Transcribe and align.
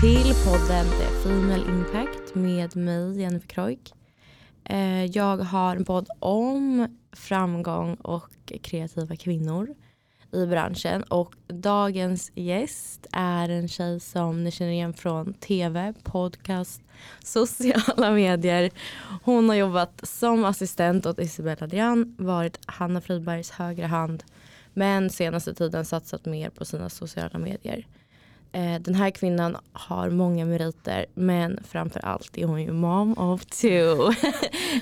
till 0.00 0.34
podden 0.44 0.86
The 0.86 1.06
Female 1.22 1.70
Impact 1.70 2.34
med 2.34 2.76
mig 2.76 3.20
Jennifer 3.20 3.48
Kroik. 3.48 3.94
Eh, 4.64 5.04
jag 5.04 5.36
har 5.36 5.76
en 5.76 5.84
podd 5.84 6.08
om 6.18 6.88
framgång 7.12 7.94
och 7.94 8.30
kreativa 8.62 9.16
kvinnor 9.16 9.74
i 10.32 10.46
branschen 10.46 11.02
och 11.02 11.34
dagens 11.46 12.32
gäst 12.34 13.06
är 13.12 13.48
en 13.48 13.68
tjej 13.68 14.00
som 14.00 14.44
ni 14.44 14.50
känner 14.50 14.72
igen 14.72 14.94
från 14.94 15.34
tv, 15.34 15.94
podcast, 16.02 16.82
sociala 17.24 18.10
medier. 18.10 18.70
Hon 19.22 19.48
har 19.48 19.56
jobbat 19.56 20.00
som 20.02 20.44
assistent 20.44 21.06
åt 21.06 21.18
Isabella 21.18 21.64
Adrian, 21.64 22.14
varit 22.18 22.58
Hanna 22.66 23.00
Fribergs 23.00 23.50
högra 23.50 23.86
hand 23.86 24.24
men 24.74 25.10
senaste 25.10 25.54
tiden 25.54 25.84
satsat 25.84 26.24
mer 26.24 26.50
på 26.50 26.64
sina 26.64 26.88
sociala 26.88 27.38
medier. 27.38 27.86
Eh, 28.52 28.80
den 28.80 28.94
här 28.94 29.10
kvinnan 29.10 29.56
har 29.72 30.10
många 30.10 30.44
meriter 30.44 31.06
men 31.14 31.58
framför 31.68 32.04
allt 32.04 32.38
är 32.38 32.44
hon 32.44 32.62
ju 32.62 32.72
mom 32.72 33.18
of 33.18 33.44
two. 33.44 33.68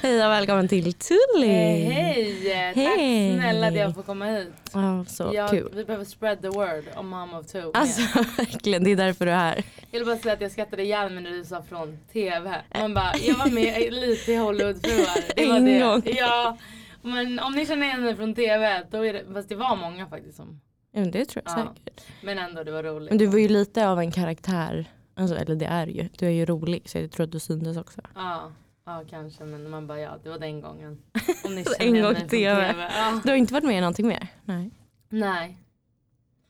hej 0.03 0.25
och 0.25 0.31
välkommen 0.31 0.69
till 0.69 0.93
Tully. 0.93 1.47
Eh, 1.47 1.93
hej! 1.93 2.49
Hej. 2.75 2.75
Tack 2.75 2.95
snälla 3.41 3.67
att 3.67 3.75
jag 3.75 3.95
får 3.95 4.03
komma 4.03 4.27
hit. 4.27 4.53
Ja, 4.73 5.05
så 5.09 5.31
jag, 5.35 5.51
kul. 5.51 5.73
Vi 5.75 5.85
behöver 5.85 6.05
spread 6.05 6.43
the 6.43 6.49
word 6.49 6.85
om 6.97 7.09
mom 7.09 7.35
of 7.35 7.47
two. 7.47 7.71
Alltså 7.75 8.01
verkligen, 8.37 8.85
det 8.85 8.91
är 8.91 8.97
därför 8.97 9.27
du 9.27 9.33
är 9.33 9.37
här. 9.37 9.63
Jag 9.91 9.99
vill 9.99 10.07
bara 10.07 10.17
säga 10.17 10.35
att 10.35 10.41
jag 10.41 10.53
skrattade 10.53 10.83
ihjäl 10.83 11.13
mig 11.13 11.23
när 11.23 11.31
du 11.31 11.45
sa 11.45 11.63
från 11.63 11.99
TV. 12.13 12.55
Man 12.81 12.95
bara, 12.95 13.13
jag 13.17 13.35
var 13.35 13.51
med 13.51 13.93
lite 13.93 14.33
i 14.33 14.37
Hollywoodfruar. 14.37 15.35
Det 15.37 15.47
var 15.47 16.01
det. 16.01 16.11
Ja, 16.11 16.57
men 17.03 17.39
om 17.39 17.53
ni 17.53 17.67
känner 17.67 17.87
igen 17.87 18.03
mig 18.03 18.17
från 18.17 18.35
TV, 18.35 18.83
då 18.91 19.07
är 19.07 19.13
det, 19.13 19.25
fast 19.33 19.49
det 19.49 19.57
var 19.57 19.77
många 19.77 20.07
faktiskt 20.07 20.37
som, 20.37 20.61
men 20.93 21.11
det 21.11 21.25
tror 21.25 21.43
jag 21.47 21.59
Ja. 21.59 21.75
säkert. 21.75 22.05
men 22.23 22.39
ändå 22.39 22.65
det 22.65 22.71
var 22.73 22.83
roligt. 22.83 23.09
Men 23.11 23.19
du 23.19 23.27
var 23.27 23.39
ju 23.39 23.49
lite 23.49 23.89
av 23.89 23.99
en 23.99 24.11
karaktär. 24.13 24.91
Alltså, 25.15 25.37
eller 25.37 25.55
det 25.57 25.67
är 25.67 25.87
ju. 25.87 26.09
Du 26.19 26.27
är 26.27 26.31
ju 26.31 26.47
rolig 26.47 26.89
så 26.89 26.99
jag 26.99 27.11
tror 27.11 27.25
att 27.25 27.33
du 27.33 27.39
syntes 27.41 27.77
också. 27.77 28.01
Ja, 28.15 28.53
ja 28.85 29.05
kanske 29.11 29.45
men 29.45 29.71
man 29.71 29.87
bara 29.87 30.01
ja, 30.01 30.19
det 30.23 30.29
var 30.31 30.39
den 30.39 30.61
gången. 30.61 31.03
Om 31.45 31.55
ni 31.55 31.65
En 31.79 32.03
gång 32.03 32.15
TV. 32.15 32.29
TV. 32.29 32.89
Ja. 32.97 33.21
Du 33.25 33.29
har 33.31 33.37
inte 33.37 33.53
varit 33.55 33.65
med 33.65 33.77
i 33.79 33.81
någonting 33.81 34.07
mer? 34.07 34.29
Nej. 34.45 34.71
Nej. 35.09 35.59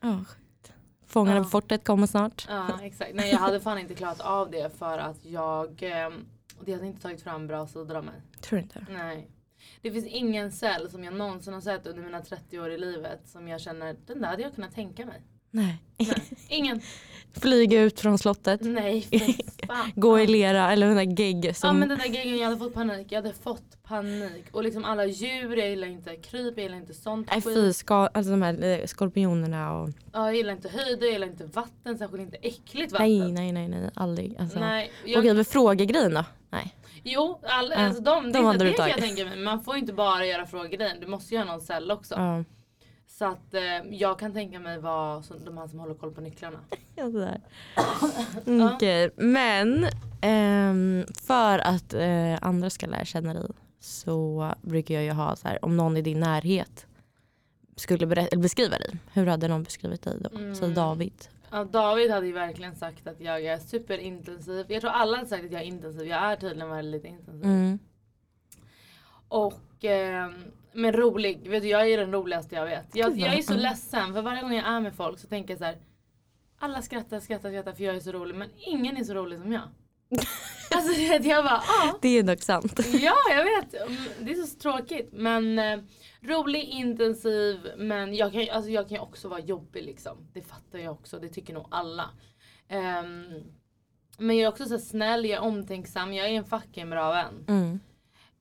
Oh, 0.03 0.23
skit. 0.23 0.73
Fångarna 1.07 1.37
Ja. 1.37 1.43
på 1.43 1.49
fortet 1.49 1.83
kommer 1.83 2.07
snart. 2.07 2.45
Ja 2.49 2.67
exakt. 2.83 3.11
Nej 3.15 3.29
jag 3.31 3.37
hade 3.37 3.59
fan 3.59 3.77
inte 3.79 3.95
klarat 3.95 4.19
av 4.21 4.51
det 4.51 4.77
för 4.77 4.97
att 4.97 5.25
jag 5.25 5.83
eh, 5.83 6.09
det 6.65 6.73
hade 6.73 6.87
inte 6.87 7.01
tagit 7.01 7.21
fram 7.21 7.47
bra 7.47 7.67
sidor 7.67 7.95
av 7.95 8.03
mig. 8.03 8.21
Tror 8.41 8.57
du 8.57 8.63
inte? 8.63 8.85
Nej. 8.89 9.27
Det 9.81 9.91
finns 9.91 10.05
ingen 10.05 10.51
cell 10.51 10.89
som 10.89 11.03
jag 11.03 11.13
någonsin 11.13 11.53
har 11.53 11.61
sett 11.61 11.87
under 11.87 12.03
mina 12.03 12.21
30 12.21 12.59
år 12.59 12.71
i 12.71 12.77
livet 12.77 13.19
som 13.25 13.47
jag 13.47 13.61
känner 13.61 13.95
den 14.05 14.21
där 14.21 14.27
hade 14.27 14.41
jag 14.41 14.55
kunnat 14.55 14.75
tänka 14.75 15.05
mig. 15.05 15.21
Nej. 15.51 15.83
Nej. 15.97 16.23
Ingen. 16.47 16.81
Flyga 17.33 17.81
ut 17.81 17.99
från 17.99 18.17
slottet. 18.17 18.61
Nej. 18.61 19.07
Gå 19.95 20.19
i 20.19 20.27
lera 20.27 20.71
eller 20.71 20.87
den 20.87 20.95
där 20.95 21.23
gegg 21.23 21.45
Ja 21.45 21.53
som... 21.53 21.79
men 21.79 21.89
den 21.89 21.97
där 21.97 22.07
grejen 22.07 22.37
jag 22.37 22.45
hade 22.45 22.57
fått 22.57 22.73
panik. 22.73 23.07
Jag 23.09 23.21
hade 23.21 23.33
fått 23.33 23.83
panik. 23.83 24.45
Och 24.51 24.63
liksom 24.63 24.85
alla 24.85 25.05
djur, 25.05 25.57
jag 25.57 25.69
gillar 25.69 25.87
inte 25.87 26.15
kryp, 26.15 26.53
jag 26.57 26.63
gillar 26.63 26.77
inte 26.77 26.93
sånt 26.93 27.27
Nej 27.31 27.41
fy, 27.41 27.73
ska, 27.73 27.95
alltså 27.95 28.31
de 28.31 28.41
här 28.41 28.63
eh, 28.63 28.85
skorpionerna 28.85 29.79
och... 29.79 29.89
Ja, 30.13 30.25
jag 30.25 30.35
gillar 30.35 30.53
inte 30.53 30.69
höjder, 30.69 31.05
jag 31.05 31.13
gillar 31.13 31.27
inte 31.27 31.45
vatten, 31.45 31.97
särskilt 31.97 32.21
inte 32.21 32.37
äckligt 32.37 32.91
vatten. 32.91 33.19
Nej 33.19 33.31
nej 33.31 33.51
nej 33.51 33.67
nej 33.67 33.89
aldrig. 33.93 34.35
Alltså. 34.39 34.59
Nej, 34.59 34.91
jag, 35.05 35.19
Okej 35.19 35.33
men 35.33 35.45
frågegrejen 35.45 36.13
då? 36.13 36.25
Nej. 36.49 36.75
Jo, 37.03 37.39
all, 37.43 37.69
Ja, 37.69 37.75
alltså 37.75 38.01
de, 38.01 38.31
de 38.31 38.57
det, 38.57 38.63
det 38.63 38.73
kan 38.73 38.89
jag 38.89 38.97
tänka 38.97 39.25
mig. 39.25 39.37
Man 39.37 39.63
får 39.63 39.75
inte 39.77 39.93
bara 39.93 40.25
göra 40.25 40.45
frågor 40.45 40.99
Du 41.01 41.07
måste 41.07 41.37
ha 41.37 41.45
någon 41.45 41.61
cell 41.61 41.91
också. 41.91 42.15
Ja. 42.15 42.43
Så 43.07 43.25
att 43.25 43.53
eh, 43.53 43.61
jag 43.91 44.19
kan 44.19 44.33
tänka 44.33 44.59
mig 44.59 44.79
vara 44.79 45.23
som, 45.23 45.45
de 45.45 45.57
här 45.57 45.67
som 45.67 45.79
håller 45.79 45.95
koll 45.95 46.11
på 46.11 46.21
nycklarna. 46.21 46.59
Ja. 46.95 47.05
Mm, 48.47 48.67
Okej, 48.67 49.09
men 49.15 49.87
ehm, 50.21 51.05
för 51.27 51.59
att 51.59 51.93
eh, 51.93 52.37
andra 52.41 52.69
ska 52.69 52.87
lära 52.87 53.05
känna 53.05 53.33
dig 53.33 53.43
så 53.79 54.53
brukar 54.61 54.95
jag 54.95 55.03
ju 55.03 55.11
ha 55.11 55.35
så 55.35 55.47
här, 55.47 55.65
om 55.65 55.77
någon 55.77 55.97
i 55.97 56.01
din 56.01 56.19
närhet 56.19 56.85
skulle 57.75 58.05
eller 58.05 58.37
beskriva 58.37 58.77
dig, 58.77 58.95
hur 59.13 59.25
hade 59.25 59.47
någon 59.47 59.63
beskrivit 59.63 60.01
dig 60.01 60.17
då? 60.19 60.29
Så 60.29 60.63
Mm. 60.63 60.73
David. 60.73 61.27
Ja, 61.51 61.63
David 61.63 62.11
hade 62.11 62.27
ju 62.27 62.33
verkligen 62.33 62.75
sagt 62.75 63.07
att 63.07 63.21
jag 63.21 63.45
är 63.45 63.57
superintensiv. 63.57 64.65
Jag 64.69 64.81
tror 64.81 64.91
alla 64.91 65.17
hade 65.17 65.29
sagt 65.29 65.45
att 65.45 65.51
jag 65.51 65.61
är 65.61 65.65
intensiv. 65.65 66.07
Jag 66.07 66.19
är 66.23 66.35
tydligen 66.35 66.69
väldigt 66.69 67.05
intensiv. 67.05 67.43
Mm. 67.45 67.79
Och 69.27 69.85
eh, 69.85 70.31
men 70.73 70.93
rolig. 70.93 71.49
Vet 71.49 71.63
du, 71.63 71.69
jag 71.69 71.89
är 71.89 71.97
den 71.97 72.11
roligaste 72.13 72.55
jag 72.55 72.65
vet. 72.65 72.95
Jag, 72.95 73.19
jag 73.19 73.37
är 73.37 73.41
så 73.41 73.53
ledsen 73.53 74.13
för 74.13 74.21
varje 74.21 74.41
gång 74.41 74.53
jag 74.53 74.67
är 74.67 74.79
med 74.79 74.93
folk 74.93 75.19
så 75.19 75.27
tänker 75.27 75.49
jag 75.49 75.59
så 75.59 75.65
här. 75.65 75.77
Alla 76.59 76.81
skrattar, 76.81 77.19
skrattar, 77.19 77.49
skrattar 77.49 77.73
för 77.73 77.83
jag 77.83 77.95
är 77.95 77.99
så 77.99 78.11
rolig 78.11 78.35
men 78.35 78.49
ingen 78.57 78.97
är 78.97 79.03
så 79.03 79.13
rolig 79.13 79.39
som 79.39 79.53
jag. 79.53 79.61
alltså 80.75 81.01
jag 81.01 81.43
bara 81.43 81.57
ah. 81.57 81.97
Det 82.01 82.09
är 82.09 82.23
dock 82.23 82.41
sant. 82.41 82.79
Ja, 82.93 83.15
jag 83.29 83.43
vet. 83.43 83.73
Mm, 83.73 83.97
Det 84.19 84.31
är 84.31 84.35
så 84.35 84.59
tråkigt. 84.59 85.09
Men 85.11 85.59
eh, 85.59 85.79
rolig, 86.21 86.63
intensiv. 86.63 87.71
Men 87.77 88.15
jag 88.15 88.31
kan, 88.31 88.41
ju- 88.41 88.49
alltså, 88.49 88.71
jag 88.71 88.87
kan 88.87 88.95
ju 88.95 89.01
också 89.01 89.27
vara 89.27 89.39
jobbig 89.39 89.83
liksom. 89.83 90.27
Det 90.33 90.41
fattar 90.41 90.79
jag 90.79 90.93
också. 90.93 91.19
Det 91.19 91.29
tycker 91.29 91.53
nog 91.53 91.67
alla. 91.71 92.09
Ehm, 92.67 93.43
men 94.17 94.37
jag 94.37 94.43
är 94.43 94.49
också 94.49 94.65
så 94.65 94.77
snäll, 94.79 95.25
jag 95.25 95.37
är 95.43 95.47
omtänksam. 95.47 96.13
Jag 96.13 96.27
är 96.29 96.33
en 96.33 96.45
fucking 96.45 96.89
bra 96.89 97.11
vän. 97.11 97.45
Mm. 97.47 97.79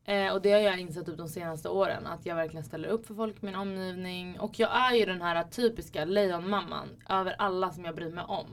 Eh, 0.05 0.33
och 0.35 0.43
det 0.43 0.53
har 0.53 0.59
jag 0.61 0.81
insett 0.81 1.07
typ 1.07 1.19
de 1.19 1.29
senaste 1.29 1.69
åren. 1.69 2.07
Att 2.07 2.27
jag 2.27 2.37
verkligen 2.37 2.65
ställer 2.65 2.89
upp 2.89 3.07
för 3.07 3.15
folk 3.15 3.43
i 3.43 3.47
min 3.47 3.55
omgivning. 3.55 4.41
Och 4.41 4.59
jag 4.59 4.71
är 4.91 4.95
ju 4.97 5.05
den 5.05 5.23
här 5.23 5.43
typiska 5.45 6.05
lejonmamman. 6.05 6.89
Över 7.09 7.35
alla 7.39 7.71
som 7.71 7.85
jag 7.85 7.95
bryr 7.95 8.11
mig 8.13 8.25
om. 8.25 8.47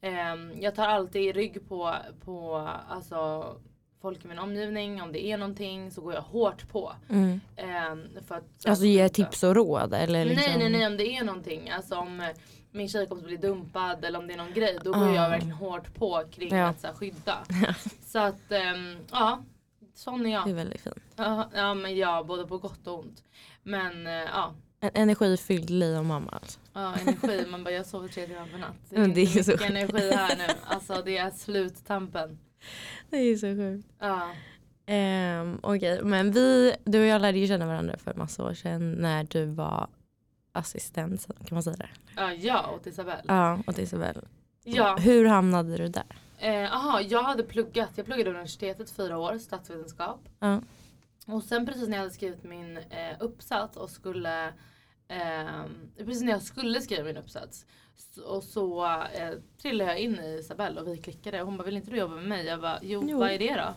Ehm, 0.00 0.60
jag 0.60 0.74
tar 0.74 0.86
alltid 0.88 1.34
rygg 1.34 1.68
på, 1.68 1.94
på 2.24 2.56
alltså, 2.88 3.46
folk 4.04 4.24
i 4.24 4.28
min 4.28 4.38
omgivning. 4.38 5.02
Om 5.02 5.12
det 5.12 5.24
är 5.26 5.36
någonting 5.38 5.90
så 5.90 6.00
går 6.00 6.14
jag 6.14 6.20
hårt 6.22 6.68
på. 6.68 6.92
Mm. 7.10 7.40
Ehm, 7.56 8.08
för 8.28 8.34
att, 8.34 8.66
Alltså 8.66 8.84
ge 8.84 9.08
tips 9.08 9.42
och 9.42 9.54
råd 9.54 9.94
eller 9.94 10.24
liksom... 10.24 10.44
Nej 10.50 10.58
nej 10.58 10.70
nej 10.78 10.86
om 10.86 10.96
det 10.96 11.16
är 11.16 11.24
någonting. 11.24 11.70
Alltså 11.70 11.94
om 11.96 12.20
eh, 12.20 12.26
min 12.70 12.88
tjejkompis 12.88 13.26
blir 13.26 13.38
dumpad 13.38 14.04
eller 14.04 14.18
om 14.18 14.26
det 14.26 14.32
är 14.32 14.38
någon 14.38 14.52
grej. 14.52 14.78
Då 14.84 14.92
går 14.92 15.08
Ah. 15.08 15.14
jag 15.14 15.30
verkligen 15.30 15.56
hårt 15.56 15.94
på 15.94 16.22
kring 16.32 16.56
Ja. 16.56 16.66
att 16.66 16.80
så 16.80 16.86
här, 16.86 16.94
skydda. 16.94 17.38
så 18.06 18.18
att 18.18 18.52
ehm, 18.52 18.96
ja, 19.10 19.42
sån 19.94 20.26
är 20.26 20.32
jag. 20.32 20.44
Det 20.44 20.50
är 20.50 20.54
väldigt 20.54 20.80
fint. 20.80 20.96
Ja, 21.16 21.50
ja 21.54 21.74
men 21.74 21.96
ja, 21.96 22.24
både 22.24 22.46
på 22.46 22.58
gott 22.58 22.86
och 22.86 22.98
ont. 22.98 23.22
Men 23.62 24.06
eh, 24.06 24.12
ja, 24.12 24.54
En 24.80 24.90
energifylld 24.94 25.70
lejonmamma 25.70 26.30
alltså. 26.30 26.58
ja 26.72 26.94
energi. 27.00 27.46
Man 27.50 27.64
bara 27.64 27.74
jag 27.74 27.86
sover 27.86 28.08
tre 28.08 28.26
timmar 28.26 28.46
per 28.52 28.58
natt. 28.58 28.74
Det 28.90 29.00
är, 29.00 29.08
det 29.08 29.22
är 29.22 29.42
så 29.42 29.64
energi 29.64 30.10
här 30.14 30.36
nu. 30.36 30.54
Alltså 30.64 31.02
det 31.04 31.16
är 31.18 31.30
sluttampen. 31.30 32.38
Det 33.14 33.20
är 33.20 33.36
så 33.36 33.46
sjukt. 33.46 33.88
Ja. 33.98 34.30
Um, 35.40 35.60
Okej, 35.62 36.04
men 36.04 36.32
vi, 36.32 36.74
du 36.84 37.00
och 37.00 37.06
jag 37.06 37.22
lärde 37.22 37.38
ju 37.38 37.46
känna 37.46 37.66
varandra 37.66 37.96
för 37.96 38.14
massa 38.14 38.44
år 38.44 38.54
sedan 38.54 38.92
när 38.92 39.24
du 39.24 39.44
var 39.44 39.88
assistent, 40.52 41.26
kan 41.26 41.54
man 41.54 41.62
säga 41.62 41.76
det? 41.76 41.88
Ja, 42.36 42.70
åt 42.76 42.86
Isabelle. 42.86 43.22
Ja, 43.28 43.58
åt 43.66 43.78
Isabel. 43.78 44.20
Ja. 44.64 44.96
Hur 44.96 45.24
hamnade 45.24 45.76
du 45.76 45.88
där? 45.88 46.04
Eh, 46.38 46.76
aha, 46.76 47.00
jag 47.00 47.22
hade 47.22 47.42
pluggat. 47.42 47.90
Jag 47.96 48.06
pluggade 48.06 48.30
universitetet 48.30 48.90
fyra 48.90 49.18
år, 49.18 49.38
statsvetenskap. 49.38 50.28
Ja. 50.38 50.60
Och 51.26 51.42
sen 51.42 51.66
precis 51.66 51.88
när 51.88 51.96
jag 51.96 52.02
hade 52.02 52.14
skrivit 52.14 52.44
min 52.44 52.76
eh, 52.76 53.16
uppsats 53.20 53.76
och 53.76 53.90
skulle 53.90 54.52
ehm, 55.08 55.90
precis 55.96 56.22
när 56.22 56.32
jag 56.32 56.42
skulle 56.42 56.80
skriva 56.80 57.04
min 57.04 57.16
uppsats 57.16 57.66
och 58.26 58.42
så 58.42 58.84
eh, 58.84 59.30
trillade 59.62 59.90
jag 59.90 60.00
in 60.00 60.20
i 60.20 60.36
Isabelle 60.40 60.80
och 60.80 60.88
vi 60.88 60.96
klickade 60.96 61.40
hon 61.40 61.56
bara 61.56 61.64
vill 61.64 61.76
inte 61.76 61.90
du 61.90 61.96
jobba 61.96 62.14
med 62.14 62.24
mig? 62.28 62.46
Jag 62.46 62.60
bara 62.60 62.78
jo, 62.82 63.04
Jo. 63.08 63.18
vad 63.18 63.30
är 63.30 63.38
det 63.38 63.54
då? 63.54 63.74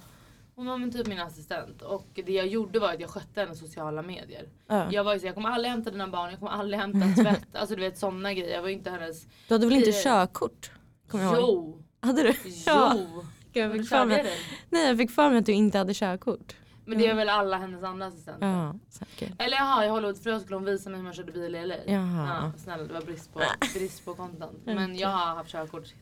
Hon 0.55 0.65
var 0.65 0.77
men 0.77 0.91
typ 0.91 1.07
min 1.07 1.19
assistent 1.19 1.81
och 1.81 2.07
det 2.13 2.31
jag 2.31 2.47
gjorde 2.47 2.79
var 2.79 2.93
att 2.93 2.99
jag 2.99 3.09
skötte 3.09 3.39
hennes 3.41 3.59
sociala 3.59 4.01
medier. 4.01 4.45
Ja. 4.67 4.91
Jag 4.91 5.03
var 5.03 5.13
ju 5.13 5.19
så 5.19 5.25
jag 5.25 5.35
kommer 5.35 5.49
aldrig 5.49 5.71
hämta 5.71 5.91
dina 5.91 6.07
barn, 6.07 6.29
jag 6.29 6.39
kommer 6.39 6.51
aldrig 6.51 6.79
hämta 6.79 7.23
tvätt. 7.23 7.55
alltså 7.55 7.75
du 7.75 7.81
vet 7.81 7.97
sådana 7.97 8.33
grejer. 8.33 8.55
Jag 8.55 8.61
var 8.61 8.69
inte 8.69 8.89
hennes... 8.89 9.25
Du 9.47 9.53
hade 9.53 9.65
väl 9.67 9.75
inte 9.75 9.91
körkort? 9.91 10.71
Kommer 11.07 11.23
jag 11.23 11.33
ihåg. 11.33 11.43
Jo! 11.43 11.83
Hade 11.99 12.23
du? 12.23 12.33
Jo! 12.45 13.23
Jag 13.53 13.71
fick 13.71 13.89
för 13.89 14.05
mig, 14.05 14.25
nej, 14.69 14.87
jag 14.87 14.97
fick 14.97 15.11
för 15.11 15.29
mig 15.29 15.39
att 15.39 15.45
du 15.45 15.51
inte 15.51 15.77
hade 15.77 15.93
körkort. 15.93 16.55
Men 16.87 16.97
det 16.97 17.07
är 17.07 17.15
väl 17.15 17.29
alla 17.29 17.57
hennes 17.57 17.83
andra 17.83 18.05
assistenter? 18.05 18.47
Ja, 18.47 18.75
säkert. 18.89 19.41
Eller 19.41 19.57
jaha, 19.57 19.85
i 19.85 19.89
Hollywoodfröet 19.89 20.41
skulle 20.41 20.55
hon 20.55 20.65
visa 20.65 20.89
mig 20.89 20.97
hur 20.97 21.03
man 21.03 21.13
körde 21.13 21.31
bil 21.31 21.55
i 21.55 21.65
LA. 21.65 21.75
Jaha. 21.85 22.27
Ja, 22.53 22.59
snälla 22.59 22.83
det 22.83 22.93
var 22.93 23.01
brist 23.01 23.33
på, 23.33 23.39
brist 23.73 24.05
på 24.05 24.13
content. 24.13 24.57
Men 24.65 24.97
jag 24.97 25.09
har 25.09 25.35
haft 25.35 25.51
körkort 25.51 25.93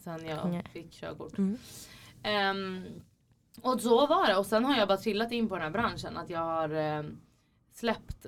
sen 0.00 0.26
jag 0.26 0.50
Nej. 0.50 0.64
fick 0.72 0.90
körkort. 0.92 1.38
Mm. 1.38 1.58
Ehm, 2.22 2.84
och 3.62 3.80
så 3.80 4.06
var 4.06 4.26
det. 4.26 4.36
Och 4.36 4.46
sen 4.46 4.64
har 4.64 4.76
jag 4.76 4.88
bara 4.88 4.98
trillat 4.98 5.32
in 5.32 5.48
på 5.48 5.54
den 5.54 5.62
här 5.64 5.70
branschen. 5.70 6.16
Att 6.16 6.30
jag 6.30 6.40
har 6.40 6.68
ehm, 6.68 7.18
släppt 7.74 8.26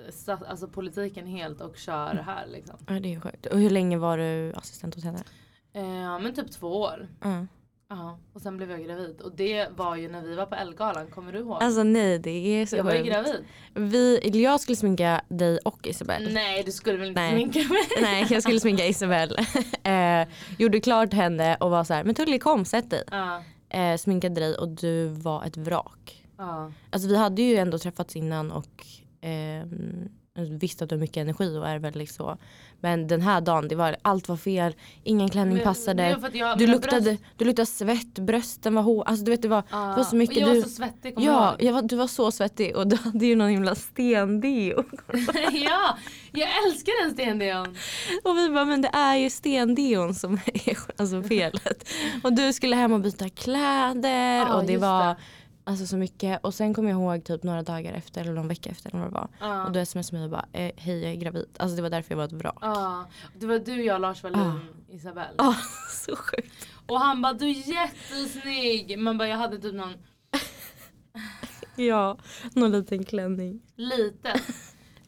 alltså, 0.49 0.69
politiken 0.69 1.27
helt 1.27 1.61
och 1.61 1.77
kör 1.77 2.11
Mm. 2.11 2.25
här 2.25 2.47
liksom. 2.47 2.77
Ja, 2.89 3.01
det 3.01 3.15
är 3.15 3.21
sjukt. 3.21 3.47
Och 3.47 3.59
hur 3.59 3.71
länge 3.71 3.99
var 3.99 4.19
du 4.19 4.53
assistent 4.57 4.95
hos 4.95 5.05
henne? 5.05 5.25
Eh, 5.73 5.85
Ja 6.01 6.19
men 6.19 6.35
typ 6.35 6.51
två 6.53 6.81
år. 6.81 7.09
Ja. 7.21 7.47
Ja, 7.89 8.19
och 8.33 8.41
sen 8.41 8.57
blev 8.57 8.71
jag 8.71 8.85
gravid. 8.85 9.21
Och 9.21 9.37
det 9.37 9.69
var 9.77 9.97
ju 9.97 10.09
när 10.09 10.23
vi 10.23 10.35
var 10.35 10.47
på 10.47 10.55
Ellegalan, 10.55 11.07
kommer 11.07 11.33
du 11.33 11.39
ihåg? 11.39 11.63
Alltså 11.63 11.83
nej 11.83 12.19
det 12.19 12.31
är 12.31 12.67
så 12.67 12.77
jag 12.77 12.85
var 12.85 12.93
ju 12.93 12.99
sjukt. 12.99 13.11
gravid. 13.11 13.45
Vi, 13.75 14.21
jag 14.43 14.61
skulle 14.61 14.77
sminka 14.77 15.21
dig 15.29 15.59
och 15.65 15.87
Isabelle. 15.87 16.33
Nej 16.33 16.63
du 16.63 16.73
skulle 16.73 16.99
väl 16.99 17.09
inte 17.09 17.21
Nej. 17.21 17.33
sminka 17.33 17.59
mig? 17.59 17.83
Nej 18.03 18.27
jag 18.31 18.43
skulle 18.43 18.61
sminka 18.61 18.87
Isabelle. 18.87 19.47
eh, 20.23 20.29
gjorde 20.59 20.81
klart 20.81 21.13
henne 21.13 21.57
och 21.57 21.71
var 21.71 21.85
så 21.85 21.95
här, 21.95 22.05
men 22.05 22.15
Tully 22.15 22.39
kom 22.39 22.65
sätt 22.65 22.91
dig. 22.91 23.03
Ja, 23.11 23.43
Eh, 23.69 23.97
sminkade 23.97 24.41
dig 24.41 24.55
och 24.55 24.69
du 24.69 25.07
var 25.09 25.45
ett 25.45 25.57
vrak. 25.57 26.25
ja. 26.39 26.73
Alltså 26.91 27.09
vi 27.09 27.17
hade 27.17 27.43
ju 27.43 27.57
ändå 27.57 27.79
träffats 27.79 28.17
innan 28.17 28.53
och 28.53 28.87
eh, 29.29 29.67
visste 30.39 30.85
att 30.85 30.91
du 30.91 30.97
har 30.97 31.01
mycket 31.01 31.17
energi 31.17 31.57
och 31.59 31.69
är 31.69 31.79
väldigt 31.79 32.11
så. 32.11 32.37
Men 32.81 33.07
den 33.07 33.21
här 33.23 33.41
dagen, 33.41 33.69
det 33.69 33.75
var, 33.75 33.97
allt 34.03 34.29
var 34.29 34.37
fel, 34.37 34.75
ingen 35.05 35.29
klänning 35.31 35.55
Men 35.55 35.65
passade. 35.65 36.17
att 36.17 36.35
jag- 36.35 36.59
du, 36.59 36.67
luktade, 36.67 37.01
bröst- 37.11 37.23
du 37.37 37.45
luktade 37.45 37.67
svett, 37.67 38.19
brösten 38.19 38.75
var 38.75 38.83
hårda. 38.83 39.11
Alltså 39.11 39.25
du 39.25 39.31
vet 39.31 39.43
det 39.43 39.49
var, 39.49 39.63
Ja, 39.71 39.77
det 39.79 39.97
var 39.97 40.05
så 40.05 40.17
mycket. 40.17 40.37
Och 40.37 40.43
jag 40.43 40.51
du, 40.55 40.61
var 40.61 40.69
så 40.69 40.75
svettig, 40.75 41.15
kommer 41.15 41.27
ja, 41.29 41.57
jag 41.59 41.73
var, 41.73 41.83
du 41.83 41.97
var 41.97 42.07
så 42.07 42.31
svettig 42.31 42.77
och 42.77 42.87
du 42.87 42.97
hade 42.97 43.27
ju 43.27 43.37
någon 43.37 43.49
himla 43.49 43.75
stendeo. 43.75 44.85
ja, 45.53 45.99
jag 46.33 46.49
älskar 46.67 47.05
den 47.05 47.13
stendeon. 47.15 47.77
Och 48.25 48.37
vi 48.39 48.49
bara, 48.49 48.65
men 48.65 48.83
det 48.83 48.91
är 48.93 49.17
ju 49.17 49.31
stendeon 49.31 50.15
som 50.15 50.35
är 50.55 50.79
alltså 51.01 51.23
felet. 51.23 51.89
och 52.23 52.33
du 52.33 52.53
skulle 52.53 52.77
hem 52.77 52.93
och 52.93 53.01
byta 53.01 53.29
kläder 53.29 54.37
Ja, 54.37 54.55
och 54.55 54.65
det 54.67 54.77
var 54.77 55.05
det. 55.07 55.17
Alltså 55.65 55.87
så 55.87 55.97
mycket. 55.97 56.45
Och 56.45 56.55
sen 56.55 56.75
kom 56.75 56.89
jag 56.89 57.01
ihåg 57.01 57.25
typ 57.25 57.43
några 57.43 57.63
dagar 57.63 57.93
efter 57.93 58.21
eller 58.21 58.33
någon 58.33 58.49
vecka 58.49 58.71
efter 58.71 58.91
eller 58.91 58.99
vad 58.99 59.09
det 59.09 59.15
var. 59.15 59.29
Ja. 59.41 59.65
Och 59.67 59.73
du 59.73 59.87
smsade 59.87 60.17
mig 60.19 60.25
och 60.25 60.31
bara, 60.31 60.47
eh, 60.53 60.73
hej 60.77 61.03
jag 61.03 61.11
är 61.13 61.17
gravid. 61.17 61.47
Alltså 61.57 61.77
det 61.77 61.83
var 61.83 61.91
därför 61.91 62.13
jag 62.13 62.17
var 62.17 62.25
ett 62.25 62.33
vrak. 62.33 62.59
Ja, 62.61 62.73
Ja, 62.75 63.07
det 63.39 63.47
var 63.47 63.59
du, 63.59 63.85
jag, 63.85 64.01
Lars 64.01 64.23
Wallin, 64.23 64.61
Isabelle. 64.89 65.35
ah, 65.39 65.55
så 65.91 66.17
sjukt. 66.17 66.67
Och 66.87 67.01
han 67.01 67.23
bara 67.23 67.33
du 67.33 67.47
är 67.47 67.69
jättesnygg. 67.73 68.99
Man 68.99 69.19
bara 69.19 69.29
jag 69.29 69.37
hade 69.37 69.59
typ 69.59 69.75
någon 69.75 69.95
Ja, 71.77 72.19
någon 72.55 72.73
liten 72.73 73.05
klänning. 73.05 73.61
liten. 73.77 74.39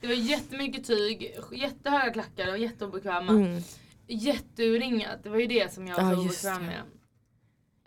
Det 0.00 0.06
var 0.06 0.14
jättemycket 0.14 0.86
tyg, 0.86 1.34
jättehöga 1.52 2.12
klackar 2.12 2.50
och 2.52 2.58
jätteobekväma. 2.58 3.32
Mm. 3.32 3.62
Jätteuringat, 4.08 5.22
det 5.22 5.28
var 5.28 5.38
ju 5.38 5.46
det 5.46 5.72
som 5.72 5.86
jag 5.86 5.96
var 6.02 6.10
Ja, 6.10 6.16
så 6.16 6.20
obekväm 6.22 6.66
med. 6.66 6.82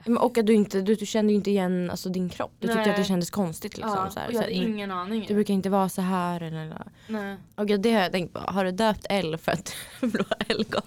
Men 0.06 0.18
Och 0.18 0.38
att 0.38 0.46
du 0.46 0.54
inte, 0.54 0.82
du, 0.82 0.96
du 0.96 1.06
kände 1.06 1.32
ju 1.34 1.38
inte 1.38 1.50
igen 1.50 1.90
alltså, 1.90 2.10
din 2.10 2.30
kropp. 2.30 2.52
Du 2.60 2.68
tyckte 2.68 2.82
Nej. 2.82 2.90
att 2.90 2.98
det 2.98 3.04
kändes 3.04 3.30
konstigt 3.30 3.78
liksom. 3.78 3.96
Ja, 3.96 4.10
så 4.10 4.20
här, 4.20 4.28
och 4.28 4.34
så 4.34 4.38
jag 4.38 4.42
här, 4.42 4.52
hade 4.54 4.66
du- 4.66 4.72
ingen 4.72 4.92
aning. 4.92 5.26
Du 5.28 5.34
brukar 5.34 5.54
inte 5.54 5.70
vara 5.70 5.90
så 5.90 6.02
här 6.02 6.42
eller... 6.44 6.84
Nej. 7.08 7.38
Och 7.56 7.66
det 7.66 7.94
har 7.94 8.02
jag 8.02 8.12
tänkt 8.12 8.34
på. 8.34 8.40
Har 8.40 8.66
du 8.66 8.72
döpt 8.72 9.06
L 9.10 9.38
för 9.38 9.52
att 9.52 9.74
du 10.02 10.08
vara 10.08 10.38
L-gal? 10.48 10.84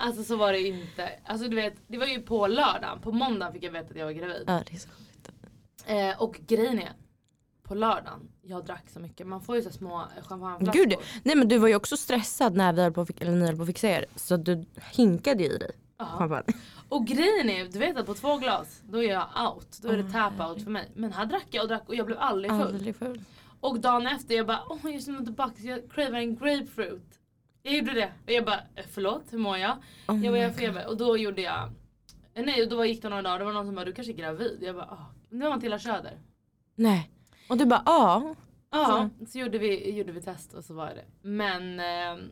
Alltså 0.00 0.24
så 0.24 0.36
var 0.36 0.52
det 0.52 0.60
inte. 0.60 1.10
Alltså 1.24 1.48
du 1.48 1.56
vet, 1.56 1.74
det 1.86 1.98
var 1.98 2.06
ju 2.06 2.22
på 2.22 2.46
lördagen. 2.46 3.00
På 3.02 3.12
måndagen 3.12 3.52
fick 3.52 3.62
jag 3.62 3.72
veta 3.72 3.90
att 3.90 3.96
jag 3.96 4.04
var 4.04 4.12
gravid. 4.12 4.44
Ja, 4.46 4.62
det 4.66 4.74
är 4.74 4.78
så. 4.78 4.88
Eh, 5.86 6.22
och 6.22 6.40
grejen 6.46 6.78
är, 6.78 6.92
på 7.62 7.74
lördagen, 7.74 8.20
jag 8.42 8.64
drack 8.64 8.84
så 8.92 9.00
mycket. 9.00 9.26
Man 9.26 9.40
får 9.40 9.56
ju 9.56 9.62
så 9.62 9.70
små 9.70 10.04
champagneflaskor. 10.28 10.72
Gud, 10.86 10.94
nej 11.22 11.36
men 11.36 11.48
du 11.48 11.58
var 11.58 11.68
ju 11.68 11.74
också 11.74 11.96
stressad 11.96 12.54
när 12.56 12.72
vi 12.72 12.82
höll 12.82 12.92
på, 12.92 13.06
eller 13.20 13.32
ni 13.32 13.46
höll 13.46 13.56
på 13.56 13.62
att 13.62 13.66
fixa 13.68 13.88
er. 13.88 14.04
Så 14.16 14.36
du 14.36 14.64
hinkade 14.92 15.42
ju 15.42 15.48
i 15.50 15.58
dig. 15.58 15.70
Ja. 16.00 16.18
Champagne. 16.18 16.44
Och 16.88 17.06
grejen 17.06 17.50
är, 17.50 17.64
du 17.68 17.78
vet 17.78 17.96
att 17.96 18.06
på 18.06 18.14
två 18.14 18.36
glas, 18.36 18.82
då 18.88 19.02
är 19.02 19.08
jag 19.10 19.28
out. 19.48 19.78
Då 19.82 19.88
är 19.88 19.96
det 19.96 20.04
Åh, 20.04 20.12
tap 20.12 20.48
out 20.50 20.64
för 20.64 20.70
mig. 20.70 20.90
Men 20.94 21.12
här 21.12 21.26
drack 21.26 21.46
jag 21.50 21.62
och 21.62 21.68
drack 21.68 21.88
och 21.88 21.94
jag 21.94 22.06
blev 22.06 22.18
aldrig 22.18 22.50
full. 22.50 22.60
Aldrig 22.60 22.96
full. 22.96 23.22
Och 23.60 23.80
dagen 23.80 24.06
efter 24.06 24.34
jag 24.34 24.46
bara, 24.46 24.60
åh 24.68 24.78
jag 24.82 24.94
är 24.94 24.98
så 24.98 25.24
tillbaka 25.24 25.62
jag 25.62 25.90
cravar 25.90 26.18
en 26.18 26.36
grapefruit. 26.36 27.20
Jag 27.62 27.74
gjorde 27.74 27.92
det. 27.94 28.12
Och 28.26 28.30
jag 28.32 28.44
bara, 28.44 28.60
"Eh, 28.74 28.84
förlåt 28.90 29.22
hur 29.30 29.38
mår 29.38 29.58
jag? 29.58 29.76
Oh 30.08 30.24
jag 30.24 30.30
var 30.32 30.38
jag 30.38 30.56
feber. 30.56 30.88
Och 30.88 30.96
då 30.96 31.16
gjorde 31.18 31.42
jag, 31.42 31.70
eh, 32.34 32.44
nej 32.44 32.66
då 32.66 32.84
gick 32.84 33.02
det 33.02 33.08
några 33.08 33.22
dagar, 33.22 33.38
det 33.38 33.44
var 33.44 33.52
någon 33.52 33.66
som 33.66 33.74
bara, 33.74 33.84
du 33.84 33.92
kanske 33.92 34.12
är 34.12 34.16
gravid. 34.16 34.58
Jag 34.62 34.74
bara, 34.74 34.84
ah. 34.86 35.06
Det 35.30 35.36
var 35.36 35.50
Matilda 35.50 35.78
Söder. 35.78 36.18
Nej. 36.74 37.10
Och 37.48 37.56
du 37.56 37.66
bara 37.66 37.82
ja. 37.86 38.34
Ja, 38.70 39.08
så 39.28 39.38
gjorde 39.38 39.58
vi, 39.58 39.90
gjorde 39.98 40.12
vi 40.12 40.22
test 40.22 40.54
och 40.54 40.64
så 40.64 40.74
var 40.74 40.86
det. 40.86 41.04
Men... 41.28 41.80
Eh, 41.80 42.24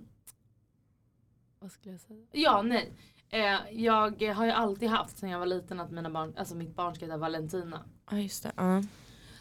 vad 1.61 1.73
skulle 1.73 1.93
jag 1.95 2.01
säga? 2.01 2.27
Ja, 2.33 2.63
nej. 2.63 2.93
Eh, 3.31 3.57
jag 3.73 4.23
har 4.35 4.45
ju 4.45 4.51
alltid 4.51 4.89
haft 4.89 5.19
sen 5.19 5.31
jag 5.31 5.39
var 5.39 5.47
liten 5.47 5.81
att 5.81 5.91
mina 5.91 6.11
barn, 6.11 6.33
alltså 6.37 6.55
mitt 6.55 6.77
barn 6.77 6.95
ska 6.95 7.05
heta 7.05 7.17
Valentina. 7.17 7.81
Ja 8.11 8.19
just 8.19 8.43
det. 8.43 8.53
Ja. 8.57 8.83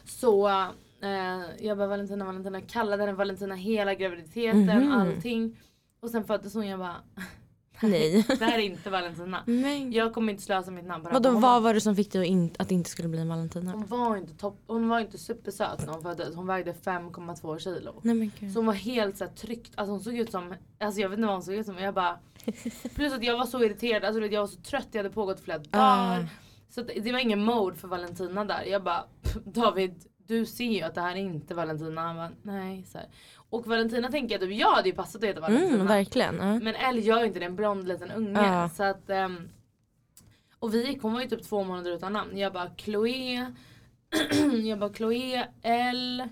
Så 0.04 0.48
eh, 0.48 1.66
jag 1.66 1.78
bara 1.78 1.88
Valentina, 1.88 2.24
Valentina, 2.24 2.60
kallade 2.60 3.02
henne 3.02 3.12
Valentina 3.12 3.54
hela 3.54 3.94
graviditeten, 3.94 4.66
Mhm. 4.66 4.92
allting. 4.92 5.56
Och 6.00 6.10
sen 6.10 6.24
föddes 6.24 6.54
hon 6.54 6.66
jag 6.66 6.78
bara, 6.78 6.96
Nej. 7.82 8.24
det 8.28 8.44
här 8.44 8.58
är 8.58 8.62
inte 8.62 8.90
Valentina. 8.90 9.42
Men. 9.46 9.92
Jag 9.92 10.14
kommer 10.14 10.32
inte 10.32 10.42
slösa 10.44 10.70
mitt 10.70 10.84
namn 10.86 11.02
på 11.04 11.08
det 11.08 11.14
Vadå, 11.14 11.38
vad 11.38 11.62
var 11.62 11.74
det 11.74 11.80
som 11.80 11.96
fick 11.96 12.12
dig 12.12 12.20
att, 12.20 12.26
in, 12.26 12.50
att 12.58 12.68
det 12.68 12.74
inte 12.74 12.90
skulle 12.90 13.08
bli 13.08 13.20
en 13.20 13.28
Valentina? 13.28 13.72
Hon 13.72 13.86
var 13.86 14.16
inte 14.16 14.34
topp, 14.34 14.58
hon 14.66 14.88
var 14.88 15.00
inte 15.00 15.18
supersöt 15.18 15.86
när 15.86 15.92
hon 15.92 16.02
föddes. 16.02 16.34
Hon 16.34 16.46
vägde 16.46 16.72
5,2 16.72 17.58
kilo. 17.58 18.00
Nej. 18.02 18.30
Så 18.38 18.58
hon 18.58 18.66
var 18.66 18.72
helt 18.74 19.16
så 19.16 19.24
här, 19.24 19.32
tryckt, 19.32 19.72
alltså 19.74 19.92
hon 19.92 20.00
såg 20.00 20.14
ut 20.18 20.30
som, 20.30 20.54
alltså 20.78 21.00
jag 21.00 21.08
vet 21.08 21.18
inte 21.18 21.26
vad 21.26 21.34
hon 21.36 21.42
såg 21.44 21.54
ut 21.54 21.66
som 21.66 21.78
jag 21.78 21.94
bara 21.94 22.18
Plus 22.94 23.12
att 23.12 23.24
jag 23.24 23.38
var 23.38 23.46
så 23.46 23.64
irriterad, 23.64 24.04
alltså 24.04 24.22
jag 24.22 24.40
var 24.40 24.46
så 24.46 24.60
trött, 24.60 24.88
jag 24.90 24.98
hade 24.98 25.14
pågått 25.14 25.40
flera 25.40 25.58
dagar. 25.58 26.20
Ah. 26.20 26.24
Så 26.70 26.82
det 26.82 27.12
var 27.12 27.18
ingen 27.18 27.44
mode 27.44 27.76
för 27.76 27.88
Valentina 27.88 28.44
där. 28.44 28.64
Jag 28.64 28.82
bara 28.82 29.04
David, 29.44 30.04
du 30.26 30.46
ser 30.46 30.64
ju 30.64 30.82
att 30.82 30.94
det 30.94 31.00
här 31.00 31.16
är 31.16 31.20
inte 31.20 31.54
Valentina. 31.54 32.00
Han 32.00 32.16
bara 32.16 32.30
nej. 32.42 32.84
Så 32.84 32.98
här. 32.98 33.06
Och 33.50 33.66
Valentina 33.66 34.10
tänker 34.10 34.34
jag 34.34 34.40
typ, 34.40 34.60
jag 34.60 34.72
hade 34.72 34.88
ju 34.88 34.94
passat 34.94 35.22
att 35.22 35.28
heta 35.28 35.40
Valentina. 35.40 35.74
Mm, 35.74 35.86
verkligen. 35.86 36.36
Ja. 36.36 36.58
Men 36.58 36.74
Elle 36.74 37.00
gör 37.00 37.20
ju 37.20 37.26
inte 37.26 37.38
det, 37.38 37.46
en 37.46 37.56
blond 37.56 37.88
liten 37.88 38.10
unge. 38.10 38.46
Ja. 38.46 38.68
Så 38.68 38.82
att, 38.82 39.10
ehm, 39.10 39.48
och 40.58 40.74
vi 40.74 40.86
gick, 40.86 41.02
hon 41.02 41.12
var 41.12 41.20
ju 41.20 41.28
typ 41.28 41.42
två 41.42 41.64
månader 41.64 41.90
utan 41.90 42.12
namn. 42.12 42.38
Jag 42.38 42.52
bara 42.52 42.70
Chloé, 42.76 43.46
jag 44.64 44.78
bara 44.78 44.92
Chloé, 44.92 45.46
Elle, 45.62 46.28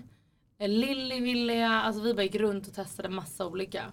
Lilly 0.59 1.19
ville 1.19 1.53
jag. 1.53 1.71
Alltså 1.71 2.01
vi 2.01 2.13
bara 2.13 2.23
gick 2.23 2.35
runt 2.35 2.67
och 2.67 2.73
testade 2.73 3.09
massa 3.09 3.47
olika. 3.47 3.83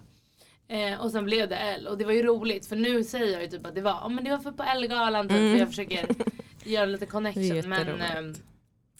Eh, 0.67 1.01
och 1.01 1.11
sen 1.11 1.25
blev 1.25 1.49
det 1.49 1.55
Elle 1.55 1.89
och 1.89 1.97
det 1.97 2.05
var 2.05 2.11
ju 2.11 2.23
roligt 2.23 2.65
för 2.65 2.75
nu 2.75 3.03
säger 3.03 3.33
jag 3.33 3.41
ju 3.41 3.47
typ 3.47 3.65
att 3.65 3.75
det 3.75 3.81
var, 3.81 3.91
ja 3.91 4.09
men 4.09 4.23
det 4.23 4.31
var 4.31 4.37
för 4.37 4.51
på 4.51 4.63
Elle-galan 4.63 5.27
typ. 5.27 5.37
Mm. 5.37 5.51
För 5.51 5.59
jag 5.59 5.67
försöker 5.67 6.07
göra 6.63 6.85
lite 6.85 7.05
connection. 7.05 7.69
Men 7.69 8.01
ehm, 8.01 8.33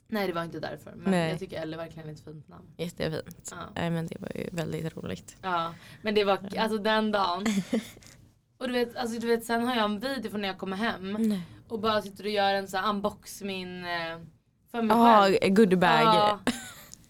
nej 0.08 0.28
det 0.28 0.34
var 0.34 0.44
inte 0.44 0.60
därför. 0.60 0.94
Men 0.96 1.12
Nej. 1.12 1.30
jag 1.30 1.40
tycker 1.40 1.62
Elle 1.62 1.76
är 1.76 1.78
verkligen 1.78 2.10
ett 2.10 2.24
fint 2.24 2.48
namn. 2.48 2.66
Jättefint. 2.78 3.52
Ja. 3.52 3.58
Nej 3.76 3.90
men 3.90 4.08
det 4.08 4.18
var 4.20 4.32
ju 4.36 4.50
väldigt 4.52 4.98
roligt. 4.98 5.38
Ja, 5.42 5.74
men 6.02 6.16
det 6.16 6.24
var 6.24 6.40
alltså 6.58 6.78
den 6.78 7.12
dagen. 7.12 7.46
Och 8.58 8.68
du 8.68 8.74
vet, 8.74 8.96
alltså, 8.96 9.20
du 9.20 9.28
vet, 9.28 9.46
sen 9.46 9.68
har 9.68 9.76
jag 9.76 9.86
en 9.86 10.00
video 10.00 10.32
från 10.32 10.42
när 10.42 10.48
jag 10.48 10.58
kommer 10.58 10.78
hem 10.78 11.14
Nej. 11.20 11.42
och 11.68 11.80
bara 11.80 12.02
sitter 12.02 12.24
och 12.24 12.30
gör 12.30 12.54
en 12.54 12.68
så 12.68 12.78
här 12.78 12.90
unbox 12.90 13.42
min 13.42 13.86
eh, 13.86 14.20
för 14.72 14.82
mig 14.82 14.98
själv. 14.98 15.54
goodiebag. 15.56 16.02
Ja. 16.02 16.40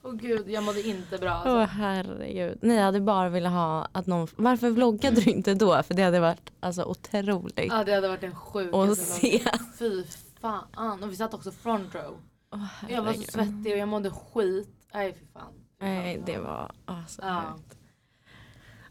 Åh 0.05 0.13
gud, 0.13 0.50
jag 0.50 0.63
mådde 0.63 0.88
inte 0.88 1.17
bra. 1.17 1.31
Alltså. 1.31 1.50
Åh 1.57 1.63
herregud. 1.65 2.57
Nej 2.62 2.75
jag 2.77 2.83
hade 2.83 3.01
bara 3.01 3.29
velat 3.29 3.51
ha 3.51 3.88
att 3.91 4.07
någon... 4.07 4.27
Varför 4.35 4.69
vloggade 4.69 5.21
du 5.21 5.31
inte 5.31 5.53
då? 5.53 5.83
För 5.83 5.93
det 5.93 6.03
hade 6.03 6.19
varit 6.19 6.51
alltså 6.59 6.83
otroligt. 6.83 7.65
Ja, 7.71 7.83
det 7.83 7.93
hade 7.93 8.07
varit 8.07 8.24
en 8.24 8.35
sjukaste 8.35 8.95
se. 8.95 9.38
vlogg. 9.39 9.53
Fy 9.79 10.03
fan. 10.41 11.03
Och 11.03 11.12
vi 11.12 11.15
satt 11.15 11.33
också 11.33 11.51
front 11.51 11.95
row. 11.95 12.17
Åh, 12.53 12.67
Jag 12.89 13.01
var 13.01 13.13
så 13.13 13.19
herregud. 13.19 13.31
svettig 13.31 13.74
och 13.74 13.79
jag 13.79 13.88
mådde 13.88 14.09
skit. 14.12 14.69
Nej 14.93 15.13
fy 15.19 15.25
fan. 15.33 15.53
Nej 15.81 16.21
det 16.25 16.38
var 16.38 16.71
alltså 16.85 17.21
Ja. 17.21 17.43
sjukt. 17.55 17.77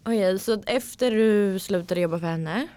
Okej 0.03 0.39
så 0.39 0.53
att 0.53 0.63
efter 0.69 1.11
du 1.11 1.59
slutade 1.59 2.01
jobba 2.01 2.19
för 2.19 2.27
henne. 2.27 2.69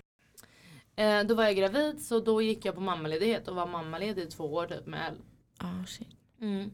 Eh, 0.96 1.24
då 1.24 1.36
var 1.36 1.44
jag 1.44 1.56
gravid 1.56 2.02
så 2.06 2.20
då 2.20 2.42
gick 2.42 2.66
jag 2.66 2.76
på 2.76 2.82
mammaledighet 2.82 3.48
och 3.48 3.56
var 3.56 3.68
mammaledig 3.68 4.22
i 4.24 4.26
två 4.26 4.54
år 4.54 4.66
typ 4.68 4.86
med 4.86 5.08
Elle. 5.08 5.18
Oh, 5.72 5.86
shit. 5.86 6.08
Mm. 6.42 6.72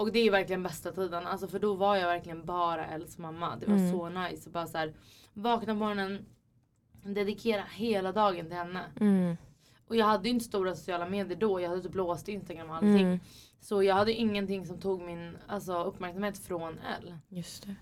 Och 0.00 0.12
det 0.12 0.18
är 0.26 0.30
verkligen 0.30 0.62
bästa 0.62 0.92
tiden. 0.92 1.26
Alltså 1.26 1.48
för 1.48 1.58
då 1.58 1.74
var 1.74 1.96
jag 1.96 2.06
verkligen 2.06 2.44
bara 2.44 2.86
Els 2.86 3.18
mamma. 3.18 3.56
Det 3.56 3.66
var 3.66 3.76
Mm. 3.76 3.92
så 3.92 4.08
nice. 4.08 4.50
Bara 4.50 4.66
så 4.66 4.78
här, 4.78 4.94
vakna 5.32 5.72
på 5.72 5.78
morgonen, 5.78 6.26
dedikera 7.02 7.62
hela 7.72 8.12
dagen 8.12 8.46
till 8.46 8.56
henne. 8.56 8.84
Mm. 9.00 9.36
Och 9.88 9.96
jag 9.96 10.06
hade 10.06 10.28
ju 10.28 10.34
inte 10.34 10.44
stora 10.44 10.74
sociala 10.74 11.08
medier 11.08 11.38
då. 11.38 11.60
Jag 11.60 11.68
hade 11.68 11.82
typ 11.82 11.94
låst 11.94 12.28
Instagram 12.28 12.70
och 12.70 12.76
allting. 12.76 13.00
Mm. 13.00 13.20
Så 13.60 13.82
jag 13.82 13.94
hade 13.94 14.12
ingenting 14.12 14.66
som 14.66 14.80
tog 14.80 15.02
min 15.02 15.36
alltså, 15.46 15.84
uppmärksamhet 15.84 16.38
från 16.38 16.78
Elle. 16.78 17.18
Just 17.28 17.66
det. 17.66 17.74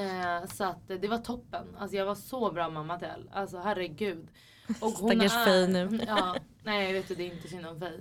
Eh, 0.00 0.46
så 0.46 0.64
att 0.64 0.90
eh, 0.90 0.96
det 0.96 1.08
var 1.08 1.18
toppen. 1.18 1.76
Alltså 1.78 1.96
jag 1.96 2.06
var 2.06 2.14
så 2.14 2.52
bra 2.52 2.68
mamma 2.70 2.98
till 2.98 3.08
Elle. 3.08 3.30
Alltså 3.32 3.58
herregud. 3.58 4.28
Och 4.80 4.90
Stackars 4.90 5.32
Faye 5.32 5.66
nu. 5.66 6.00
Ja, 6.06 6.36
nej 6.62 6.92
vet 6.92 7.08
du 7.08 7.14
det 7.14 7.22
är 7.22 7.34
inte 7.34 7.48
synd 7.48 7.66
om 7.66 7.80
Faye. 7.80 8.00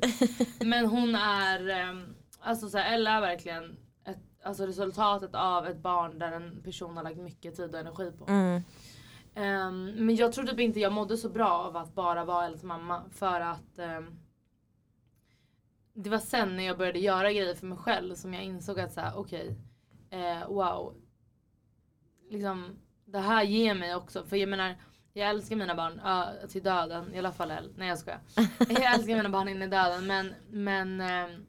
Men 0.66 0.86
hon 0.86 1.16
är, 1.16 1.70
ehm, 1.70 2.14
alltså 2.40 2.70
så 2.70 2.78
här, 2.78 2.94
Elle 2.94 3.10
är 3.10 3.22
verkligen 3.22 3.78
ett, 4.06 4.18
alltså 4.44 4.66
resultatet 4.66 5.36
av 5.36 5.68
ett 5.68 5.78
barn 5.78 6.20
där 6.20 6.32
en 6.32 6.64
person 6.64 6.98
har 6.98 7.04
lagt 7.04 7.18
mycket 7.18 7.56
tid 7.56 7.74
och 7.74 7.80
energi 7.80 8.12
på. 8.12 8.26
Mm. 8.28 8.62
Ehm, 9.36 9.92
men 10.06 10.16
jag 10.16 10.34
tror 10.34 10.46
typ 10.46 10.60
inte 10.60 10.80
jag 10.80 10.94
mådde 10.94 11.18
så 11.18 11.30
bra 11.30 11.50
av 11.50 11.78
att 11.78 11.96
bara 11.96 12.26
vara 12.26 12.46
Elles 12.46 12.64
mamma. 12.64 13.04
För 13.12 13.42
att 13.42 13.80
ehm, 13.80 14.20
det 15.94 16.10
var 16.10 16.20
sen 16.20 16.56
när 16.56 16.64
jag 16.64 16.78
började 16.78 17.00
göra 17.00 17.34
grejer 17.34 17.56
för 17.56 17.66
mig 17.66 17.78
själv 17.78 18.16
som 18.16 18.34
jag 18.34 18.44
insåg 18.44 18.80
att 18.80 18.94
så 18.94 19.02
här, 19.02 19.12
okej, 19.16 19.56
eh, 20.10 20.48
wow. 20.48 20.96
Liksom, 22.30 22.80
det 23.06 23.20
här 23.20 23.44
ger 23.44 23.76
mig 23.76 23.96
också, 23.96 24.24
för 24.24 24.38
jag 24.38 24.50
menar 24.50 24.76
Jag 25.14 25.30
älskar 25.30 25.56
mina 25.56 25.76
barn 25.76 26.02
ja, 26.04 26.34
till 26.50 26.64
döden, 26.64 27.14
i 27.14 27.20
alla 27.20 27.32
fall 27.32 27.52
El. 27.52 27.74
Nej 27.76 27.88
jag 27.88 28.00
skojar. 28.00 28.20
Jag 28.70 28.94
älskar 28.94 29.16
mina 29.16 29.30
barn 29.30 29.48
in 29.48 29.62
i 29.62 29.68
döden 29.68 30.08
men, 30.08 30.34
men 30.50 31.02
eh, 31.02 31.40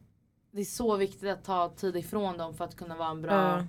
det 0.51 0.61
är 0.61 0.65
så 0.65 0.95
viktigt 0.95 1.29
att 1.29 1.43
ta 1.43 1.69
tid 1.69 1.95
ifrån 1.95 2.37
dem 2.37 2.53
för 2.53 2.65
att 2.65 2.75
kunna 2.75 2.95
vara 2.95 3.09
en 3.09 3.21
bra 3.21 3.33
Ja. 3.33 3.65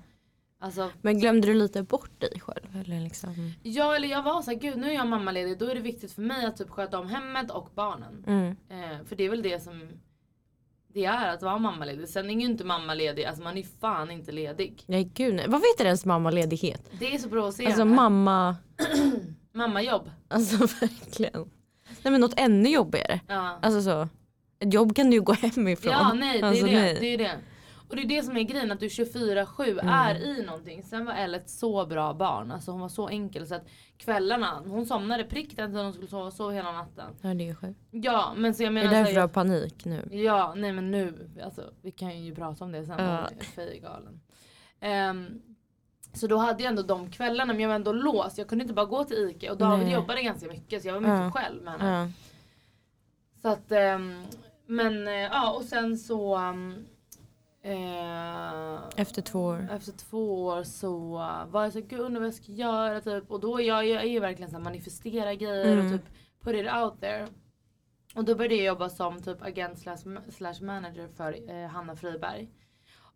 Alltså, 0.63 0.91
Men 1.03 1.19
glömde 1.19 1.47
du 1.47 1.55
lite 1.55 1.83
bort 1.83 2.21
dig 2.21 2.41
själv? 2.41 2.77
Eller 2.77 3.01
liksom? 3.01 3.53
ja 3.63 3.97
eller 3.97 4.09
jag 4.09 4.23
var 4.23 4.43
såhär, 4.43 4.59
gud 4.59 4.79
nu 4.79 4.91
är 4.91 4.95
jag 4.95 5.07
mammaledig 5.07 5.59
då 5.59 5.67
är 5.67 5.75
det 5.75 5.81
viktigt 5.81 6.13
för 6.13 6.23
mig 6.23 6.47
att 6.47 6.57
typ 6.57 6.71
sköta 6.71 6.99
om 6.99 7.07
hemmet 7.09 7.51
och 7.51 7.71
barnen. 7.75 8.25
Mm. 8.27 8.57
Eh, 8.69 9.05
för 9.07 9.17
det 9.17 9.25
är 9.25 9.31
väl 9.31 9.43
det 9.43 9.63
som 9.63 9.89
det 10.93 11.05
är 11.05 11.29
att 11.35 11.43
vara 11.43 11.59
mammaledig. 11.59 12.09
Sen 12.09 12.31
är 12.31 12.35
ju 12.35 12.41
inte 12.45 12.65
mammaledig, 12.65 13.25
alltså 13.25 13.43
man 13.43 13.53
är 13.53 13.63
ju 13.63 13.69
fan 13.81 14.11
inte 14.11 14.33
ledig. 14.33 14.85
Nej 14.87 15.05
gud 15.05 15.35
nej. 15.35 15.45
Vad 15.49 15.61
heter 15.61 15.85
ens 15.85 16.05
mammaledighet? 16.05 16.91
Det 16.99 17.15
är 17.15 17.19
så 17.19 17.29
provocerande. 17.29 17.75
Alltså 17.75 17.85
mamma, 17.85 18.57
Mammajobb. 19.53 20.11
alltså 20.29 20.57
verkligen. 20.81 21.51
Nej 22.03 22.13
men 22.13 22.21
något 22.21 22.35
ännu 22.41 22.69
jobbigare. 22.69 23.21
Ja. 23.29 23.59
Alltså 23.63 23.83
så. 23.83 24.09
Ett 24.61 24.75
jobb 24.75 24.97
kan 24.97 25.11
du 25.11 25.17
ju 25.17 25.23
gå 25.23 25.33
hemifrån. 25.33 25.93
Ja 25.93 26.13
nej 26.13 26.41
det 26.41 26.47
Alltså, 26.49 26.67
är 26.67 26.71
det. 26.71 26.81
nej. 26.81 26.97
det 27.01 27.07
är 27.07 27.19
det. 27.19 27.39
Och 27.89 27.97
det 27.97 28.03
är 28.03 28.07
det 28.07 28.23
som 28.23 28.37
är 28.37 28.43
grejen 28.43 28.73
att 28.73 28.81
du 28.81 28.87
24-7 28.89 29.71
Mm. 29.81 29.89
är 29.89 30.15
i 30.15 30.43
någonting. 30.47 30.83
Sen 30.83 31.05
var 31.07 31.13
Elle 31.15 31.37
ett 31.37 31.51
så 31.51 31.87
bra 31.87 32.15
barn. 32.15 32.51
Alltså 32.53 32.71
hon 32.71 32.81
var 32.81 32.89
så 32.89 33.09
enkel 33.09 33.47
så 33.47 33.55
att 33.55 33.67
kvällarna, 33.97 34.63
hon 34.67 34.87
somnade 34.87 35.25
prick 35.25 35.57
den 35.57 35.71
tiden 35.71 35.85
hon 35.85 35.93
skulle 35.93 36.09
sova, 36.09 36.31
sov 36.31 36.53
hela 36.53 36.73
natten. 36.73 37.11
Ja 37.23 37.35
det 37.35 37.49
är 37.49 37.55
sjukt. 37.55 37.81
Ja 37.91 38.33
men 38.37 38.55
så 38.55 38.63
jag 38.63 38.71
Det 38.71 38.75
menar 38.75 38.93
är 38.93 38.99
därför 38.99 39.15
du 39.15 39.21
har 39.21 39.29
panik 39.29 39.85
nu. 39.85 40.09
Ja 40.11 40.55
nej 40.57 40.73
men 40.73 40.91
nu, 40.91 41.31
alltså 41.45 41.63
vi 41.83 41.91
kan 41.91 42.23
ju 42.25 42.35
prata 42.35 42.65
om 42.65 42.73
det 42.73 42.85
sen. 42.85 42.95
Ja. 42.99 43.29
Är 43.57 43.81
galen. 43.81 44.21
Ehm, 44.81 45.43
så 46.13 46.27
då 46.27 46.37
hade 46.37 46.63
jag 46.63 46.71
ändå 46.71 46.83
de 46.83 47.11
kvällarna 47.11 47.53
men 47.53 47.61
jag 47.63 47.69
var 47.69 47.75
ändå 47.77 47.93
låst. 47.93 48.39
Jag 48.39 48.49
kunde 48.49 48.63
inte 48.63 48.75
bara 48.75 48.87
gå 48.87 49.05
till 49.05 49.17
ICA 49.31 49.53
och 49.53 49.59
David 49.59 49.85
Nej. 49.85 49.95
jobbade 49.95 50.23
ganska 50.23 50.47
mycket 50.49 50.83
så 50.83 50.89
jag 50.89 50.95
var 50.95 51.01
mycket 51.01 51.15
Ja. 51.35 51.41
själv 51.41 51.63
med 51.63 51.73
henne. 51.81 51.91
Ja. 52.01 52.09
Så 53.43 53.49
att, 53.49 53.73
ehm, 53.73 54.25
men 54.71 55.09
eh, 55.09 55.15
ja 55.15 55.53
och 55.53 55.65
sen 55.65 55.99
så 55.99 56.35
ehm, 56.37 56.75
eh, 57.63 58.79
Efter 58.97 59.23
två 59.23 59.41
år. 59.45 59.69
efter 59.73 59.93
två 59.93 60.45
år 60.47 60.63
så 60.63 61.09
var 61.51 61.63
jag 61.63 61.73
så 61.73 61.81
gud 61.81 62.01
undrar 62.01 62.21
vad 62.21 62.27
jag 62.27 62.35
ska 62.35 62.53
göra 62.53 63.01
typ. 63.01 63.31
Och 63.31 63.41
då 63.41 63.61
jag, 63.61 63.87
jag 63.89 64.03
är 64.03 64.09
ju 64.09 64.21
verkligen 64.21 64.51
så 64.51 64.57
här 64.57 64.65
manifestera 64.65 65.35
grejer 65.35 65.73
Mm. 65.73 65.87
och 65.87 65.93
typ 65.93 66.11
put 66.45 66.55
it 66.55 66.73
out 66.83 67.01
there. 67.01 67.27
Och 68.15 68.25
då 68.25 68.35
började 68.35 68.55
jag 68.55 68.65
jobba 68.65 68.89
som 68.89 69.23
typ 69.23 69.43
agent 69.43 69.79
slash, 70.29 70.63
manager 70.65 71.09
för 71.17 71.51
eh, 71.51 71.69
Hanna 71.69 71.97
Friberg. 71.97 72.49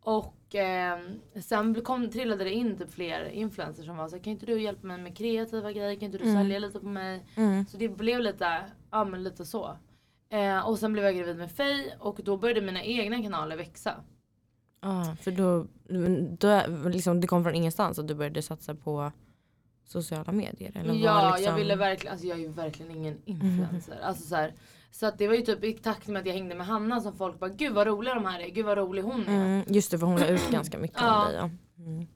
Och 0.06 0.54
eh, 0.54 0.99
sen 1.42 1.75
kom, 1.82 2.11
trillade 2.11 2.44
det 2.44 2.52
in 2.52 2.76
typ 2.78 2.90
fler 2.94 3.25
influencers 3.28 3.87
som 3.87 3.96
var 3.96 4.08
så 4.08 4.18
kan 4.20 4.32
inte 4.32 4.46
du 4.46 4.62
hjälpa 4.62 4.87
mig 4.87 4.99
med 4.99 5.16
kreativa 5.16 5.73
grejer? 5.73 5.94
Kan 5.94 6.02
inte 6.06 6.18
du 6.18 6.25
Mm. 6.25 6.37
sälja 6.37 6.58
lite 6.58 6.80
på 6.80 6.87
mig? 6.87 7.26
Mm. 7.37 7.66
Så 7.66 7.76
det 7.76 7.88
blev 7.88 8.20
lite, 8.20 8.64
ja 8.90 9.04
men 9.04 9.23
lite 9.23 9.44
så. 9.44 9.76
Eh, 10.35 10.69
och 10.69 10.79
sen 10.79 10.93
blev 10.93 11.05
jag 11.05 11.17
gravid 11.17 11.37
med 11.37 11.50
Faye 11.50 11.97
och 11.99 12.21
då 12.25 12.37
började 12.37 12.61
mina 12.61 12.83
egna 12.83 13.23
kanaler 13.23 13.57
växa. 13.57 13.95
Ja, 14.81 15.17
för 15.21 15.31
då, 15.31 15.67
då 16.38 16.88
liksom, 16.88 17.21
det 17.21 17.26
kom 17.26 17.45
från 17.45 17.55
ingenstans 17.55 17.99
och 17.99 18.05
du 18.05 18.14
började 18.14 18.43
satsa 18.43 18.75
på 18.75 19.12
sociala 19.85 20.33
medier? 20.33 20.73
Eller 20.75 20.95
ja, 20.95 21.31
liksom... 21.31 21.45
jag 21.45 21.59
ville 21.59 21.76
verkligen, 21.76 22.12
alltså 22.12 22.26
jag 22.26 22.38
är 22.38 22.43
ju 22.43 22.49
verkligen 22.49 22.93
ingen 22.97 23.19
influencer. 23.25 23.99
Alltså 24.03 24.29
så, 24.29 24.37
här, 24.37 24.55
så 24.91 25.07
att 25.07 25.19
det 25.19 25.29
var 25.29 25.35
ju 25.35 25.43
typ 25.43 25.64
i 25.64 25.73
takt 25.73 26.09
med 26.09 26.21
att 26.21 26.26
jag 26.26 26.35
hängde 26.35 26.55
med 26.55 26.67
Hanna 26.67 27.00
som 27.00 27.17
folk 27.17 27.38
bara 27.38 27.50
gud 27.50 27.73
vad 27.73 27.87
roliga 27.87 28.14
de 28.14 28.25
här 28.25 28.41
är, 28.41 28.49
gud 28.49 28.67
vad 28.67 28.79
rolig 28.79 29.03
hon 29.03 29.29
är. 29.29 29.45
Mm, 29.45 29.64
just 29.69 29.91
det, 29.91 29.99
för 29.99 30.07
hon 30.07 30.21
la 30.21 30.26
ut 30.26 30.50
ganska 30.50 30.79
mycket 30.79 31.03
om 31.03 31.25
dig. 31.26 31.35
Ja. 31.35 31.50
Mm. 31.79 32.07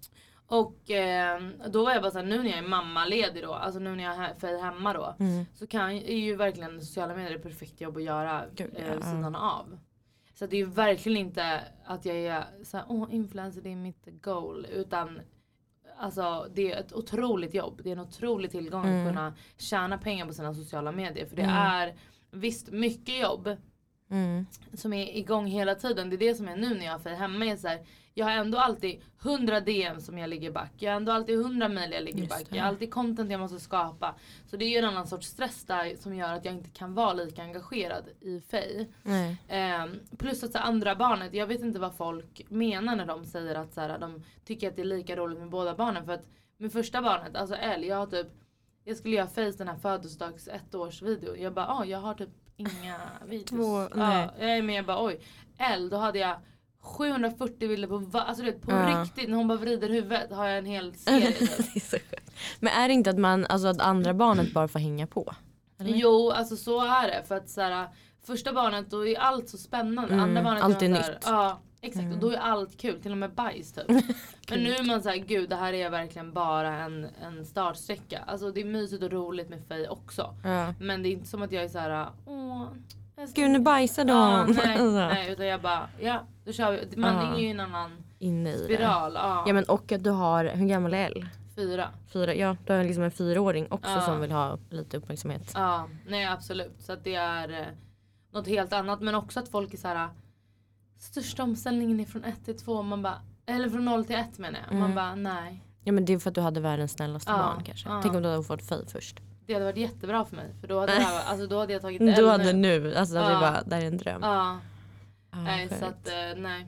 Och 0.50 0.90
eh, 0.90 1.42
då 1.68 1.84
var 1.84 1.92
jag 1.92 2.02
bara 2.02 2.10
såhär, 2.10 2.26
nu 2.26 2.38
när 2.42 2.48
jag 2.50 2.58
är 2.58 2.68
mammaledig 2.68 3.42
då, 3.42 3.54
alltså 3.54 3.80
nu 3.80 3.96
när 3.96 4.04
jag 4.04 4.14
är 4.16 4.34
Faye 4.34 4.58
hemma 4.58 4.92
då. 4.92 5.16
Mm. 5.20 5.44
Så 5.54 5.66
kan, 5.66 5.90
är 5.90 6.16
ju 6.16 6.36
verkligen 6.36 6.80
sociala 6.80 7.14
medier 7.14 7.36
ett 7.36 7.42
perfekt 7.42 7.80
jobb 7.80 7.96
att 7.96 8.02
göra 8.02 8.44
Gud, 8.54 8.70
eh, 8.76 8.94
vid 8.94 9.04
sidan 9.04 9.34
av. 9.36 9.78
Så 10.34 10.46
det 10.46 10.56
är 10.56 10.58
ju 10.58 10.70
verkligen 10.70 11.18
inte 11.18 11.60
att 11.84 12.04
jag 12.04 12.16
är 12.16 12.44
såhär, 12.64 12.86
åh 12.88 13.08
influencer 13.10 13.60
det 13.62 13.72
är 13.72 13.76
mitt 13.76 14.08
goal. 14.22 14.66
Utan 14.72 15.20
alltså 15.98 16.46
det 16.54 16.72
är 16.72 16.80
ett 16.80 16.92
otroligt 16.92 17.54
jobb. 17.54 17.80
Det 17.84 17.88
är 17.90 17.92
en 17.92 18.00
otrolig 18.00 18.50
tillgång 18.50 18.84
Mm. 18.86 19.00
att 19.06 19.08
kunna 19.12 19.34
tjäna 19.56 19.98
pengar 19.98 20.26
på 20.26 20.32
sina 20.32 20.54
sociala 20.54 20.92
medier. 20.92 21.26
För 21.26 21.36
det 21.36 21.42
Mm. 21.42 21.54
är 21.56 21.94
visst 22.30 22.70
mycket 22.70 23.20
jobb 23.20 23.56
Mm. 24.10 24.46
som 24.74 24.92
är 24.92 25.16
igång 25.16 25.46
hela 25.46 25.74
tiden. 25.74 26.10
Det 26.10 26.16
är 26.16 26.18
det 26.18 26.34
som 26.34 26.48
är 26.48 26.56
nu 26.56 26.74
när 26.74 26.84
jag 26.84 26.92
har 26.92 26.98
Faye 26.98 27.14
hemma. 27.14 27.46
Är 27.46 27.56
så 27.56 27.68
här, 27.68 27.80
jag 28.14 28.26
har 28.26 28.32
ändå 28.32 28.58
alltid 28.58 29.00
100 29.22 29.60
DM 29.60 30.00
som 30.00 30.18
jag 30.18 30.30
ligger 30.30 30.50
back. 30.50 30.72
Jag 30.76 30.90
har 30.90 30.96
ändå 30.96 31.12
alltid 31.12 31.40
100 31.40 31.68
mail 31.68 31.92
jag 31.92 32.04
ligger 32.04 32.18
Just 32.18 32.30
back. 32.30 32.46
det. 32.50 32.56
Jag 32.56 32.62
har 32.62 32.68
alltid 32.68 32.92
content 32.92 33.30
jag 33.30 33.40
måste 33.40 33.60
skapa. 33.60 34.14
Så 34.46 34.56
det 34.56 34.64
är 34.64 34.68
ju 34.68 34.76
en 34.76 34.84
annan 34.84 35.06
sorts 35.06 35.26
stress 35.26 35.64
där 35.64 35.96
som 35.96 36.14
gör 36.14 36.32
att 36.32 36.44
jag 36.44 36.54
inte 36.54 36.70
kan 36.70 36.94
vara 36.94 37.12
lika 37.12 37.42
engagerad 37.42 38.04
i 38.20 38.40
Faye. 38.40 38.86
Ehm, 39.48 40.00
plus 40.18 40.44
att 40.44 40.52
så 40.52 40.58
andra 40.58 40.94
barnet, 40.96 41.34
jag 41.34 41.46
vet 41.46 41.60
inte 41.60 41.78
vad 41.78 41.94
folk 41.96 42.42
menar 42.48 42.96
när 42.96 43.06
de 43.06 43.24
säger 43.24 43.54
att 43.54 43.74
så 43.74 43.80
här, 43.80 43.98
de 43.98 44.24
tycker 44.44 44.68
att 44.68 44.76
det 44.76 44.82
är 44.82 44.86
lika 44.86 45.16
roligt 45.16 45.38
med 45.38 45.50
båda 45.50 45.74
barnen. 45.74 46.04
För 46.06 46.12
att 46.12 46.26
med 46.56 46.72
första 46.72 47.02
barnet, 47.02 47.36
alltså 47.36 47.54
Elle, 47.54 47.86
jag 47.86 47.96
har 47.96 48.06
typ 48.06 48.26
jag 48.84 48.96
skulle 48.96 49.16
göra 49.16 49.26
Face 49.26 49.58
den 49.58 49.68
här 49.68 49.76
födelsedags 49.76 50.48
ettårsvideo. 50.48 51.36
Jag 51.36 51.54
bara, 51.54 51.68
ah, 51.68 51.84
jag 51.84 51.98
har 51.98 52.14
typ 52.14 52.28
inga 52.58 52.96
videos. 53.26 53.50
Två, 53.50 53.80
ja, 53.80 53.88
nej. 53.94 54.28
jag 54.40 54.50
är 54.58 54.62
med, 54.62 54.74
jag 54.74 54.86
bara 54.86 55.04
oj. 55.04 55.20
Elle, 55.58 55.88
då 55.90 55.96
hade 55.96 56.18
jag 56.18 56.36
740 56.82 57.68
bilder 57.68 57.88
på 57.88 57.96
va- 57.98 58.22
alltså 58.28 58.44
vet, 58.44 58.62
på 58.62 58.70
Ja. 58.72 59.02
riktigt 59.02 59.28
när 59.30 59.36
hon 59.36 59.48
bara 59.48 59.58
vrider 59.58 59.88
huvudet 59.88 60.32
har 60.32 60.46
jag 60.46 60.58
en 60.58 60.66
hel 60.66 60.94
serie. 60.96 61.28
är. 61.28 62.20
Men 62.60 62.72
är 62.72 62.88
det 62.88 62.94
inte 62.94 63.10
att 63.10 63.18
man, 63.18 63.46
alltså 63.46 63.68
att 63.68 63.80
andra 63.80 64.14
barnet 64.14 64.52
bara 64.54 64.68
får 64.68 64.78
hänga 64.78 65.06
på? 65.06 65.34
Eller? 65.80 65.90
Jo, 65.94 66.30
alltså 66.30 66.56
så 66.56 66.80
är 66.84 67.08
det. 67.08 67.24
För 67.28 67.36
att 67.36 67.48
så 67.50 67.60
här, 67.60 67.88
första 68.26 68.52
barnet 68.52 68.90
då 68.90 69.06
är 69.06 69.18
allt 69.18 69.48
så 69.48 69.58
spännande. 69.58 70.12
Mm, 70.14 70.24
Andra 70.24 70.42
barnet 70.42 70.62
allt 70.64 70.82
är 70.82 70.88
nytt. 70.88 71.10
Ja, 71.26 71.60
exakt. 71.80 72.04
Mm. 72.04 72.12
Och 72.14 72.18
då 72.20 72.30
är 72.30 72.36
allt 72.38 72.76
kul. 72.80 73.00
Till 73.02 73.12
och 73.12 73.18
med 73.18 73.30
bajs 73.34 73.72
typ. 73.72 73.88
Men 74.50 74.62
nu 74.62 74.72
är 74.74 74.84
man 74.86 75.02
såhär, 75.02 75.16
gud 75.16 75.48
det 75.48 75.56
här 75.56 75.72
är 75.72 75.90
verkligen 75.90 76.32
bara 76.32 76.74
en, 76.76 77.06
en 77.22 77.44
startsträcka. 77.46 78.18
Alltså 78.26 78.50
det 78.52 78.60
är 78.60 78.64
mysigt 78.64 79.02
och 79.02 79.10
roligt 79.12 79.48
med 79.48 79.62
Faye 79.68 79.88
också. 79.88 80.34
Ja. 80.44 80.74
Men 80.80 81.02
det 81.02 81.08
är 81.08 81.12
inte 81.12 81.26
som 81.28 81.42
att 81.42 81.52
jag 81.52 81.64
är 81.64 81.68
såhär, 81.68 82.06
åh. 82.26 82.64
Gud 83.34 83.50
nu 83.50 83.58
bajsade 83.58 84.12
ja, 84.12 84.44
hon. 84.46 84.56
nej, 84.56 84.72
Alltså, 84.72 84.98
nej, 84.98 85.32
utan 85.32 85.46
jag 85.46 85.60
bara, 85.60 85.88
ja 86.00 86.22
då 86.44 86.52
kör 86.52 86.72
vi. 86.72 86.96
Man 86.96 87.14
Ja. 87.26 87.34
är 87.34 87.38
ju 87.38 87.46
i 87.46 87.50
en 87.50 87.60
annan 87.60 87.90
Inne 88.18 88.50
i 88.50 88.52
det. 88.58 88.64
spiral. 88.64 89.12
Ja, 89.14 89.44
Ja 89.46 89.52
men 89.52 89.64
och 89.64 89.92
att 89.92 90.04
du 90.04 90.10
har, 90.10 90.44
hur 90.44 90.66
gammal 90.66 90.94
är 90.94 91.06
Elle? 91.06 91.26
Fyra. 91.56 91.88
Fyra, 92.12 92.34
ja 92.34 92.56
du 92.66 92.72
har 92.72 92.84
liksom 92.84 93.02
en 93.02 93.10
fyraåring 93.10 93.66
också 93.70 93.90
Ja. 93.90 94.00
som 94.00 94.20
vill 94.20 94.32
ha 94.32 94.58
lite 94.70 94.96
uppmärksamhet. 94.96 95.52
Ja, 95.54 95.88
nej 96.08 96.26
absolut. 96.26 96.76
Så 96.82 96.92
att 96.92 97.04
det 97.04 97.14
är 97.14 97.60
eh, 97.60 97.66
något 98.32 98.46
helt 98.48 98.72
annat. 98.72 99.00
Men 99.00 99.14
också 99.14 99.40
att 99.40 99.48
folk 99.48 99.74
är 99.74 99.78
så 99.78 99.88
här. 99.88 100.08
Största 100.98 101.42
omställningen 101.42 102.00
är 102.00 102.04
från 102.04 102.24
1 102.24 102.44
till 102.44 102.58
2. 102.58 102.82
Man 102.82 103.02
bara, 103.02 103.22
eller 103.46 103.68
från 103.68 103.84
0 103.84 104.04
till 104.04 104.16
1 104.16 104.38
menar 104.38 104.60
jag. 104.66 104.72
Man 104.78 104.82
Mm. 104.82 104.94
bara 104.94 105.14
nej. 105.14 105.64
Ja 105.84 105.92
men 105.92 106.04
det 106.04 106.12
är 106.12 106.18
för 106.18 106.28
att 106.30 106.34
du 106.34 106.40
hade 106.40 106.60
världens 106.60 106.92
snällaste 106.92 107.30
Ja, 107.30 107.36
barn 107.36 107.64
kanske. 107.64 107.88
ja. 107.88 108.00
Tänk 108.02 108.14
om 108.14 108.22
du 108.22 108.28
hade 108.28 108.42
fått 108.42 108.62
Faye 108.62 108.86
först. 108.86 109.20
Det 109.46 109.52
hade 109.52 109.64
varit 109.64 109.76
jättebra 109.76 110.24
för 110.24 110.36
mig. 110.36 110.54
För 110.60 110.68
då 110.68 110.80
hade, 110.80 110.92
det 110.94 111.00
här, 111.00 111.24
alltså, 111.30 111.46
då 111.46 111.58
hade 111.58 111.72
jag 111.72 111.82
tagit 111.82 111.98
Du 112.00 112.08
L 112.08 112.28
hade 112.28 112.52
nu. 112.52 112.80
nu, 112.80 112.94
alltså 112.94 113.14
det 113.14 113.20
Ja. 113.20 113.30
är 113.36 113.40
bara, 113.40 113.62
det 113.62 113.74
här 113.74 113.82
är 113.82 113.86
en 113.86 113.96
dröm. 113.98 114.22
Ja, 114.22 114.58
Ja, 115.30 115.38
nej 115.42 115.68
sjukt. 115.68 115.80
så 115.80 115.86
att 115.86 116.08
eh, 116.08 116.42
nej. 116.42 116.66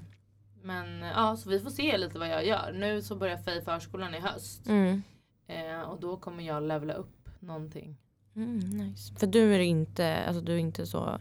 Men 0.62 1.00
ja, 1.00 1.36
så 1.36 1.48
vi 1.50 1.60
får 1.60 1.70
se 1.70 1.98
lite 1.98 2.18
vad 2.18 2.28
jag 2.28 2.46
gör. 2.46 2.72
Nu 2.74 3.02
så 3.02 3.16
börjar 3.16 3.36
Faye 3.36 3.62
förskolan 3.62 4.14
i 4.14 4.20
höst. 4.20 4.66
Mm. 4.68 5.02
Eh, 5.46 5.80
och 5.80 6.00
då 6.00 6.16
kommer 6.16 6.42
jag 6.44 6.62
levla 6.62 6.92
upp 6.94 7.28
någonting. 7.40 7.96
Mm, 8.36 8.58
nice. 8.58 9.14
För 9.14 9.26
du 9.26 9.54
är 9.54 9.58
inte, 9.58 10.16
alltså 10.26 10.42
du 10.42 10.52
är 10.54 10.58
inte 10.58 10.86
så, 10.86 11.18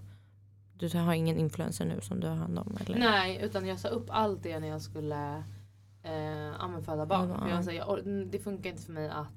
du 0.80 0.98
har 0.98 1.14
ingen 1.14 1.38
influencer 1.38 1.86
nu 1.86 2.02
som 2.02 2.20
du 2.20 2.28
har 2.28 2.36
hand 2.36 2.60
om 2.60 2.78
eller? 2.86 3.00
Nej, 3.00 3.40
utan 3.44 3.68
jag 3.68 3.80
sa 3.80 3.88
upp 3.88 4.06
allt 4.10 4.44
det 4.44 4.60
när 4.60 4.68
jag 4.68 4.82
skulle 4.82 5.36
eh, 6.04 6.82
föda 6.86 7.06
barn. 7.06 7.30
Ja. 7.30 7.40
För 7.42 7.50
jag, 7.50 7.66
sa, 7.66 7.72
jag, 7.72 7.88
or- 7.90 8.26
det 8.32 8.40
funkar 8.40 8.70
inte 8.70 8.82
för 8.82 8.92
mig 8.94 9.10
att 9.10 9.28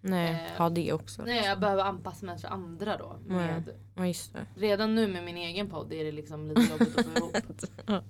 Nej, 0.00 0.30
Eh, 0.52 0.58
ha 0.58 0.70
det 0.70 0.92
också. 0.92 1.22
Nej 1.22 1.44
jag 1.46 1.60
behöver 1.60 1.82
anpassa 1.82 2.26
mig 2.26 2.34
efter 2.34 2.48
andra 2.48 2.96
då. 2.96 3.16
Med, 3.26 3.70
Ja 3.94 4.06
just 4.06 4.32
det. 4.32 4.46
redan 4.56 4.94
nu 4.94 5.06
med 5.08 5.24
min 5.24 5.36
egen 5.36 5.70
podd 5.70 5.92
är 5.92 6.04
det 6.04 6.12
liksom 6.12 6.48
lite 6.48 6.60
jobbigt 6.60 6.98
att 6.98 7.04
få 7.06 7.10
ihop. 7.18 7.36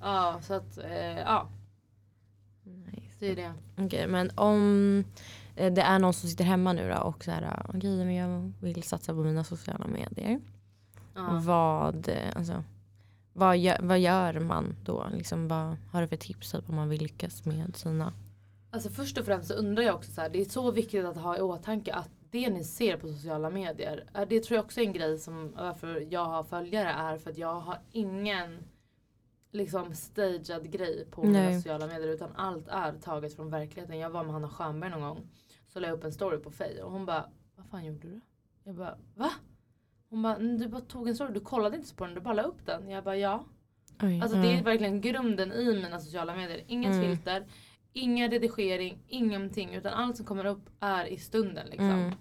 Ja. 0.01 0.41
Så 0.43 0.55
att 0.55 0.79
eh, 0.79 1.19
ja 1.19 1.49
Nice. 2.65 3.17
det 3.19 3.27
är 3.31 3.37
det. 3.37 3.53
Okej 3.85 4.07
men 4.07 4.31
om 4.35 5.05
eh, 5.57 5.73
det 5.73 5.83
är 5.83 5.99
någon 5.99 6.15
som 6.15 6.29
sitter 6.29 6.45
hemma 6.45 6.73
nu 6.73 6.89
då 6.89 6.97
och 7.03 7.25
så 7.25 7.31
här, 7.31 7.63
okej 7.69 8.05
men 8.05 8.15
jag 8.15 8.53
vill 8.61 8.83
satsa 8.83 9.13
på 9.15 9.19
mina 9.19 9.45
sociala 9.45 9.87
medier. 9.87 10.41
Ja. 11.15 11.41
Vad, 11.43 12.09
eh, 12.09 12.37
alltså, 12.37 12.65
vad, 13.33 13.59
gör, 13.59 13.79
vad 13.81 13.99
gör 13.99 14.41
man 14.41 14.77
då? 14.85 15.07
Liksom, 15.13 15.49
vad 15.49 15.77
har 15.93 16.03
du 16.03 16.09
för 16.09 16.17
tips 16.17 16.53
typ, 16.53 16.69
om 16.69 16.75
man 16.75 16.89
vill 16.89 17.03
lyckas 17.03 17.45
med 17.45 17.77
sina? 17.77 18.13
Alltså 18.71 18.91
först 18.91 19.19
och 19.19 19.25
främst 19.25 19.49
så 19.49 19.55
undrar 19.55 19.83
jag 19.83 19.95
också 19.95 20.13
så 20.13 20.21
här, 20.21 20.29
det 20.29 20.41
är 20.41 20.45
så 20.45 20.71
viktigt 20.71 21.05
att 21.05 21.17
ha 21.17 21.39
i 21.39 21.41
åtanke 21.41 21.95
att 21.95 22.11
det 22.31 22.51
ni 22.51 22.65
ser 22.65 22.97
på 22.97 23.09
sociala 23.09 23.51
medier, 23.51 24.05
det 24.29 24.41
tror 24.41 24.57
jag 24.57 24.65
också 24.65 24.81
är 24.81 24.85
en 24.85 24.93
grej 24.93 25.19
som 25.19 25.53
varför 25.57 26.07
jag 26.11 26.25
har 26.25 26.45
följare 26.45 26.89
är 26.89 27.19
för 27.19 27.31
att 27.31 27.39
jag 27.39 27.61
har 27.61 27.79
ingen 27.93 28.65
liksom 29.51 29.95
stagead 29.95 30.71
grej 30.71 31.07
på 31.11 31.23
mina 31.23 31.39
Nej. 31.39 31.57
sociala 31.57 31.87
medier 31.87 32.09
utan 32.09 32.31
allt 32.37 32.69
är 32.69 32.93
taget 32.93 33.37
från 33.37 33.51
verkligheten. 33.51 33.99
Jag 33.99 34.11
var 34.11 34.25
med 34.25 34.33
Hanna 34.33 34.49
Stjernberg 34.49 34.91
någon 34.91 35.01
gång 35.01 35.29
så 35.69 35.81
la 35.81 35.89
jag 35.89 35.97
upp 35.99 36.05
en 36.05 36.13
story 36.13 36.39
på 36.39 36.51
Faye 36.51 36.83
och 36.83 36.93
hon 36.93 37.07
bara 37.07 37.31
Vad 37.57 37.67
fan 37.67 37.85
gjorde 37.85 38.09
du? 38.09 38.21
Jag 38.65 38.75
bara 38.75 38.99
va? 39.15 39.31
Hon 40.15 40.23
bara 40.23 40.37
"Mm, 40.37 40.59
du 40.59 40.69
bara 40.69 40.81
tog 40.81 41.09
en 41.09 41.15
story, 41.15 41.33
du 41.33 41.41
kollade 41.41 41.77
inte 41.77 41.95
på 41.95 42.05
den, 42.07 42.15
du 42.15 42.21
bara 42.21 42.35
la 42.35 42.43
upp 42.43 42.67
den. 42.67 42.89
Jag 42.91 43.05
bara 43.05 43.17
ja. 43.17 43.45
Oj, 44.03 44.21
Alltså 44.23 44.39
det 44.39 44.47
är 44.53 44.63
verkligen 44.63 45.01
grunden 45.01 45.53
i 45.53 45.75
mina 45.83 46.01
sociala 46.01 46.37
medier. 46.37 46.65
Inget 46.67 46.95
Mm. 46.95 47.03
filter, 47.17 47.47
ingen 47.93 48.31
redigering, 48.31 48.99
ingenting. 49.09 49.75
Utan 49.75 49.93
allt 49.93 50.17
som 50.17 50.27
kommer 50.27 50.45
upp 50.47 50.71
är 50.81 51.05
i 51.07 51.17
stunden 51.19 51.67
liksom. 51.67 51.91
Mm. 51.91 52.13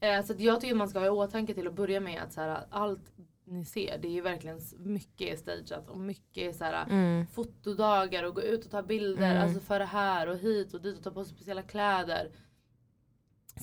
Eh, 0.00 0.24
så 0.24 0.34
jag 0.38 0.60
tycker 0.60 0.74
man 0.74 0.88
ska 0.88 0.98
ha 0.98 1.06
i 1.06 1.10
åtanke 1.10 1.54
till 1.54 1.66
att 1.66 1.74
börja 1.74 2.00
med 2.00 2.22
att 2.22 2.32
så 2.32 2.40
här, 2.40 2.66
allt 2.70 3.12
ni 3.44 3.64
ser 3.64 3.98
det 3.98 4.08
är 4.08 4.12
ju 4.12 4.20
verkligen 4.20 4.60
mycket 4.78 5.38
stageat 5.38 5.88
och 5.88 5.98
mycket 6.00 6.56
så 6.56 6.64
här, 6.64 6.86
Mm. 6.90 7.26
fotodagar 7.26 8.22
och 8.24 8.34
gå 8.34 8.42
ut 8.42 8.64
och 8.64 8.70
ta 8.70 8.82
bilder 8.82 9.30
Mm. 9.30 9.42
alltså 9.42 9.60
för 9.60 9.78
det 9.78 9.84
här 9.84 10.26
och 10.28 10.36
hit 10.38 10.74
och 10.74 10.80
dit 10.82 10.96
och 10.98 11.04
ta 11.04 11.10
på 11.10 11.24
sig 11.24 11.34
speciella 11.34 11.62
kläder. 11.62 12.30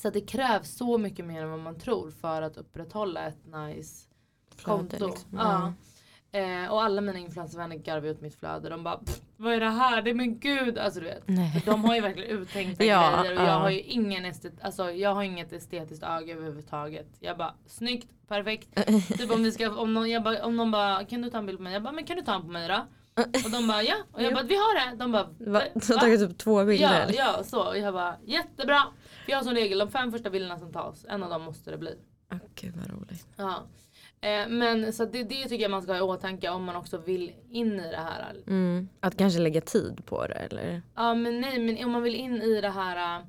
Så 0.02 0.08
att 0.08 0.14
det 0.14 0.22
krävs 0.22 0.78
så 0.78 0.98
mycket 0.98 1.26
mer 1.26 1.44
än 1.44 1.50
vad 1.50 1.60
man 1.60 1.80
tror 1.80 2.12
för 2.12 2.42
att 2.42 2.58
upprätthålla 2.58 3.28
ett 3.28 3.46
nice 3.46 4.06
konto. 4.64 5.08
liksom. 5.08 5.30
Ja. 5.34 5.74
Eh, 6.32 6.72
och 6.72 6.84
alla 6.84 7.02
mina 7.02 7.20
influencervänner 7.20 7.76
garvar 7.76 8.08
ut 8.08 8.22
mitt 8.22 8.36
flöde. 8.36 8.70
De 8.70 8.84
bara 8.84 8.98
"Pff, 8.98 9.22
vad 9.38 9.54
är 9.54 9.60
det 9.60 9.70
här? 9.70 10.02
Det 10.02 10.14
men 10.14 10.40
gud. 10.40 10.78
Alltså 10.78 11.00
du 11.00 11.06
vet. 11.06 11.26
De 11.66 11.86
har 11.86 11.96
ju 11.96 12.02
verkligen 12.02 12.30
uttänkta 12.42 12.84
Ja, 12.86 13.20
grejer 13.22 13.36
och 13.36 13.42
jag 13.42 13.50
ja. 13.50 13.58
har 13.60 13.70
ju 13.70 13.82
ingen 13.82 14.26
estet, 14.26 14.54
alltså 14.62 14.92
jag 14.92 15.14
har 15.16 15.24
inget 15.24 15.54
estetiskt 15.54 16.04
öga 16.04 16.34
överhuvudtaget. 16.34 17.08
Jag 17.20 17.38
bara 17.38 17.54
snyggt, 17.66 18.08
perfekt. 18.28 18.76
Typ 19.18 19.32
om 19.32 19.44
vi 19.44 19.52
ska, 19.52 19.72
om 19.72 19.94
någon, 19.94 20.10
jag 20.10 20.24
bara, 20.24 20.46
om 20.46 20.56
någon 20.58 20.72
bara 20.72 21.06
kan 21.06 21.22
du 21.22 21.30
ta 21.30 21.38
en 21.38 21.46
bild 21.46 21.58
på 21.58 21.64
mig? 21.64 21.74
Jag 21.74 21.84
bara 21.84 21.94
men 21.94 22.04
kan 22.04 22.16
du 22.18 22.24
ta 22.24 22.36
en 22.36 22.42
på 22.42 22.48
mig 22.48 22.68
då? 22.68 22.86
Och 23.46 23.52
de 23.52 23.68
bara 23.68 23.84
ja. 23.84 23.96
Och 24.12 24.22
jag 24.24 24.34
bara 24.34 24.44
vi 24.44 24.56
har 24.56 24.92
det. 24.92 24.98
De 24.98 25.12
bara 25.12 25.24
Va? 25.24 25.30
"Va?" 25.38 25.62
Så 25.82 25.94
tagit 25.94 26.30
typ 26.30 26.38
två 26.38 26.60
Ja, 26.60 26.66
bilder? 26.66 27.12
ja 27.18 27.44
så. 27.44 27.68
Och 27.68 27.78
jag 27.78 27.94
bara 27.94 28.16
jättebra. 28.26 28.84
För 29.28 29.32
jag 29.32 29.40
har 29.40 29.44
som 29.44 29.54
regel 29.54 29.78
de 29.80 29.92
fem 29.92 30.12
första 30.12 30.30
bilderna 30.30 30.60
som 30.60 30.72
tas, 30.72 31.06
en 31.10 31.24
av 31.24 31.30
dem 31.30 31.42
måste 31.42 31.72
det 31.72 31.78
bli. 31.78 31.96
Åh, 32.32 32.38
Gud 32.56 32.74
vad 32.76 32.90
roligt. 32.90 33.28
Ja. 33.38 33.64
Eh, 34.22 34.48
men 34.48 34.94
så 34.94 35.06
det, 35.06 35.24
det 35.24 35.44
tycker 35.44 35.62
jag 35.62 35.72
man 35.72 35.82
ska 35.82 35.92
ha 35.92 35.98
i 35.98 36.02
åtanke 36.02 36.50
om 36.50 36.64
man 36.64 36.76
också 36.76 36.98
vill 36.98 37.32
in 37.50 37.80
i 37.80 37.90
det 37.92 37.98
här. 37.98 38.36
Mm. 38.48 38.90
Att 39.00 39.18
kanske 39.18 39.40
lägga 39.40 39.62
tid 39.62 40.06
på 40.06 40.28
det 40.28 40.34
eller? 40.34 40.82
Ja 40.96 41.14
men 41.14 41.42
nej 41.42 41.60
men 41.60 41.86
om 41.86 41.92
man 41.92 42.04
vill 42.04 42.16
in 42.16 42.42
i 42.42 42.62
det 42.62 42.70
här. 42.70 43.20
äh, 43.20 43.26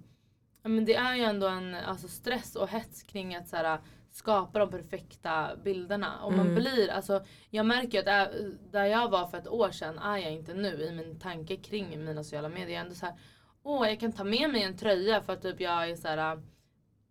Ja, 0.62 0.69
men 0.69 0.85
det 0.85 0.95
är 0.95 1.14
ju 1.17 1.23
ändå 1.23 1.47
en 1.49 1.75
alltså, 1.75 2.09
stress 2.09 2.57
och 2.57 2.69
hets 2.69 3.02
kring 3.02 3.35
att 3.37 3.49
så 3.49 3.57
här, 3.57 3.78
skapa 4.11 4.59
de 4.59 4.71
perfekta 4.71 5.50
bilderna. 5.64 6.21
Och 6.25 6.33
man 6.33 6.47
Mm. 6.47 6.55
blir, 6.55 6.90
alltså, 6.90 7.25
jag 7.50 7.67
märker 7.67 7.99
att 7.99 8.05
där, 8.05 8.52
där 8.73 8.85
jag 8.85 9.09
var 9.11 9.26
för 9.26 9.38
ett 9.38 9.49
år 9.49 9.71
sedan 9.71 9.99
är 9.99 10.17
jag 10.17 10.33
inte 10.33 10.55
nu 10.55 10.83
i 10.83 10.93
min 10.93 11.19
tanke 11.19 11.57
kring 11.57 12.05
mina 12.05 12.25
sociala 12.25 12.49
medier. 12.49 12.69
Jag 12.69 12.76
är 12.76 12.81
ändå 12.81 12.95
så 12.95 13.07
här, 13.07 13.14
åh 13.62 13.88
jag 13.88 14.00
kan 14.00 14.12
ta 14.12 14.24
med 14.24 14.50
mig 14.50 14.62
en 14.62 14.76
tröja 14.76 15.22
för 15.22 15.32
att 15.32 15.42
typ 15.42 15.60
jag 15.60 15.90
är 15.90 15.96
så 15.96 16.08
här. 16.08 16.36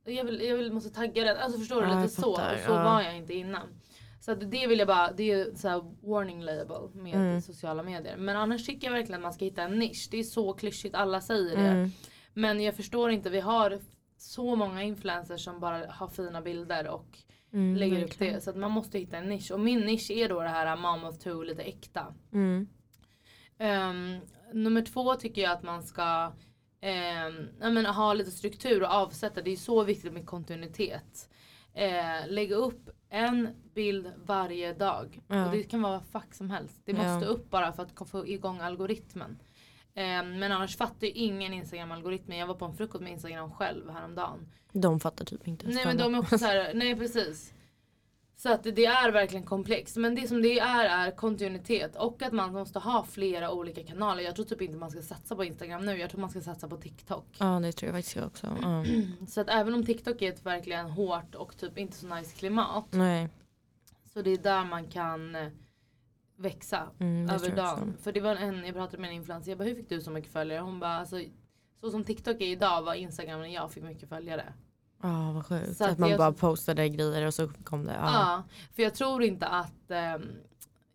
äh, 0.06 0.14
Jag, 0.16 0.24
vill, 0.26 0.42
jag 0.42 0.58
vill, 0.58 0.74
måste 0.74 0.90
tagga 0.90 1.24
den. 1.24 1.38
Alltså 1.38 1.60
förstår 1.60 1.82
du? 1.82 1.88
Ja, 1.88 2.02
lite 2.02 2.14
så. 2.14 2.32
Och 2.32 2.38
så 2.66 2.72
ja. 2.72 2.84
var 2.84 3.02
jag 3.02 3.18
inte 3.18 3.34
innan. 3.34 3.68
Så 4.20 4.36
det 4.36 4.68
vill 4.68 4.80
jag 4.80 4.88
bara, 4.88 5.12
det 5.12 5.32
är 5.32 5.56
så 5.56 5.68
här 5.70 5.84
warning 6.08 6.42
label 6.44 6.90
med 6.94 7.16
Mm. 7.16 7.42
sociala 7.42 7.84
medier. 7.84 8.18
Men 8.18 8.38
annars 8.38 8.66
tycker 8.66 8.88
jag 8.88 8.94
verkligen 8.94 9.20
att 9.20 9.24
man 9.24 9.34
ska 9.34 9.46
hitta 9.46 9.62
en 9.64 9.80
nisch. 9.80 10.08
Det 10.12 10.20
är 10.20 10.24
så 10.24 10.54
klyschigt, 10.54 10.96
alla 10.96 11.22
säger 11.22 11.56
det. 11.56 11.68
Mm. 11.68 11.90
Men 12.34 12.64
jag 12.64 12.76
förstår 12.76 13.12
inte, 13.12 13.30
vi 13.30 13.40
har 13.40 13.80
så 14.18 14.56
många 14.56 14.84
influencers 14.84 15.44
som 15.44 15.60
bara 15.60 15.92
har 15.92 16.08
fina 16.08 16.42
bilder 16.42 16.88
och 16.88 17.18
Mm, 17.54 17.76
lägger 17.76 18.04
upp 18.04 18.20
det. 18.20 18.44
Så 18.44 18.54
man 18.54 18.72
måste 18.72 19.00
hitta 19.00 19.18
en 19.18 19.30
nisch. 19.30 19.52
Och 19.52 19.60
min 19.60 19.80
nisch 19.80 20.12
är 20.12 20.30
då 20.30 20.42
det 20.42 20.48
här 20.50 20.76
mom 20.78 21.06
of 21.06 21.18
two, 21.20 21.44
lite 21.44 21.62
äkta. 21.62 22.14
Mm. 22.34 22.68
Nummer 24.54 24.82
två 24.82 25.16
tycker 25.16 25.42
jag 25.42 25.52
att 25.52 25.64
man 25.64 25.84
ska 25.84 26.32
ehm, 26.82 27.48
ja, 27.62 27.70
men, 27.70 27.86
ha 27.86 28.14
lite 28.14 28.32
struktur 28.32 28.84
och 28.84 28.90
avsätta. 28.90 29.42
Det 29.42 29.52
är 29.52 29.56
så 29.56 29.84
viktigt 29.84 30.14
med 30.14 30.26
kontinuitet. 30.26 31.30
Eh, 31.74 32.28
lägga 32.28 32.56
upp 32.56 32.90
en 33.10 33.50
bild 33.74 34.12
varje 34.26 34.74
dag. 34.74 35.22
Ja. 35.28 35.46
Och 35.46 35.52
det 35.52 35.64
kan 35.64 35.82
vara 35.82 35.94
vad 35.94 36.22
fuck 36.22 36.34
som 36.34 36.50
helst. 36.50 36.82
Det 36.86 36.92
Ja. 36.92 37.14
måste 37.14 37.28
upp 37.28 37.50
bara 37.50 37.74
för 37.74 37.84
att 37.84 38.10
få 38.10 38.28
igång 38.28 38.60
algoritmen. 38.60 39.40
Ehm, 39.94 40.40
men 40.40 40.52
annars 40.52 40.78
fattar 40.78 41.08
ju 41.08 41.14
ingen 41.14 41.54
Instagram-algoritmen. 41.54 42.38
Jag 42.38 42.48
var 42.48 42.56
på 42.56 42.66
en 42.66 42.74
frukost 42.74 43.04
med 43.04 43.12
Instagram 43.12 43.52
själv 43.52 43.90
häromdagen. 43.90 44.48
De 44.72 45.00
fattar 45.00 45.26
typ 45.26 45.48
inte. 45.48 45.68
Nej 45.68 45.86
men 45.86 45.98
de 45.98 46.16
är 46.16 46.20
också 46.20 46.38
så 46.38 46.46
här, 46.46 46.74
nej 46.74 46.96
precis. 46.96 47.54
Så 48.40 48.54
att 48.54 48.64
det 48.64 48.86
är 48.86 49.12
verkligen 49.12 49.46
komplext. 49.46 49.96
Men 49.96 50.16
det 50.16 50.28
som 50.28 50.42
det 50.42 50.60
är 50.60 50.86
är 50.86 51.12
kontinuitet 51.12 51.96
och 51.96 52.22
att 52.22 52.34
man 52.34 52.54
måste 52.54 52.80
ha 52.80 53.04
flera 53.04 53.52
olika 53.52 53.84
kanaler. 53.84 54.24
Jag 54.24 54.36
tror 54.36 54.46
typ 54.46 54.62
inte 54.62 54.78
man 54.78 54.92
ska 54.92 55.02
satsa 55.02 55.36
på 55.36 55.44
Instagram 55.44 55.86
nu. 55.86 55.98
Jag 55.98 56.10
tror 56.10 56.22
man 56.22 56.30
ska 56.30 56.42
satsa 56.42 56.68
på 56.68 56.78
TikTok. 56.78 57.26
Ja 57.40 57.60
det 57.60 57.72
tror 57.72 57.88
jag 57.88 57.98
faktiskt 57.98 58.26
också. 58.26 58.58
Ja. 58.62 58.86
Så 59.28 59.42
att 59.42 59.50
även 59.50 59.74
om 59.74 59.86
TikTok 59.86 60.22
är 60.22 60.30
ett 60.34 60.46
verkligen 60.46 60.90
hårt 60.90 61.36
och 61.36 61.58
typ 61.58 61.78
inte 61.78 61.98
så 61.98 62.16
nice 62.16 62.36
klimat. 62.38 62.86
Nej. 62.92 63.30
Så 64.14 64.22
det 64.22 64.32
är 64.32 64.38
där 64.38 64.66
man 64.66 64.88
kan 64.88 65.36
eh, 65.36 65.48
växa 66.36 66.90
Mm, 67.00 67.30
över 67.30 67.56
dagen. 67.56 67.98
För 68.02 68.12
det 68.12 68.22
var 68.22 68.36
en, 68.36 68.66
jag 68.66 68.76
pratade 68.76 69.02
med 69.02 69.08
en 69.10 69.16
influencer. 69.16 69.52
Jag 69.52 69.58
bara 69.58 69.68
hur 69.68 69.76
fick 69.76 69.90
du 69.90 70.02
så 70.02 70.12
mycket 70.12 70.32
följare? 70.32 70.60
Hon 70.60 70.80
bara 70.80 70.98
alltså 70.98 71.22
så 71.82 71.92
som 71.92 72.04
TikTok 72.04 72.42
är 72.42 72.48
idag 72.48 72.82
var 72.82 72.94
Instagram 72.94 73.40
när 73.40 73.48
jag 73.48 73.72
fick 73.72 73.84
mycket 73.84 74.10
följare. 74.10 74.54
Ja 75.02 75.32
vad 75.32 75.46
sjukt. 75.46 75.78
Så 75.78 75.84
att, 75.84 75.92
att 75.92 75.98
man 76.00 76.10
jag- 76.10 76.18
bara 76.18 76.32
postade 76.34 76.90
grejer 76.90 77.26
och 77.28 77.34
så 77.34 77.48
kom 77.48 77.84
det. 77.86 77.94
Ja. 77.94 78.12
Ja, 78.12 78.44
för 78.76 78.84
jag 78.84 78.96
tror 78.96 79.24
inte 79.24 79.48
att 79.48 79.92
ehm, 79.92 80.22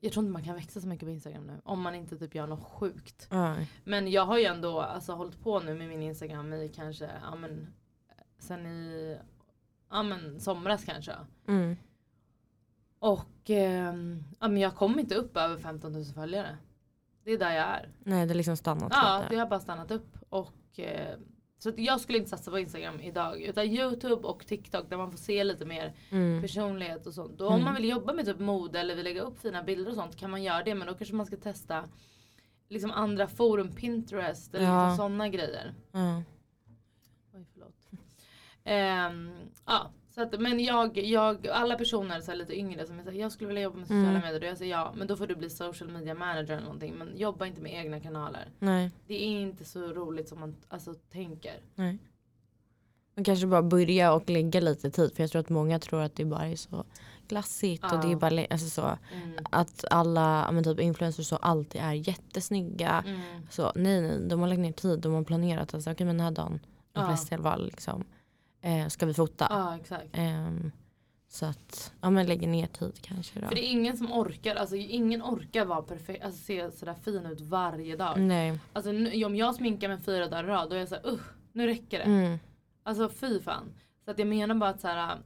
jag 0.00 0.12
tror 0.12 0.24
inte 0.24 0.32
man 0.32 0.44
kan 0.44 0.54
växa 0.54 0.80
så 0.80 0.86
mycket 0.88 1.06
på 1.06 1.10
Instagram 1.10 1.46
nu 1.46 1.60
om 1.64 1.80
man 1.82 1.94
inte 1.94 2.18
typ 2.18 2.34
gör 2.34 2.46
något 2.46 2.64
sjukt. 2.64 3.26
Ja. 3.30 3.56
Men 3.84 4.10
jag 4.10 4.26
har 4.26 4.38
ju 4.38 4.44
ändå 4.44 4.80
alltså, 4.80 5.12
hållit 5.12 5.40
på 5.40 5.60
nu 5.60 5.74
med 5.74 5.88
min 5.88 6.02
Instagram 6.02 6.52
i 6.52 6.68
kanske, 6.74 7.10
ja 7.22 7.36
men 7.36 7.74
sen 8.38 8.66
i, 8.66 9.16
ja 9.90 10.02
men 10.02 10.40
somras 10.40 10.84
kanske. 10.84 11.12
Mm. 11.48 11.76
Och 12.98 13.50
ehm, 13.50 14.24
ja 14.40 14.48
men 14.48 14.56
jag 14.62 14.74
kommer 14.74 15.00
inte 15.00 15.14
upp 15.14 15.36
över 15.36 15.58
15 15.58 15.92
000 15.92 16.04
följare. 16.04 16.56
Det 17.24 17.32
är 17.32 17.38
där 17.38 17.52
jag 17.52 17.64
är. 17.66 17.88
Nej 18.04 18.26
det 18.26 18.32
är 18.32 18.36
liksom 18.36 18.56
stannat 18.56 18.92
Ja, 18.94 19.22
det 19.30 19.36
har 19.36 19.46
bara 19.46 19.60
stannat 19.60 19.90
upp. 19.90 20.16
Och, 20.28 20.78
eh, 20.80 21.18
så 21.62 21.72
jag 21.76 22.00
skulle 22.00 22.18
inte 22.18 22.30
satsa 22.30 22.50
på 22.50 22.58
Instagram 22.58 23.00
idag. 23.00 23.40
Utan 23.42 23.64
Youtube 23.64 24.28
och 24.28 24.46
TikTok 24.46 24.90
där 24.90 24.96
man 24.96 25.10
får 25.10 25.18
se 25.18 25.44
lite 25.44 25.64
mer 25.64 25.92
Mm. 26.10 26.42
personlighet 26.42 27.06
och 27.06 27.14
sånt. 27.14 27.40
Och 27.40 27.46
om 27.46 27.52
Mm. 27.54 27.64
man 27.64 27.74
vill 27.74 27.88
jobba 27.88 28.12
med 28.12 28.24
typ 28.26 28.38
mode 28.38 28.80
eller 28.80 28.94
vill 28.94 29.04
lägga 29.04 29.22
upp 29.22 29.38
fina 29.40 29.62
bilder 29.62 29.90
och 29.90 29.96
sånt 29.96 30.16
kan 30.16 30.30
man 30.30 30.42
göra 30.42 30.62
det. 30.62 30.74
Men 30.74 30.86
då 30.86 30.94
kanske 30.94 31.14
man 31.14 31.26
ska 31.26 31.36
testa 31.36 31.88
liksom 32.68 32.90
andra 32.90 33.26
forum, 33.28 33.74
Pinterest 33.74 34.54
eller 34.54 34.66
Ja. 34.66 34.84
liksom 34.88 34.96
sådana 34.96 35.28
grejer. 35.28 35.74
Ja. 35.92 36.22
Oj, 37.34 37.46
förlåt. 37.52 37.88
Ehm, 38.64 39.30
ja, 39.66 39.90
så 40.14 40.22
att, 40.22 40.40
men 40.40 40.60
jag, 40.64 40.98
jag, 40.98 41.48
alla 41.48 41.74
personer 41.76 42.20
så 42.20 42.34
lite 42.34 42.58
yngre 42.58 42.86
som 42.86 42.98
är 42.98 43.02
så 43.04 43.10
här, 43.10 43.18
jag 43.18 43.32
skulle 43.32 43.48
vilja 43.48 43.62
jobba 43.62 43.76
med 43.78 43.86
sociala 43.86 44.08
Mm. 44.08 44.20
medier. 44.20 44.40
Och 44.40 44.46
jag 44.46 44.58
säger 44.58 44.70
ja, 44.72 44.92
men 44.96 45.06
då 45.06 45.16
får 45.16 45.26
du 45.26 45.34
bli 45.34 45.50
social 45.50 45.90
media 45.90 46.14
manager 46.14 46.52
eller 46.52 46.62
någonting. 46.64 46.94
Men 46.94 47.16
jobba 47.16 47.46
inte 47.46 47.60
med 47.60 47.72
egna 47.74 48.00
kanaler. 48.00 48.48
Nej. 48.58 48.90
Det 49.06 49.14
är 49.14 49.40
inte 49.40 49.64
så 49.64 49.80
roligt 49.80 50.28
som 50.28 50.40
man 50.40 50.56
alltså, 50.68 50.94
tänker. 51.12 51.60
Nej. 51.74 51.98
Man 53.14 53.24
kanske 53.24 53.46
bara 53.46 53.62
börja 53.62 54.12
och 54.12 54.30
lägga 54.30 54.60
lite 54.60 54.90
tid 54.90 55.12
för 55.16 55.22
jag 55.22 55.30
tror 55.30 55.40
att 55.40 55.48
många 55.48 55.78
tror 55.78 56.00
att 56.02 56.16
det 56.16 56.24
bara 56.24 56.46
är 56.46 56.56
så 56.56 56.84
glassigt 57.28 57.84
och 57.84 57.90
Ja. 57.92 57.96
det 58.02 58.12
är 58.12 58.16
bara 58.16 58.46
alltså 58.50 58.68
så, 58.68 58.82
Mm. 58.82 59.38
att 59.50 59.84
alla 59.90 60.50
men 60.52 60.64
typ 60.64 60.80
influencers 60.80 61.26
så 61.26 61.36
alltid 61.36 61.80
är 61.80 61.92
jättesnygga. 61.92 63.04
Mm. 63.06 63.20
Så 63.50 63.72
nej 63.74 64.00
nej, 64.02 64.18
de 64.28 64.40
har 64.40 64.48
lagt 64.48 64.60
ner 64.60 64.72
tid, 64.72 64.98
de 65.00 65.12
har 65.12 65.24
planerat 65.24 65.74
att 65.74 65.86
okej 65.86 66.06
men 66.06 66.16
den 66.16 66.24
här 66.24 66.30
dagen, 66.30 66.60
de 66.92 67.00
Ja. 67.00 67.06
flesta 67.08 67.34
i 67.34 67.38
alla 67.38 67.42
fall 67.50 67.64
liksom, 67.66 68.04
eh, 68.62 68.88
ska 68.88 69.06
vi 69.06 69.14
fota. 69.14 69.46
Ja, 69.50 69.76
exakt. 69.76 70.08
Ehm, 70.12 70.72
så 71.28 71.46
att, 71.46 71.92
ja 72.00 72.10
men 72.10 72.26
lägger 72.26 72.48
ner 72.48 72.66
tid 72.66 72.98
kanske 73.00 73.40
då. 73.40 73.48
För 73.48 73.54
det 73.54 73.66
är 73.66 73.70
ingen 73.70 73.96
som 73.96 74.12
orkar, 74.12 74.56
alltså 74.56 74.76
ingen 74.76 75.22
orkar 75.22 75.64
vara 75.64 75.82
perfekt, 75.82 76.24
alltså 76.24 76.44
se 76.44 76.70
sådär 76.70 76.94
fin 76.94 77.26
ut 77.26 77.40
varje 77.40 77.96
dag. 77.96 78.20
Nej. 78.20 78.58
Alltså 78.72 78.90
om 79.26 79.36
jag 79.36 79.54
sminkar 79.54 79.88
mig 79.88 79.98
fyra 80.00 80.28
dagar 80.28 80.44
i 80.44 80.46
rad 80.46 80.70
då 80.70 80.76
är 80.76 80.80
jag 80.80 80.88
såhär, 80.88 81.10
uh, 81.10 81.20
nu 81.52 81.66
räcker 81.66 81.98
det. 81.98 82.04
Mm. 82.04 82.38
Alltså 82.82 83.08
fy 83.08 83.40
fan. 83.40 83.74
Så 84.04 84.10
att 84.10 84.18
jag 84.18 84.28
menar 84.28 84.54
bara 84.54 84.70
att 84.70 84.80
så 84.80 84.88
här, 84.88 85.18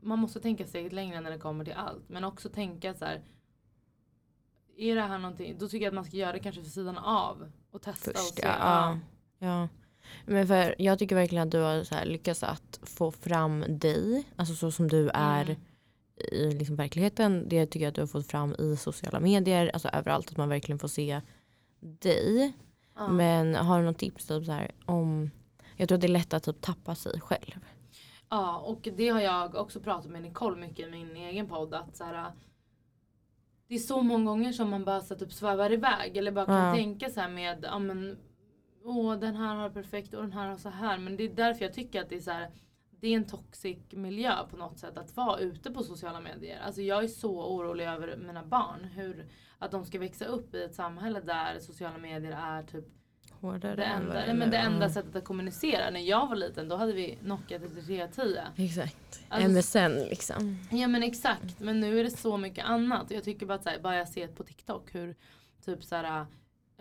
man 0.00 0.18
måste 0.18 0.40
tänka 0.40 0.66
steget 0.66 0.92
längre 0.92 1.20
när 1.20 1.30
det 1.30 1.38
kommer 1.38 1.64
till 1.64 1.74
allt. 1.74 2.08
Men 2.08 2.24
också 2.24 2.48
tänka 2.48 2.94
så 2.94 3.04
här. 3.04 3.22
Är 4.76 4.94
det 4.94 5.02
här 5.02 5.18
någonting, 5.18 5.58
då 5.58 5.68
tycker 5.68 5.84
jag 5.84 5.90
att 5.90 5.94
man 5.94 6.04
ska 6.04 6.16
göra 6.16 6.32
det 6.32 6.38
kanske 6.38 6.62
för 6.62 6.70
sidan 6.70 6.98
av. 6.98 7.52
Och 7.70 7.82
testa 7.82 8.10
och 8.10 8.16
Först 8.16 8.34
se. 8.34 8.46
ja. 8.46 8.98
ja. 9.38 9.68
Men 10.24 10.46
för 10.46 10.74
jag 10.78 10.98
tycker 10.98 11.16
verkligen 11.16 11.46
att 11.46 11.52
du 11.52 11.58
har 11.60 11.84
så 11.84 11.94
här 11.94 12.04
lyckats 12.04 12.42
att 12.42 12.80
få 12.82 13.10
fram 13.10 13.64
dig, 13.68 14.24
alltså 14.36 14.54
så 14.54 14.70
som 14.70 14.88
du 14.88 15.10
är 15.14 15.44
Mm. 15.44 15.56
i 16.32 16.54
liksom 16.54 16.76
verkligheten. 16.76 17.48
Det 17.48 17.66
tycker 17.66 17.84
jag 17.84 17.88
att 17.88 17.94
du 17.94 18.00
har 18.02 18.06
fått 18.06 18.26
fram 18.26 18.54
i 18.58 18.76
sociala 18.76 19.20
medier, 19.20 19.70
alltså 19.74 19.88
överallt 19.88 20.30
att 20.30 20.36
man 20.36 20.48
verkligen 20.48 20.78
får 20.78 20.88
se 20.88 21.20
dig. 21.80 22.52
Ja. 22.94 23.08
Men 23.08 23.54
har 23.54 23.78
du 23.80 23.84
något 23.86 23.98
tips 23.98 24.26
typ 24.26 24.44
så 24.44 24.52
här 24.52 24.70
om, 24.84 25.30
jag 25.76 25.88
tror 25.88 25.96
att 25.96 26.00
det 26.00 26.06
är 26.06 26.08
lätt 26.08 26.34
att 26.34 26.42
typ 26.42 26.60
tappa 26.60 26.94
sig 26.94 27.20
själv. 27.20 27.58
Ja 28.28 28.58
och 28.58 28.88
det 28.96 29.08
har 29.08 29.20
jag 29.20 29.54
också 29.54 29.80
pratat 29.80 30.10
med 30.10 30.22
Nicole 30.22 30.56
mycket 30.56 30.86
i 30.86 30.90
min 30.90 31.16
egen 31.16 31.48
podd. 31.48 31.74
Att 31.74 31.96
så 31.96 32.04
här, 32.04 32.32
det 33.68 33.74
är 33.74 33.78
så 33.78 34.02
många 34.02 34.24
gånger 34.24 34.52
som 34.52 34.70
man 34.70 34.84
bara 34.84 35.00
så 35.00 35.14
typ 35.14 35.32
svävar 35.32 35.72
iväg. 35.72 36.16
Eller 36.16 36.32
bara 36.32 36.46
kan 36.46 36.66
Ja. 36.68 36.74
tänka 36.74 37.10
så 37.10 37.20
här 37.20 37.28
med, 37.30 37.58
ja 37.62 37.78
men 37.78 38.16
åh 38.86 39.16
den 39.16 39.36
här 39.36 39.54
har 39.54 39.70
perfekt 39.70 40.14
och 40.14 40.22
den 40.22 40.32
här 40.32 40.48
har 40.48 40.56
så 40.56 40.68
här. 40.68 40.98
Men 40.98 41.16
det 41.16 41.24
är 41.24 41.28
därför 41.28 41.64
jag 41.64 41.74
tycker 41.74 42.02
att 42.02 42.08
det 42.08 42.16
är 42.16 42.20
så 42.20 42.30
här. 42.30 42.50
det 43.00 43.08
är 43.08 43.16
en 43.16 43.26
toxic 43.26 43.78
miljö 43.90 44.32
på 44.50 44.56
något 44.56 44.78
sätt 44.78 44.98
att 44.98 45.16
vara 45.16 45.38
ute 45.38 45.70
på 45.70 45.82
sociala 45.82 46.20
medier. 46.20 46.60
Alltså 46.60 46.82
jag 46.82 47.04
är 47.04 47.08
så 47.08 47.54
orolig 47.54 47.84
över 47.84 48.16
mina 48.16 48.44
barn. 48.44 48.84
Hur, 48.84 49.26
att 49.58 49.70
de 49.70 49.84
ska 49.84 49.98
växa 49.98 50.24
upp 50.24 50.54
i 50.54 50.62
ett 50.62 50.74
samhälle 50.74 51.20
där 51.20 51.58
sociala 51.58 51.98
medier 51.98 52.32
är 52.32 52.62
typ 52.62 52.84
Hårdare 53.40 53.76
det 53.76 53.84
enda, 53.84 54.14
nej, 54.14 54.34
men 54.34 54.50
det 54.50 54.56
enda 54.56 54.90
sättet 54.90 55.16
att 55.16 55.24
kommunicera. 55.24 55.90
När 55.90 56.00
jag 56.00 56.26
var 56.26 56.36
liten 56.36 56.68
då 56.68 56.76
hade 56.76 56.92
vi 56.92 57.18
Nokia 57.22 57.58
3310. 57.58 58.40
Exakt. 58.56 59.24
Alltså, 59.28 59.50
MSN 59.50 60.08
liksom. 60.08 60.58
Ja 60.70 60.88
men 60.88 61.02
exakt. 61.02 61.60
Men 61.60 61.80
nu 61.80 62.00
är 62.00 62.04
det 62.04 62.10
så 62.10 62.36
mycket 62.36 62.64
annat. 62.64 63.10
Jag 63.10 63.24
tycker 63.24 63.46
bara 63.46 63.54
att 63.54 63.62
så 63.62 63.68
här, 63.68 63.78
bara 63.80 63.96
jag 63.96 64.08
ser 64.08 64.28
på 64.28 64.44
TikTok 64.44 64.94
hur 64.94 65.16
typ 65.64 65.84
så 65.84 65.96
här, 65.96 66.26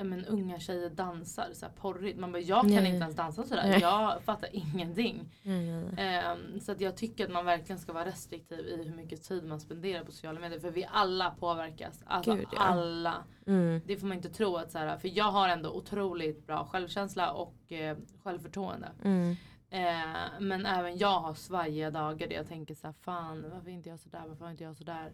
men 0.03 0.25
unga 0.25 0.59
tjejer 0.59 0.89
dansar 0.89 1.49
så 1.53 1.65
här 1.65 1.73
porrigt. 1.73 2.19
Man 2.19 2.31
bara 2.31 2.41
jag 2.41 2.61
kan 2.61 2.69
Nej. 2.69 2.77
inte 2.77 3.03
ens 3.03 3.15
dansa 3.15 3.43
sådär. 3.43 3.77
Jag 3.81 4.23
fattar 4.23 4.49
ingenting. 4.51 5.31
Nej. 5.43 5.85
Ehm, 5.97 6.59
så 6.59 6.71
att 6.71 6.81
jag 6.81 6.97
tycker 6.97 7.25
att 7.25 7.31
man 7.31 7.45
verkligen 7.45 7.79
ska 7.79 7.93
vara 7.93 8.05
restriktiv 8.05 8.59
i 8.59 8.83
hur 8.83 8.95
mycket 8.95 9.23
tid 9.23 9.43
man 9.43 9.59
spenderar 9.59 10.03
på 10.03 10.11
sociala 10.11 10.39
medier. 10.39 10.59
För 10.59 10.71
vi 10.71 10.87
alla 10.91 11.29
påverkas. 11.29 12.03
Alltså 12.05 12.35
Gud, 12.35 12.47
ja. 12.51 12.59
alla. 12.59 13.23
Mm. 13.47 13.81
Det 13.85 13.97
får 13.97 14.07
man 14.07 14.17
inte 14.17 14.29
tro 14.29 14.55
att 14.55 14.71
så 14.71 14.77
här, 14.77 14.97
för 14.97 15.17
jag 15.17 15.31
har 15.31 15.49
ändå 15.49 15.69
otroligt 15.69 16.47
bra 16.47 16.65
självkänsla 16.65 17.31
och 17.31 17.71
eh, 17.71 17.97
självförtroende. 18.23 18.91
Mm. 19.03 19.35
Eh, 19.69 20.39
men 20.39 20.65
även 20.65 20.97
jag 20.97 21.19
har 21.19 21.33
svajiga 21.33 21.91
dagar 21.91 22.27
där 22.27 22.35
jag 22.35 22.47
tänker 22.47 22.75
så 22.75 22.87
här, 22.87 22.93
fan 22.93 23.45
varför 23.53 23.69
är 23.69 23.73
inte 23.73 23.89
jag 23.89 23.99
sådär, 23.99 24.23
varför 24.27 24.45
är 24.45 24.51
inte 24.51 24.63
jag 24.63 24.75
sådär. 24.75 25.11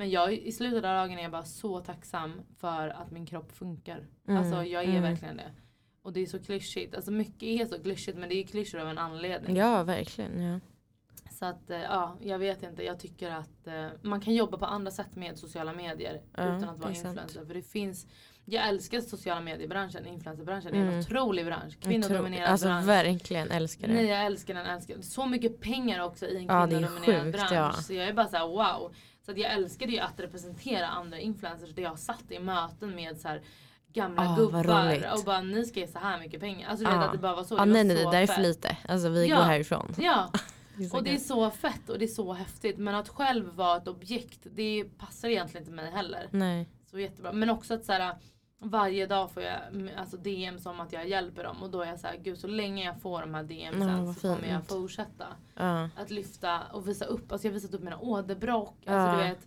Men 0.00 0.10
jag, 0.10 0.32
i 0.32 0.52
slutet 0.52 0.76
av 0.76 0.94
dagen 0.94 1.18
är 1.18 1.22
jag 1.22 1.30
bara 1.32 1.44
så 1.44 1.80
tacksam 1.80 2.32
för 2.58 2.88
att 2.88 3.10
min 3.10 3.26
kropp 3.26 3.52
funkar. 3.52 4.06
Mm, 4.28 4.40
Alltså 4.42 4.64
jag 4.64 4.84
är 4.84 4.88
mm. 4.88 5.02
verkligen 5.02 5.36
det. 5.36 5.50
Och 6.02 6.12
det 6.12 6.20
är 6.20 6.26
så 6.26 6.38
klyschigt. 6.38 6.94
Alltså 6.94 7.10
mycket 7.10 7.42
är 7.42 7.66
så 7.66 7.82
klyschigt 7.82 8.18
men 8.18 8.28
det 8.28 8.34
är 8.34 8.44
klyschor 8.46 8.80
av 8.80 8.88
en 8.88 8.98
anledning. 8.98 9.56
Ja 9.56 9.82
verkligen. 9.82 10.42
Ja. 10.42 10.60
Så 11.30 11.44
att 11.46 11.70
eh, 11.70 11.80
ja, 11.80 12.16
jag 12.20 12.38
vet 12.38 12.62
inte. 12.62 12.84
Jag 12.84 13.00
tycker 13.00 13.30
att 13.30 13.66
eh, 13.66 13.86
man 14.02 14.20
kan 14.20 14.34
jobba 14.34 14.58
på 14.58 14.66
andra 14.66 14.90
sätt 14.90 15.16
med 15.16 15.38
sociala 15.38 15.72
medier 15.72 16.20
Ja, 16.36 16.42
utan 16.56 16.68
att 16.68 16.78
vara 16.78 16.90
influencer. 16.90 17.44
För 17.46 17.54
det 17.54 17.62
finns, 17.62 18.06
jag 18.44 18.68
älskar 18.68 19.00
sociala 19.00 19.40
mediebranschen, 19.40 20.06
influencerbranschen. 20.06 20.72
Det 20.72 20.78
är 20.78 20.82
Mm. 20.82 20.94
en 20.94 21.00
otrolig 21.00 21.46
bransch. 21.46 21.80
Kvinnodominerad 21.80 22.48
Alltså 22.50 22.66
bransch. 22.66 22.86
verkligen 22.86 23.50
älskar 23.50 23.88
det. 23.88 23.94
Nej 23.94 24.06
jag 24.06 24.26
älskar 24.26 24.54
den, 24.54 24.66
älskar. 24.66 25.00
Så 25.00 25.26
mycket 25.26 25.60
pengar 25.60 26.00
också 26.04 26.26
i 26.26 26.36
en 26.36 26.44
Ja, 26.46 26.66
det 26.66 26.76
är 26.76 26.78
kvinnodominerad 26.78 27.22
sjukt, 27.24 27.36
bransch. 27.36 27.52
ja. 27.52 27.72
Så 27.72 27.94
jag 27.94 28.08
är 28.08 28.12
bara 28.12 28.28
såhär 28.28 28.46
wow. 28.48 28.92
Så 29.30 29.34
att 29.34 29.38
jag 29.40 29.52
älskade 29.52 29.92
ju 29.92 29.98
att 29.98 30.20
representera 30.20 30.86
andra 30.86 31.18
influencers 31.18 31.70
där 31.74 31.82
jag 31.82 31.98
satt 31.98 32.24
i 32.30 32.38
möten 32.38 32.94
med 32.94 33.16
så 33.20 33.28
här 33.28 33.42
gamla 33.92 34.22
Ah, 34.22 34.36
roligt. 34.36 34.38
gubbar 34.38 35.12
och 35.18 35.24
bara 35.24 35.40
ni 35.40 35.64
ska 35.64 35.80
ge 35.80 35.86
så 35.86 35.98
här 35.98 36.18
mycket 36.20 36.40
pengar. 36.40 36.68
Alltså 36.68 36.84
du 36.84 36.90
Ah. 36.90 36.98
vet 36.98 37.06
att 37.06 37.12
det 37.12 37.18
bara 37.18 37.34
var 37.34 37.44
så. 37.44 37.56
Det 37.56 37.64
nej 37.64 37.84
nej 37.84 37.96
det 37.96 38.10
där 38.10 38.22
är 38.22 38.26
för 38.26 38.42
lite. 38.42 38.76
Alltså 38.88 39.08
vi 39.08 39.26
Ja. 39.26 39.36
går 39.36 39.42
härifrån. 39.42 39.94
Ja, 39.98 40.30
och 40.92 41.02
det 41.02 41.10
är 41.14 41.18
så 41.18 41.50
fett 41.50 41.88
och 41.88 41.98
det 41.98 42.04
är 42.04 42.06
så 42.08 42.32
häftigt. 42.32 42.78
Men 42.78 42.94
att 42.94 43.08
själv 43.08 43.54
vara 43.54 43.76
ett 43.76 43.88
objekt, 43.88 44.40
det 44.42 44.84
passar 44.98 45.28
egentligen 45.28 45.62
inte 45.66 45.74
mig 45.74 45.90
heller. 45.90 46.28
Nej. 46.30 46.68
Så 46.90 46.98
jättebra. 46.98 47.32
Men 47.32 47.50
också 47.50 47.74
att 47.74 47.84
så 47.84 47.92
här, 47.92 48.14
varje 48.62 49.06
dag 49.06 49.30
får 49.30 49.42
jag 49.42 49.58
mm, 49.72 49.88
alltså 49.96 50.16
DM 50.16 50.58
som 50.58 50.80
att 50.80 50.92
jag 50.92 51.08
hjälper 51.08 51.44
dem. 51.44 51.62
Och 51.62 51.70
då 51.70 51.82
är 51.82 51.86
jag 51.86 51.98
så 52.00 52.06
här, 52.06 52.16
gud 52.16 52.38
så 52.38 52.46
länge 52.46 52.84
jag 52.84 53.00
får 53.00 53.20
de 53.20 53.34
här 53.34 53.42
DM 53.42 53.74
Ja, 53.74 53.86
sen 53.86 54.06
vad 54.06 54.14
så 54.16 54.20
kommer 54.20 54.48
jag 54.52 54.66
fortsätta. 54.66 55.26
Ja. 55.54 55.88
Att 55.96 56.10
lyfta 56.10 56.60
och 56.72 56.88
visa 56.88 57.04
upp. 57.04 57.32
Alltså 57.32 57.46
jag 57.46 57.52
har 57.52 57.54
visat 57.54 57.74
upp 57.74 57.82
mina 57.82 57.98
åderbråck. 57.98 58.76
Ja. 58.84 58.92
Alltså 58.92 59.22
du 59.22 59.28
vet. 59.28 59.46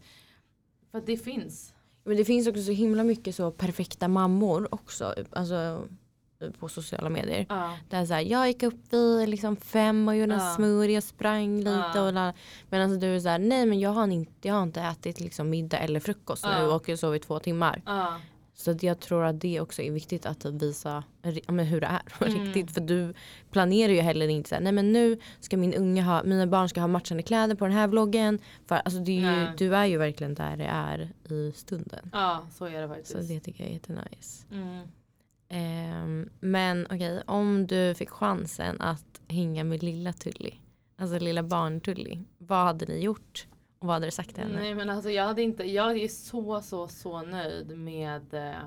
För 0.92 0.98
att 0.98 1.06
det 1.06 1.18
finns. 1.18 1.74
Men 2.04 2.18
det 2.18 2.26
finns 2.26 2.48
också 2.48 2.62
så 2.62 2.72
himla 2.72 3.04
mycket 3.04 3.36
så 3.36 3.52
perfekta 3.52 4.08
mammor 4.08 4.68
också. 4.72 5.14
Alltså 5.32 5.88
på 6.60 6.70
sociala 6.70 7.10
medier. 7.10 7.46
Ja. 7.50 7.78
Där 7.90 8.06
så 8.06 8.14
här, 8.14 8.22
jag 8.22 8.48
gick 8.48 8.64
upp 8.64 8.94
vid 8.94 9.30
liksom 9.30 9.56
fem 9.56 10.08
och 10.08 10.16
gjorde 10.16 10.34
en 10.34 10.40
Ja. 10.40 10.54
smoothie 10.56 10.98
och 10.98 11.04
sprang 11.04 11.58
lite. 11.58 11.70
Ja. 11.96 12.02
Och 12.08 12.14
la- 12.14 12.34
men 12.70 12.82
alltså 12.82 13.00
du 13.00 13.16
är 13.16 13.20
så 13.20 13.30
här, 13.30 13.40
nej 13.40 13.66
men 13.66 13.80
jag 13.80 13.90
har 13.90 14.08
inte, 14.08 14.48
jag 14.48 14.56
har 14.56 14.64
inte 14.64 14.82
ätit 14.82 15.20
liksom 15.20 15.50
middag 15.50 15.78
eller 15.78 16.00
frukost 16.00 16.46
nu 16.46 16.52
Ja. 16.52 16.76
och 16.76 16.90
jag 16.90 17.00
sov 17.00 17.16
i 17.16 17.20
två 17.20 17.40
timmar. 17.40 17.82
Så 18.56 18.76
jag 18.82 19.00
tror 19.00 19.24
att 19.26 19.42
det 19.42 19.60
också 19.62 19.82
är 19.82 19.92
viktigt 19.92 20.26
att 20.26 20.40
typ 20.40 20.54
visa 20.62 21.04
hur 21.22 21.82
det 21.82 21.88
är 21.88 22.02
Mm. 22.28 22.44
riktigt. 22.46 22.72
För 22.72 22.82
du 22.82 23.14
planerar 23.52 23.94
ju 23.94 24.00
heller 24.02 24.28
inte 24.28 24.50
så 24.50 24.56
här, 24.56 24.62
nej 24.62 24.72
men 24.72 24.92
nu 24.94 25.18
ska 25.40 25.58
min 25.58 25.74
unge 25.74 26.02
ha, 26.02 26.24
mina 26.24 26.48
barn 26.48 26.70
ska 26.70 26.82
ha 26.82 26.88
matchande 26.88 27.24
kläder 27.24 27.56
på 27.56 27.66
den 27.66 27.74
här 27.74 27.88
vloggen. 27.88 28.40
För 28.68 28.76
alltså 28.76 29.00
är 29.00 29.06
ju, 29.50 29.56
du 29.58 29.76
är 29.76 29.86
ju 29.86 29.98
verkligen 29.98 30.34
där 30.34 30.58
det 30.58 30.66
är 30.66 31.12
i 31.34 31.52
stunden. 31.56 32.10
ja, 32.14 32.48
så 32.52 32.66
är 32.66 32.82
det 32.82 32.88
faktiskt. 32.88 33.12
Så 33.12 33.18
det 33.18 33.40
tycker 33.40 33.64
jag 33.64 33.70
är 33.70 33.74
jättenice. 33.74 34.46
Mm. 34.52 34.88
Ehm, 35.50 36.30
men 36.40 36.86
okej, 36.90 37.22
om 37.28 37.68
du 37.68 37.94
fick 37.96 38.10
chansen 38.10 38.82
att 38.82 39.22
hänga 39.28 39.64
med 39.64 39.84
lilla 39.84 40.14
Tully, 40.14 40.52
alltså 40.98 41.20
lilla 41.20 41.44
barn-Tully, 41.44 42.20
vad 42.38 42.66
hade 42.66 42.86
ni 42.86 43.00
gjort? 43.00 43.48
Och 43.84 43.88
vad 43.88 43.94
hade 43.96 44.08
du 44.08 44.12
sagt 44.12 44.36
till 44.36 44.44
henne? 44.44 44.60
Nej 44.60 44.76
men 44.76 44.90
alltså 44.90 45.10
jag 45.12 45.24
hade 45.26 45.42
inte, 45.42 45.64
jag 45.72 45.98
är 45.98 46.08
så 46.08 46.62
så 46.62 46.88
så 46.88 47.22
nöjd 47.22 47.78
med 47.78 48.34
eh, 48.34 48.58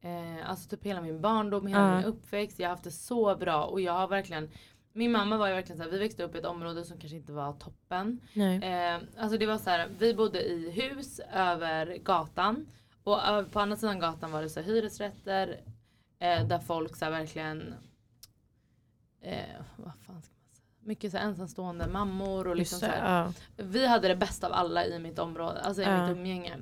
eh, 0.00 0.50
Alltså 0.50 0.68
typ 0.68 0.84
hela 0.84 1.00
min 1.00 1.20
barndom, 1.20 1.66
hela 1.66 1.80
Ja. 1.80 1.96
min 1.96 2.04
uppväxt. 2.04 2.58
Jag 2.58 2.68
har 2.68 2.70
haft 2.70 2.84
det 2.84 2.90
så 2.90 3.36
bra 3.36 3.64
och 3.64 3.80
jag 3.80 3.92
har 3.92 4.08
verkligen 4.08 4.50
Min 4.92 5.12
mamma 5.12 5.36
var 5.36 5.48
ju 5.48 5.54
verkligen 5.54 5.76
såhär, 5.78 5.90
vi 5.90 5.98
växte 5.98 6.22
upp 6.22 6.34
i 6.34 6.38
ett 6.38 6.44
område 6.46 6.84
som 6.84 6.98
kanske 6.98 7.16
inte 7.16 7.32
var 7.32 7.52
toppen. 7.52 8.20
Nej. 8.32 8.56
Eh, 8.64 9.00
alltså 9.18 9.38
det 9.38 9.46
var 9.46 9.58
så 9.58 9.70
här, 9.70 9.88
vi 9.98 10.14
bodde 10.14 10.42
i 10.42 10.70
hus 10.70 11.20
över 11.32 11.96
gatan. 11.98 12.66
Och 13.04 13.28
ö- 13.28 13.44
på 13.52 13.60
andra 13.60 13.76
sidan 13.76 13.98
gatan 13.98 14.32
var 14.32 14.42
det 14.42 14.48
så 14.48 14.60
här, 14.60 14.66
hyresrätter. 14.66 15.60
Eh, 16.18 16.46
där 16.48 16.58
folk 16.58 16.96
så 16.96 17.04
här, 17.04 17.12
verkligen 17.12 17.74
eh, 19.20 19.60
vad 19.76 19.92
fan 20.06 20.22
ska? 20.22 20.34
Mycket 20.88 21.12
så 21.12 21.18
ensamstående 21.18 21.86
mammor 21.88 22.46
och 22.48 22.56
liksom 22.56 22.78
Just 22.78 22.94
så 22.94 23.00
ja. 23.04 23.32
vi 23.56 23.86
hade 23.86 24.08
det 24.08 24.16
bästa 24.16 24.46
av 24.46 24.52
alla 24.52 24.86
i 24.86 24.98
mitt 24.98 25.18
område, 25.18 25.60
alltså 25.60 25.82
i 25.82 25.84
Ja. 25.84 26.02
mitt 26.06 26.16
umgänge. 26.16 26.56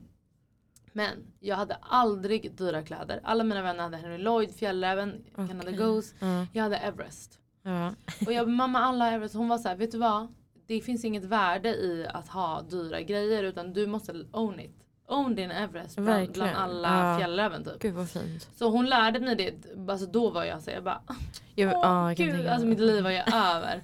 Men 0.92 1.10
jag 1.40 1.56
hade 1.56 1.76
aldrig 1.80 2.54
dyra 2.56 2.82
kläder. 2.82 3.20
Alla 3.24 3.44
mina 3.44 3.62
vänner 3.62 3.82
hade 3.82 3.96
Henry 3.96 4.18
Lloyd, 4.18 4.54
Fjällräven, 4.54 5.24
Canada 5.36 5.58
Okej. 5.60 5.72
Goose. 5.76 6.14
Ja. 6.18 6.46
Jag 6.52 6.62
hade 6.62 6.76
Everest. 6.76 7.38
Och 8.26 8.32
jag 8.32 8.48
mamma 8.48 8.78
alla 8.78 9.10
Everest. 9.12 9.34
Hon 9.34 9.48
var 9.48 9.58
så 9.58 9.68
här, 9.68 9.76
vet 9.76 9.92
du 9.92 9.98
vad? 9.98 10.34
Det 10.66 10.80
finns 10.80 11.04
inget 11.04 11.24
värde 11.24 11.68
i 11.68 12.06
att 12.14 12.28
ha 12.28 12.62
dyra 12.62 13.00
grejer 13.00 13.42
utan 13.42 13.72
du 13.72 13.86
måste 13.86 14.12
own 14.32 14.60
it. 14.60 14.82
Own 15.08 15.34
din 15.34 15.50
Everest 15.50 15.96
bland, 15.96 16.08
Verkligen. 16.10 16.32
bland 16.32 16.56
alla 16.56 17.10
Ja. 17.12 17.18
Fjällräven 17.18 17.64
typ. 17.64 17.78
Gud 17.82 17.94
vad 17.94 18.10
fint. 18.10 18.48
Så 18.56 18.70
hon 18.70 18.86
lärde 18.86 19.20
mig 19.20 19.36
det, 19.36 19.54
alltså 19.90 20.06
då 20.06 20.30
var 20.30 20.44
jag 20.44 20.62
så 20.62 20.70
jag 20.70 20.84
bara 20.84 21.02
Jag, 21.54 21.74
Åh 21.76 22.14
kan 22.14 22.26
gud, 22.26 22.46
alltså 22.46 22.66
mitt 22.66 22.80
liv 22.80 23.02
var 23.04 23.10
ju 23.10 23.22
över. 23.34 23.82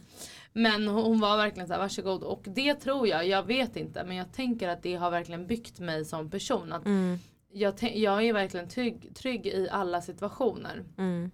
Men 0.53 0.89
hon 0.89 1.21
var 1.21 1.37
verkligen 1.37 1.67
så 1.67 1.73
här, 1.73 1.81
varsågod. 1.81 2.23
Och 2.23 2.43
det 2.47 2.75
tror 2.75 3.09
jag, 3.09 3.27
jag 3.29 3.43
vet 3.47 3.77
inte. 3.77 4.05
Men 4.05 4.17
jag 4.17 4.33
tänker 4.33 4.69
att 4.69 4.83
det 4.83 4.95
har 4.95 5.11
verkligen 5.11 5.47
byggt 5.47 5.81
mig 5.81 6.05
som 6.05 6.31
person. 6.31 6.73
Att 6.73 6.87
Mm, 6.87 7.19
jag, 7.53 7.75
jag 7.83 8.23
är 8.25 8.33
verkligen 8.33 8.69
trygg, 8.69 9.15
trygg 9.17 9.47
i 9.47 9.69
alla 9.71 10.01
situationer. 10.03 10.85
mm, 10.99 11.31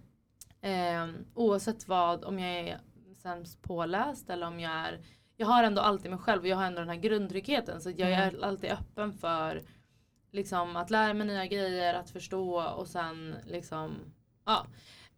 Eh, 0.61 1.07
oavsett 1.33 1.87
vad, 1.87 2.23
om 2.23 2.39
jag 2.39 2.49
är 2.59 2.79
sämst 3.21 3.61
påläst 3.61 4.29
eller 4.29 4.47
om 4.47 4.59
jag 4.59 4.71
är 4.71 4.99
Jag 5.37 5.47
har 5.47 5.63
ändå 5.63 5.81
alltid 5.81 6.11
mig 6.11 6.19
själv 6.19 6.41
och 6.41 6.47
jag 6.47 6.57
har 6.57 6.65
ändå 6.65 6.79
den 6.79 6.89
här 6.89 6.95
grundtryggheten. 6.95 7.81
Så 7.81 7.89
jag 7.89 8.11
Mm. 8.13 8.19
är 8.19 8.43
alltid 8.45 8.71
öppen 8.71 9.13
för 9.13 9.61
liksom, 10.31 10.75
att 10.75 10.89
lära 10.89 11.13
mig 11.13 11.27
nya 11.27 11.45
grejer, 11.45 11.93
att 11.93 12.09
förstå 12.09 12.61
och 12.61 12.87
sen 12.87 13.35
liksom 13.47 13.91
ja. 14.45 14.65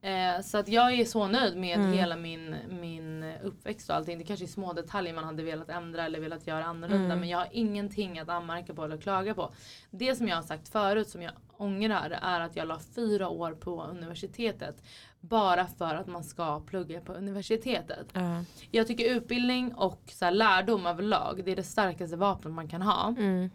Eh, 0.03 0.41
så 0.43 0.57
att 0.57 0.67
jag 0.67 0.93
är 0.93 1.05
så 1.05 1.27
nöjd 1.27 1.57
med 1.57 1.79
Mm. 1.79 1.93
hela 1.93 2.15
min, 2.15 2.55
min 2.69 3.23
uppväxt 3.43 3.89
och 3.89 3.95
allting. 3.95 4.17
Det 4.17 4.23
kanske 4.23 4.45
är 4.45 4.47
små 4.47 4.73
detaljer 4.73 5.13
man 5.13 5.23
hade 5.23 5.43
velat 5.43 5.69
ändra 5.69 6.05
eller 6.05 6.19
velat 6.19 6.47
göra 6.47 6.65
annorlunda. 6.65 7.05
Mm. 7.05 7.19
Men 7.19 7.29
jag 7.29 7.37
har 7.37 7.47
ingenting 7.51 8.19
att 8.19 8.29
anmärka 8.29 8.73
på 8.73 8.83
eller 8.83 8.97
klaga 8.97 9.33
på. 9.33 9.53
Det 9.91 10.15
som 10.15 10.27
jag 10.27 10.35
har 10.35 10.43
sagt 10.43 10.69
förut 10.69 11.09
som 11.09 11.21
jag 11.21 11.31
ångrar 11.57 12.19
är 12.21 12.39
att 12.39 12.55
jag 12.55 12.67
la 12.67 12.79
fyra 12.95 13.29
år 13.29 13.51
på 13.51 13.83
universitetet. 13.83 14.83
Bara 15.19 15.67
för 15.67 15.95
att 15.95 16.07
man 16.07 16.23
ska 16.23 16.59
plugga 16.59 17.01
på 17.01 17.13
universitetet. 17.13 18.07
ja. 18.13 18.43
Jag 18.71 18.87
tycker 18.87 19.15
utbildning 19.15 19.75
och 19.75 20.01
så 20.07 20.29
lärdom 20.29 20.85
överlag 20.85 21.41
det 21.45 21.51
är 21.51 21.55
det 21.55 21.63
starkaste 21.63 22.17
vapnet 22.17 22.53
man 22.53 22.67
kan 22.67 22.81
ha. 22.81 23.07
Mm, 23.17 23.49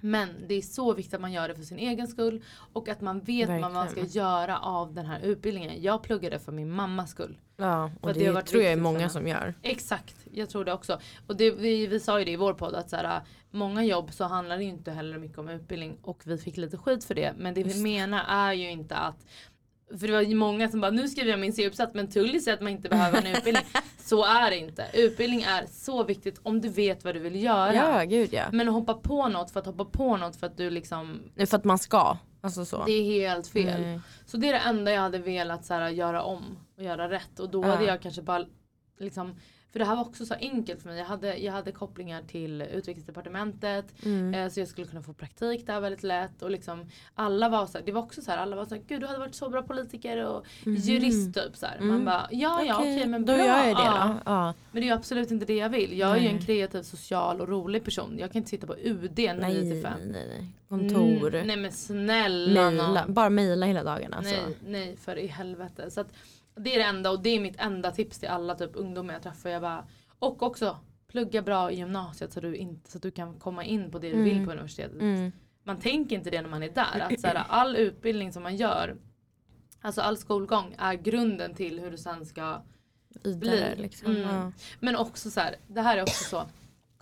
Men 0.00 0.28
det 0.48 0.54
är 0.54 0.62
så 0.62 0.94
viktigt 0.94 1.14
att 1.14 1.20
man 1.20 1.32
gör 1.32 1.48
det 1.48 1.54
för 1.54 1.62
sin 1.62 1.78
egen 1.78 2.08
skull. 2.08 2.42
Och 2.72 2.88
att 2.88 3.00
man 3.00 3.20
vet 3.20 3.48
vad 3.48 3.60
man 3.60 3.72
ska 3.88 4.00
Verkligen. 4.00 4.08
göra 4.08 4.58
av 4.58 4.94
den 4.94 5.06
här 5.06 5.20
utbildningen. 5.20 5.82
Jag 5.82 6.02
pluggade 6.02 6.38
för 6.38 6.52
min 6.52 6.70
mammas 6.70 7.10
skull. 7.10 7.38
ja. 7.56 7.90
Och 8.00 8.14
det 8.14 8.32
det, 8.32 8.42
tror 8.42 8.62
jag 8.62 8.72
är 8.72 8.76
många 8.76 9.08
som 9.08 9.26
gör. 9.26 9.54
Exakt, 9.62 10.14
jag 10.32 10.50
tror 10.50 10.64
det 10.64 10.72
också. 10.72 11.00
Och 11.26 11.36
det, 11.36 11.50
vi, 11.50 11.86
vi 11.86 12.00
sa 12.00 12.18
ju 12.18 12.24
det 12.24 12.30
i 12.30 12.36
vår 12.36 12.54
podd 12.54 12.74
att 12.74 12.90
så 12.90 12.96
här, 12.96 13.20
många 13.50 13.84
jobb 13.84 14.12
så 14.12 14.24
handlar 14.24 14.58
det 14.58 14.64
inte 14.64 14.90
heller 14.90 15.18
mycket 15.18 15.38
om 15.38 15.48
utbildning 15.48 15.98
och 16.02 16.22
vi 16.24 16.38
fick 16.38 16.56
lite 16.56 16.76
skit 16.76 17.04
för 17.04 17.14
det. 17.14 17.34
Men 17.38 17.54
det 17.54 17.62
vi 17.62 17.68
Just 17.68 17.76
det. 17.78 17.82
menar 17.82 18.24
är 18.28 18.52
ju 18.52 18.70
inte 18.70 18.96
att 18.96 19.26
för 20.00 20.06
det 20.06 20.12
var 20.12 20.20
ju 20.22 20.34
många 20.34 20.68
som 20.68 20.80
bara 20.80 20.90
nu 20.90 21.08
skriver 21.08 21.30
jag 21.30 21.40
min 21.40 21.52
C-uppsats 21.52 21.94
men 21.94 22.10
Tully 22.10 22.40
säger 22.40 22.56
att 22.56 22.62
man 22.62 22.72
inte 22.72 22.88
behöver 22.88 23.18
en 23.18 23.26
utbildning. 23.36 23.64
Så 23.98 24.24
är 24.24 24.50
det 24.50 24.56
inte. 24.58 24.86
Utbildning 24.94 25.42
är 25.42 25.66
så 25.70 26.04
viktigt 26.04 26.40
om 26.42 26.60
du 26.60 26.68
vet 26.68 27.04
vad 27.04 27.14
du 27.14 27.18
vill 27.18 27.42
göra. 27.42 27.74
Ja, 27.74 28.04
gud 28.04 28.28
ja. 28.32 28.44
Men 28.52 28.68
att 28.68 28.74
hoppa 28.74 28.94
på 28.94 29.28
något 29.28 29.50
för 29.50 29.60
att 29.60 29.66
hoppa 29.66 29.84
på 29.84 30.16
något 30.16 30.36
för 30.36 30.46
att 30.46 30.56
du 30.56 30.70
liksom 30.70 31.20
För 31.36 31.56
att 31.56 31.64
man 31.64 31.78
ska. 31.78 32.16
Alltså 32.40 32.64
så. 32.64 32.84
det 32.84 32.92
är 32.92 33.02
helt 33.04 33.46
fel. 33.46 33.80
Nej. 33.80 34.00
Så 34.26 34.36
det 34.36 34.48
är 34.48 34.52
det 34.52 34.58
enda 34.58 34.92
jag 34.92 35.00
hade 35.00 35.18
velat 35.18 35.64
så 35.64 35.74
här, 35.74 35.88
göra 35.88 36.22
om 36.22 36.58
och 36.76 36.82
göra 36.82 37.10
rätt. 37.10 37.40
Och 37.40 37.50
då 37.50 37.62
Ja. 37.62 37.66
hade 37.68 37.84
jag 37.84 38.02
kanske 38.02 38.22
bara 38.22 38.44
liksom 39.00 39.36
För 39.72 39.78
det 39.78 39.84
här 39.84 39.96
var 39.96 40.02
också 40.04 40.26
så 40.26 40.34
enkelt 40.34 40.82
för 40.82 40.88
mig. 40.88 40.98
Jag 40.98 41.04
hade, 41.04 41.36
jag 41.36 41.52
hade 41.52 41.72
kopplingar 41.72 42.22
till 42.22 42.62
utvecklingsdepartementet. 42.62 43.84
Mm. 44.04 44.34
Eh, 44.34 44.48
så 44.50 44.60
jag 44.60 44.68
skulle 44.68 44.86
kunna 44.86 45.02
få 45.02 45.12
praktik 45.12 45.66
där 45.66 45.80
väldigt 45.80 46.02
lätt. 46.02 46.42
Och 46.42 46.50
liksom, 46.50 46.86
alla 47.14 47.48
var 47.48 47.66
så 47.66 47.78
här, 47.78 47.84
det 47.86 47.92
var 47.92 48.02
också 48.02 48.22
så 48.22 48.30
här, 48.30 48.38
alla 48.38 48.56
var 48.56 48.64
så 48.64 48.74
här, 48.74 48.82
gud 48.88 49.00
du 49.00 49.06
hade 49.06 49.18
varit 49.18 49.34
så 49.34 49.48
bra 49.48 49.62
politiker 49.62 50.24
och 50.26 50.46
jurist 50.64 51.34
typ 51.34 51.56
så 51.56 51.66
här. 51.66 51.78
Man 51.80 51.90
Mm. 51.90 52.04
bara, 52.04 52.28
ja 52.30 52.62
ja 52.64 52.76
okej 52.78 53.06
men 53.06 53.24
då 53.24 53.32
bra. 53.36 53.46
gör 53.46 53.64
jag 53.66 53.76
det 53.76 53.82
ja. 53.82 54.08
då. 54.24 54.32
Ja. 54.32 54.54
Men 54.72 54.80
det 54.80 54.86
är 54.86 54.90
ju 54.90 54.94
absolut 54.96 55.30
inte 55.30 55.46
det 55.46 55.56
jag 55.56 55.68
vill. 55.68 55.98
Jag 55.98 56.10
är 56.16 56.20
ju 56.20 56.28
en 56.28 56.34
Nej. 56.36 56.44
kreativ, 56.44 56.82
social 56.82 57.40
och 57.40 57.48
rolig 57.48 57.84
person. 57.84 58.16
Jag 58.18 58.32
kan 58.32 58.38
inte 58.38 58.50
sitta 58.50 58.66
på 58.66 58.76
UD 58.76 59.18
9 59.18 59.32
Nej, 59.34 59.54
till 59.54 59.68
nej, 59.68 59.82
5. 59.82 59.92
nej, 60.04 60.26
nej. 60.28 60.46
Kontor. 60.68 61.34
Mm, 61.34 61.46
nej 61.46 61.56
men 61.56 61.72
snälla 61.72 62.70
nån. 62.70 62.98
Bara 63.08 63.30
mejla 63.30 63.66
hela 63.66 63.82
dagen 63.84 64.12
alltså. 64.14 64.34
Nej, 64.34 64.56
nej 64.66 64.96
för 64.96 65.18
i 65.18 65.26
helvete. 65.26 65.90
Så 65.90 66.00
att 66.00 66.12
det 66.58 66.74
är 66.74 66.78
det 66.78 66.84
enda 66.84 67.10
och 67.10 67.22
det 67.22 67.30
är 67.30 67.40
mitt 67.40 67.56
enda 67.60 67.90
tips 67.90 68.18
till 68.18 68.28
alla 68.28 68.54
typ 68.54 68.70
ungdomar 68.74 69.12
jag 69.14 69.22
träffar. 69.22 69.50
Jag 69.50 69.62
bara, 69.62 69.84
och 70.18 70.42
också 70.42 70.78
plugga 71.08 71.42
bra 71.42 71.70
i 71.70 71.76
gymnasiet 71.76 72.32
så, 72.32 72.40
du 72.40 72.56
inte, 72.56 72.90
så 72.90 72.98
att 72.98 73.02
du 73.02 73.10
kan 73.10 73.34
komma 73.38 73.64
in 73.64 73.90
på 73.90 73.98
det 73.98 74.10
du 74.10 74.22
vill 74.22 74.32
Mm. 74.32 74.46
på 74.46 74.52
universitetet. 74.52 75.00
Mm. 75.00 75.32
Man 75.62 75.78
tänker 75.80 76.16
inte 76.16 76.30
det 76.30 76.42
när 76.42 76.48
man 76.48 76.62
är 76.62 76.68
där. 76.70 77.00
Att 77.10 77.20
så 77.20 77.26
här, 77.26 77.44
all 77.48 77.76
utbildning 77.76 78.32
som 78.32 78.42
man 78.42 78.56
gör, 78.56 78.96
alltså 79.80 80.00
all 80.00 80.16
skolgång 80.16 80.74
är 80.78 80.94
grunden 80.94 81.54
till 81.54 81.80
hur 81.80 81.90
du 81.90 81.96
sen 81.98 82.26
ska 82.26 82.62
Vidare 83.24 83.72
Bli. 83.74 83.82
liksom. 83.82 84.10
Mm. 84.16 84.22
Ja. 84.22 84.52
Men 84.80 84.96
också 84.96 85.30
så 85.30 85.40
här, 85.40 85.56
det 85.66 85.80
här 85.80 85.98
är 85.98 86.02
också 86.02 86.24
så. 86.24 86.42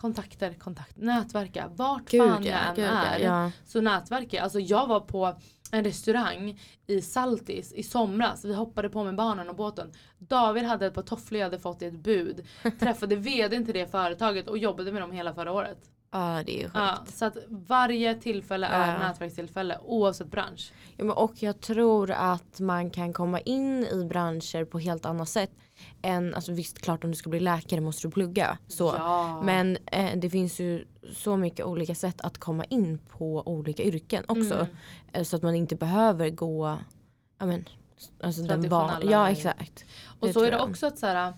Kontakter, 0.00 0.52
kontakt, 0.54 0.96
nätverka. 0.96 1.70
Vart 1.76 2.10
Gud 2.10 2.22
fan 2.22 2.44
ja, 2.44 2.50
jag 2.76 2.78
än 2.78 2.94
är. 2.96 3.18
ja. 3.18 3.50
Så 3.66 3.80
nätverka. 3.80 4.42
Alltså 4.42 4.60
jag 4.60 4.86
var 4.86 5.00
på 5.00 5.36
en 5.72 5.84
restaurang 5.84 6.60
i 6.86 7.02
Saltis 7.02 7.72
i 7.72 7.82
somras. 7.82 8.44
Vi 8.44 8.54
hoppade 8.54 8.88
på 8.88 9.04
med 9.04 9.16
barnen 9.16 9.48
och 9.48 9.56
båten. 9.56 9.92
David 10.18 10.64
hade 10.64 10.86
ett 10.86 10.94
par 10.94 11.02
tofflor 11.02 11.38
jag 11.40 11.46
hade 11.46 11.58
fått 11.58 11.82
i 11.82 11.86
ett 11.86 11.98
bud. 11.98 12.46
Träffade 12.80 13.16
vdn 13.16 13.64
till 13.64 13.74
det 13.74 13.86
företaget 13.90 14.48
och 14.48 14.58
jobbade 14.58 14.92
med 14.92 15.02
dem 15.02 15.12
hela 15.12 15.34
förra 15.34 15.52
året. 15.52 15.78
Ja 16.12 16.42
det 16.46 16.52
är 16.52 16.58
ju 16.58 16.64
sjukt. 16.64 16.74
Ja, 16.74 16.98
så 17.06 17.24
att 17.24 17.36
varje 17.48 18.14
tillfälle 18.14 18.66
är 18.66 18.92
Ja. 18.92 18.98
nätverkstillfälle 18.98 19.78
oavsett 19.84 20.26
bransch. 20.30 20.72
Ja, 20.96 21.04
men 21.04 21.16
och 21.16 21.42
jag 21.42 21.60
tror 21.60 22.10
att 22.10 22.60
man 22.60 22.90
kan 22.90 23.12
komma 23.12 23.40
in 23.40 23.84
i 23.86 24.04
branscher 24.04 24.64
på 24.64 24.78
helt 24.78 25.06
annat 25.06 25.28
sätt. 25.28 25.50
Än, 26.06 26.34
alltså 26.34 26.52
visst 26.52 26.78
klart 26.78 27.04
om 27.04 27.10
du 27.10 27.16
ska 27.16 27.30
bli 27.30 27.40
läkare 27.40 27.80
måste 27.80 28.06
du 28.08 28.10
plugga. 28.12 28.58
Så. 28.68 28.94
Ja. 28.98 29.42
Men 29.44 29.76
eh, 29.86 30.18
det 30.18 30.30
finns 30.30 30.60
ju 30.60 30.84
så 31.12 31.36
mycket 31.36 31.66
olika 31.66 31.94
sätt 31.94 32.20
att 32.20 32.38
komma 32.38 32.64
in 32.64 32.98
på 32.98 33.42
olika 33.48 33.82
yrken 33.82 34.24
också. 34.28 34.54
Mm. 34.54 34.66
Eh, 35.12 35.22
Så 35.22 35.36
att 35.36 35.42
man 35.42 35.54
inte 35.54 35.76
behöver 35.76 36.30
gå 36.30 36.78
ja, 37.38 37.46
men, 37.46 37.64
alltså 38.22 38.42
den 38.42 38.68
van- 38.68 38.90
Ja 39.10 39.30
exakt. 39.30 39.84
Och 40.20 40.26
Det 40.26 40.32
så 40.32 40.40
är 40.40 40.50
det 40.50 40.56
jag. 40.56 40.70
också 40.70 40.86
att 40.86 40.98
så 40.98 41.06
här. 41.06 41.32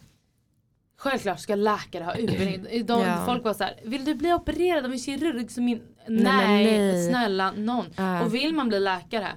Självklart 1.01 1.41
ska 1.41 1.55
läkare 1.55 2.05
ha 2.05 2.15
utbildning. 2.15 2.87
De, 2.87 3.01
Ja. 3.03 3.23
Folk 3.27 3.45
var 3.45 3.55
så 3.55 3.65
här, 3.65 3.81
vill 3.85 4.05
du 4.05 4.15
bli 4.15 4.33
opererad 4.33 4.85
av 4.85 4.93
en 4.93 4.99
kirurg 4.99 5.51
som 5.51 5.65
min... 5.65 5.83
men 6.09 6.23
Nej, 6.23 6.65
nej. 6.79 7.09
snälla 7.09 7.51
någon. 7.53 7.87
Ja. 7.97 8.25
Och 8.25 8.35
vill 8.35 8.55
man 8.55 8.69
bli 8.69 8.81
läkare, 8.81 9.29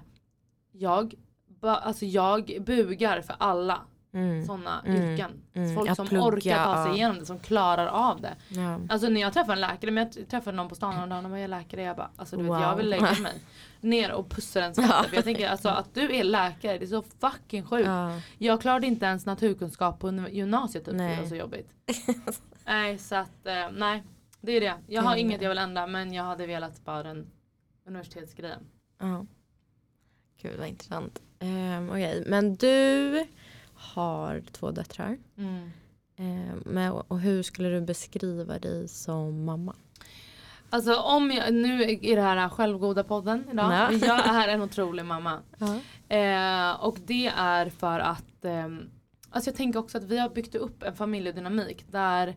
jag, 0.72 1.14
ba, 1.62 1.70
alltså 1.76 2.06
jag 2.06 2.58
bugar 2.66 3.22
för 3.22 3.36
alla 3.40 3.82
Mm. 4.14 4.46
sådana 4.46 4.82
Mm. 4.86 5.02
yrken. 5.04 5.32
Mm. 5.54 5.76
Folk 5.76 5.90
Att 5.90 5.96
som 5.96 6.08
plugga, 6.08 6.24
orkar 6.26 6.64
ta 6.66 6.76
sig 6.84 6.92
ja. 6.92 6.96
igenom 6.96 7.20
det, 7.20 7.26
som 7.26 7.40
klarar 7.40 7.88
av 7.88 8.22
det. 8.22 8.36
Ja. 8.50 8.80
Alltså 8.90 9.10
när 9.10 9.22
jag 9.22 9.34
träffar 9.34 9.54
en 9.54 9.62
läkare, 9.62 9.92
men 9.92 10.10
jag 10.16 10.30
träffade 10.30 10.58
någon 10.58 10.70
på 10.70 10.76
stan 10.76 11.02
och 11.02 11.08
de 11.24 11.32
var 11.32 11.38
jag 11.38 11.44
är 11.44 11.48
läkare, 11.48 11.82
jag 11.82 11.96
bara 11.98 12.10
alltså 12.16 12.38
du 12.38 12.44
vet 12.44 12.50
Wow. 12.52 12.62
jag 12.62 12.76
vill 12.76 12.90
lägga 12.90 13.02
mig 13.22 13.34
ner 13.82 14.12
och 14.12 14.30
pussa 14.30 14.60
den 14.62 14.74
skatten. 14.76 15.10
För 15.10 15.16
jag 15.16 15.24
tänker 15.24 15.50
alltså 15.50 15.70
att 15.70 15.94
du 15.94 16.16
är 16.16 16.24
läkare, 16.24 16.78
det 16.78 16.86
är 16.86 16.88
så 16.88 17.02
fucking 17.20 17.64
sjukt. 17.66 17.88
Ja. 17.88 18.22
Jag 18.38 18.62
klarade 18.62 18.88
inte 18.88 19.06
ens 19.06 19.26
naturkunskap 19.26 20.00
på 20.00 20.28
gymnasiet 20.32 20.86
typ, 20.86 20.94
Nej. 20.94 21.16
det 21.16 21.22
var 21.22 21.30
så 21.30 21.36
jobbigt. 21.36 21.70
nej 22.66 22.98
så 22.98 23.16
att 23.16 23.46
eh, 23.48 23.72
nej. 23.74 24.04
Det 24.42 24.52
är 24.52 24.62
det. 24.62 24.74
Jag 24.88 25.02
har 25.02 25.14
Mm. 25.14 25.26
inget 25.28 25.42
jag 25.42 25.50
vill 25.50 25.58
ändra 25.58 25.88
men 25.88 26.14
jag 26.14 26.24
hade 26.24 26.48
velat 26.48 26.86
bara 26.86 27.04
den 27.04 27.28
universitetsgrejen. 27.88 28.60
Ja. 29.00 29.26
Gud 30.42 30.60
vad 30.60 30.68
intressant. 30.68 31.22
Um, 31.40 31.90
Okej 31.90 32.24
men 32.28 32.56
du 32.56 33.26
har 33.82 34.44
två 34.52 34.72
döttrar. 34.72 35.18
Mm. 35.38 35.72
Um, 36.20 36.64
men, 36.66 36.92
och 36.92 37.20
hur 37.20 37.44
skulle 37.44 37.70
du 37.70 37.82
beskriva 37.82 38.60
dig 38.60 38.88
som 38.88 39.46
mamma? 39.46 39.76
Alltså 40.70 40.96
om 40.96 41.32
jag, 41.32 41.54
nu 41.54 41.84
är 41.84 42.16
det 42.16 42.22
här 42.22 42.50
självgoda 42.50 43.04
podden 43.04 43.46
idag. 43.52 43.70
Men 43.70 44.00
jag 44.00 44.28
är 44.28 44.48
en 44.48 44.62
otrolig 44.62 45.06
mamma. 45.06 45.40
Ja. 45.58 45.80
Eh, 46.16 46.84
och 46.84 46.98
det 47.06 47.28
är 47.28 47.70
för 47.70 48.00
att 48.00 48.46
ehm, 48.46 48.90
Alltså 49.32 49.50
jag 49.50 49.58
tänker 49.58 49.80
också 49.80 49.98
att 49.98 50.04
vi 50.04 50.18
har 50.18 50.30
byggt 50.30 50.56
upp 50.56 50.84
en 50.84 50.96
familjedynamik 50.96 51.86
där 51.92 52.36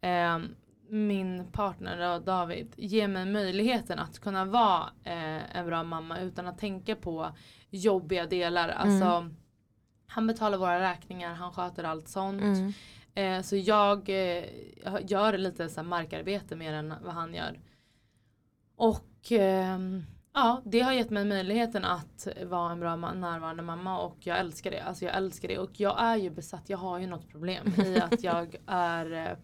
ehm, 0.00 0.54
min 0.88 1.44
partner 1.52 2.20
David 2.20 2.74
ger 2.76 3.08
mig 3.08 3.26
möjligheten 3.26 3.98
att 3.98 4.18
kunna 4.18 4.44
vara 4.44 4.82
eh, 5.04 5.56
en 5.56 5.66
bra 5.66 5.82
mamma 5.82 6.20
utan 6.20 6.46
att 6.46 6.58
tänka 6.58 6.96
på 6.96 7.28
jobbiga 7.70 8.26
delar. 8.26 8.68
Alltså, 8.68 9.30
han 10.14 10.26
betalar 10.26 10.58
våra 10.58 10.80
räkningar, 10.80 11.34
han 11.34 11.52
sköter 11.52 11.84
allt 11.84 12.08
sånt. 12.08 12.42
Mm. 12.42 12.72
Eh, 13.14 13.42
så 13.42 13.56
jag 13.56 14.08
eh, 14.08 14.44
gör 15.02 15.38
lite 15.38 15.68
så 15.68 15.82
markarbete 15.82 16.56
mer 16.56 16.72
än 16.72 16.94
vad 17.02 17.14
han 17.14 17.34
gör. 17.34 17.60
Och 18.76 19.30
ehm, 19.30 20.04
ja, 20.34 20.62
det 20.64 20.80
har 20.80 20.92
gett 20.92 21.10
mig 21.10 21.24
möjligheten 21.24 21.84
att 21.84 22.28
vara 22.44 22.72
en 22.72 22.80
bra 22.80 22.96
närvarande 22.96 23.62
mamma 23.62 23.98
och 23.98 24.16
jag 24.20 24.38
älskar 24.38 24.70
det. 24.70 24.80
Alltså 24.80 25.04
jag 25.04 25.16
älskar 25.16 25.48
det 25.48 25.58
och 25.58 25.80
jag 25.80 26.02
är 26.02 26.16
ju 26.16 26.30
besatt, 26.30 26.68
jag 26.68 26.78
har 26.78 26.98
ju 26.98 27.06
något 27.06 27.28
problem 27.28 27.74
i 27.86 27.98
att 28.00 28.22
jag 28.22 28.56
är 28.66 29.12
eh, 29.12 29.36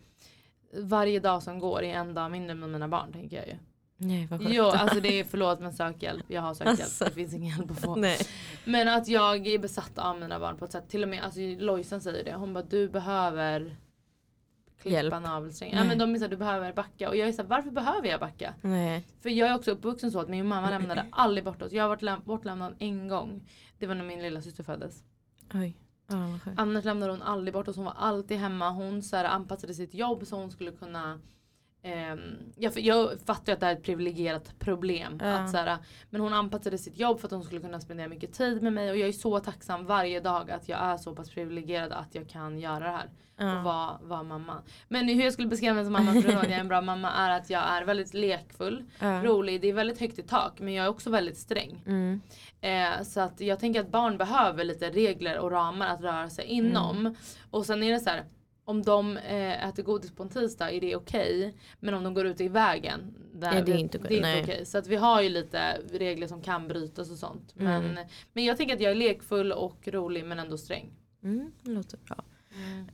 varje 0.83 1.21
dag 1.21 1.43
som 1.43 1.59
går 1.59 1.83
är 1.83 1.95
en 1.95 2.15
dag 2.15 2.31
mindre 2.31 2.55
med 2.55 2.69
mina 2.69 2.89
barn 2.89 3.13
tänker 3.13 3.37
jag 3.37 3.47
ju. 3.47 3.55
Nej 4.03 4.27
vad 4.27 4.41
sjukt. 4.41 4.53
Jo, 4.55 4.65
alltså 4.65 5.01
det 5.01 5.21
är 5.21 5.25
förlåt 5.31 5.61
men 5.61 5.73
sök 5.73 6.03
hjälp. 6.03 6.25
Jag 6.29 6.43
har 6.43 6.55
sökt 6.55 6.69
hjälp. 6.69 6.81
Alltså. 6.81 7.05
Det 7.05 7.11
finns 7.11 7.35
ingen 7.35 7.57
hjälp 7.57 7.71
att 7.71 7.81
få. 7.81 7.97
Nej. 7.97 8.19
Men 8.65 8.89
att 8.89 9.09
jag 9.09 9.47
är 9.47 9.59
besatt 9.59 9.99
av 9.99 10.21
mina 10.21 10.41
barn 10.41 10.57
på 10.57 10.65
ett 10.65 10.73
sätt. 10.73 10.89
Till 10.89 11.03
och 11.03 11.09
med 11.09 11.23
alltså, 11.25 11.41
Lojsan 11.41 12.01
säger 12.01 12.25
det. 12.25 12.35
Hon 12.35 12.53
bara 12.55 12.65
du 12.65 12.89
behöver 12.89 13.77
klippa 14.81 14.95
Hjälp. 14.97 15.13
navelsträngen. 15.23 15.79
Ja 15.79 15.85
men 15.85 15.99
de 15.99 16.15
är 16.15 16.19
såhär 16.19 16.31
du 16.31 16.37
behöver 16.37 16.73
backa. 16.73 17.09
Och 17.09 17.17
jag 17.17 17.29
är 17.29 17.33
såhär 17.33 17.49
varför 17.49 17.71
behöver 17.71 18.09
jag 18.09 18.21
backa? 18.21 18.55
Nej. 18.63 19.07
För 19.21 19.31
jag 19.31 19.49
är 19.49 19.55
också 19.55 19.71
uppvuxen 19.71 20.11
så 20.11 20.21
att 20.21 20.29
min 20.29 20.47
mamma 20.49 20.71
lämnade 20.71 21.07
aldrig 21.13 21.45
bort 21.45 21.63
oss. 21.63 21.73
Jag 21.73 21.85
har 21.85 21.89
varit 21.89 22.03
läm- 22.03 22.25
bortlämnad 22.25 22.75
en 22.79 23.09
gång. 23.09 23.49
Det 23.79 23.87
var 23.87 23.95
när 23.95 24.05
min 24.05 24.23
lilla 24.23 24.43
syster 24.43 24.65
föddes. 24.65 25.03
Oj. 25.55 25.77
Annars 26.57 26.85
lämnade 26.85 27.13
hon 27.13 27.23
aldrig 27.23 27.53
bort 27.55 27.69
oss. 27.69 27.77
Hon 27.77 27.85
var 27.85 27.95
alltid 27.99 28.39
hemma. 28.39 28.71
Hon 28.71 29.03
så 29.03 29.17
här, 29.17 29.25
anpassade 29.25 29.75
sitt 29.75 29.95
jobb 29.95 30.27
så 30.27 30.37
hon 30.37 30.51
skulle 30.51 30.73
kunna 30.73 31.21
ehm, 31.83 32.21
jag, 32.57 32.79
jag 32.79 33.21
fattar 33.27 33.53
att 33.53 33.61
det 33.61 33.67
är 33.67 33.73
ett 33.73 33.83
privilegierat 33.83 34.59
problem. 34.59 35.19
Ja. 35.23 35.27
Att, 35.39 35.51
så 35.51 35.57
här, 35.57 35.77
men 36.11 36.21
hon 36.21 36.33
anpassade 36.33 36.79
sitt 36.79 36.99
jobb 36.99 37.21
för 37.21 37.27
att 37.29 37.33
hon 37.33 37.45
skulle 37.45 37.61
kunna 37.61 37.81
spendera 37.81 38.09
mycket 38.09 38.33
tid 38.33 38.63
med 38.63 38.73
mig. 38.73 38.91
Och 38.91 38.97
jag 38.97 39.09
är 39.09 39.13
så 39.13 39.39
tacksam 39.41 39.87
varje 39.87 40.21
dag 40.21 40.51
att 40.51 40.69
jag 40.69 40.79
är 40.81 40.97
så 40.97 41.15
pass 41.15 41.31
privilegierad 41.31 41.93
att 41.93 42.15
jag 42.15 42.29
kan 42.29 42.59
göra 42.59 42.79
det 42.85 42.91
här. 42.91 43.07
Och 43.39 43.47
Ja. 43.47 43.63
vara, 43.63 43.99
vara 44.03 44.23
mamma. 44.23 44.63
Men 44.89 45.09
hur 45.09 45.25
jag 45.25 45.33
skulle 45.33 45.49
beskriva 45.49 45.75
mig 45.75 45.85
som 45.85 45.93
mamma 45.93 46.13
för 46.13 46.19
att 46.29 46.35
jag 46.35 46.45
är 46.53 46.59
en 46.61 46.69
bra 46.69 46.81
mamma 46.81 47.11
är 47.11 47.31
att 47.31 47.51
jag 47.51 47.63
är 47.63 47.85
väldigt 47.85 48.15
lekfull, 48.15 48.85
Ja. 48.99 49.25
rolig. 49.25 49.61
Det 49.61 49.69
är 49.69 49.73
väldigt 49.73 50.01
högt 50.01 50.19
i 50.19 50.23
tak 50.23 50.61
men 50.61 50.75
jag 50.75 50.85
är 50.87 50.89
också 50.91 51.11
väldigt 51.11 51.37
sträng. 51.39 51.83
Mm. 51.87 52.21
Eh, 52.61 53.03
så 53.03 53.21
att 53.21 53.41
jag 53.41 53.61
tänker 53.61 53.81
att 53.81 53.91
barn 53.91 54.19
behöver 54.19 54.65
lite 54.65 54.91
regler 54.91 55.39
och 55.39 55.51
ramar 55.51 55.87
att 55.89 56.01
röra 56.01 56.31
sig 56.31 56.45
inom. 56.45 57.15
Och 57.51 57.67
sen 57.67 57.83
är 57.83 57.93
det 57.93 58.01
så 58.01 58.11
här. 58.11 58.25
Om 58.71 58.83
de 58.83 59.17
eh, 59.17 59.69
äter 59.69 59.83
godis 59.83 60.11
på 60.13 60.23
en 60.23 60.29
tisdag 60.29 60.71
är 60.71 60.81
det 60.81 60.97
okej. 60.97 61.55
Men 61.81 61.95
om 61.95 62.05
de 62.05 62.15
går 62.15 62.27
ut 62.27 62.41
i 62.41 62.49
vägen. 62.49 63.15
Där, 63.35 63.55
Ja, 63.55 63.63
det 63.63 63.73
är 63.73 63.77
inte 63.77 63.99
okej, 63.99 64.09
det 64.09 64.15
är 64.15 64.17
inte 64.17 64.29
nej. 64.29 64.43
okej. 64.43 64.67
Så 64.67 64.79
att 64.79 64.87
vi 64.87 64.97
har 64.97 65.21
ju 65.21 65.29
lite 65.29 65.79
regler 65.93 66.27
som 66.27 66.43
kan 66.43 66.69
brytas 66.69 67.11
och 67.11 67.19
sånt. 67.19 67.53
Men, 67.55 67.85
Mm. 67.85 68.07
men 68.33 68.45
jag 68.45 68.57
tänker 68.57 68.75
att 68.75 68.81
jag 68.81 68.91
är 68.91 68.95
lekfull 68.97 69.53
och 69.53 69.89
rolig 69.89 70.25
men 70.25 70.39
ändå 70.39 70.59
sträng. 70.59 70.91
Mm, 71.23 71.53
det 71.63 71.71
låter 71.71 71.99
bra. 71.99 72.25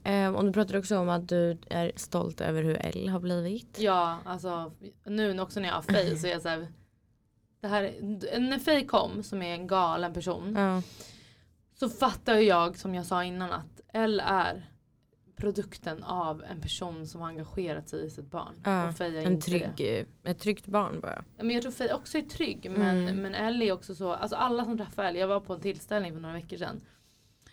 Um, 0.04 0.34
och 0.36 0.44
du 0.44 0.52
pratade 0.52 0.78
också 0.78 0.98
om 0.98 1.08
att 1.08 1.28
du 1.28 1.58
är 1.70 1.92
stolt 1.96 2.40
över 2.40 2.62
hur 2.62 2.86
Elle 2.86 3.10
har 3.10 3.20
blivit. 3.20 3.78
Ja, 3.80 4.18
alltså 4.24 4.72
nu 5.04 5.40
också 5.40 5.60
när 5.60 5.68
jag 5.68 5.74
har 5.74 5.82
Faye 5.82 6.16
så 6.16 6.26
är 6.26 6.30
jag 6.30 6.42
så 6.42 6.48
här, 6.48 6.68
det 7.60 7.68
här, 7.68 7.94
när 8.40 8.58
Faye 8.58 8.84
kom 8.84 9.22
som 9.22 9.42
är 9.42 9.54
en 9.54 9.66
galen 9.66 10.14
person 10.14 10.54
Ja. 10.56 10.82
så 11.80 11.88
fattar 11.88 12.34
jag 12.34 12.78
som 12.78 12.94
jag 12.94 13.06
sa 13.06 13.24
innan 13.24 13.52
att 13.52 13.80
Elle 13.92 14.22
är 14.22 14.70
produkten 15.36 16.02
av 16.04 16.42
en 16.50 16.60
person 16.60 17.06
som 17.06 17.20
har 17.20 17.28
engagerat 17.28 17.88
sig 17.88 18.04
i 18.06 18.10
sitt 18.10 18.30
barn. 18.30 18.54
Ja, 18.64 18.88
och 18.88 19.00
är 19.00 19.14
En 19.14 19.32
inte 19.32 19.50
det. 19.50 19.70
trygg, 19.76 20.06
ett 20.24 20.38
tryggt 20.38 20.66
barn 20.66 21.00
bara. 21.00 21.24
Men 21.36 21.50
jag 21.50 21.62
tror 21.62 21.72
Faye 21.72 21.94
också 21.94 22.18
är 22.18 22.22
trygg 22.22 22.70
men, 22.70 22.96
Mm. 23.02 23.16
men 23.22 23.34
Elle 23.34 23.64
är 23.64 23.72
också 23.72 23.94
så, 23.94 24.12
alltså 24.12 24.36
alla 24.36 24.64
som 24.64 24.78
träffar 24.78 25.04
Elle, 25.04 25.18
jag 25.18 25.28
var 25.28 25.40
på 25.40 25.54
en 25.54 25.60
tillställning 25.60 26.12
för 26.12 26.20
några 26.20 26.34
veckor 26.34 26.56
sedan. 26.56 26.80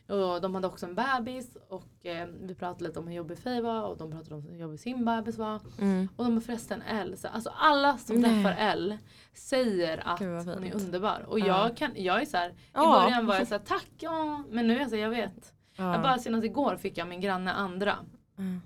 Och 0.07 0.41
de 0.41 0.55
hade 0.55 0.67
också 0.67 0.85
en 0.85 0.95
bebis 0.95 1.57
och 1.69 2.05
eh, 2.05 2.27
vi 2.41 2.55
pratade 2.55 2.83
lite 2.87 2.99
om 2.99 3.07
hur 3.07 3.15
jobbig 3.15 3.37
Faye 3.37 3.61
var 3.61 3.81
och 3.87 3.97
de 3.97 4.11
pratade 4.11 4.35
om 4.35 4.41
hur 4.41 4.57
jobbig 4.57 4.79
sin 4.79 5.05
bebis 5.05 5.37
var. 5.37 5.59
Mm. 5.81 6.07
Och 6.15 6.23
de 6.25 6.33
har 6.33 6.41
förresten 6.41 6.81
Elle, 6.81 7.17
så, 7.17 7.27
alltså 7.27 7.49
alla 7.55 7.97
som 7.97 8.15
Nej. 8.15 8.43
träffar 8.43 8.55
Elle 8.59 8.97
säger 9.33 10.07
att 10.07 10.19
hon 10.19 10.63
är 10.63 10.75
underbar. 10.75 11.25
Och 11.27 11.39
Ja. 11.39 11.45
jag, 11.45 11.77
kan, 11.77 11.91
jag 11.95 12.21
är 12.21 12.25
så 12.25 12.37
här, 12.37 12.49
i 12.49 12.53
Ja. 12.73 13.01
början 13.03 13.25
var 13.25 13.35
jag 13.35 13.47
så 13.47 13.53
här, 13.53 13.61
tack 13.65 13.89
ja. 13.99 14.43
Men 14.49 14.67
nu 14.67 14.75
är 14.75 14.79
jag 14.79 14.89
så 14.89 14.95
här, 14.95 15.03
jag 15.03 15.09
vet. 15.09 15.53
Ja. 15.75 15.93
Jag 15.93 16.01
bara 16.01 16.17
senast 16.17 16.45
igår 16.45 16.75
fick 16.77 16.97
jag 16.97 17.07
min 17.07 17.21
granne 17.21 17.51
Andra. 17.51 17.95
Mm. 18.37 18.61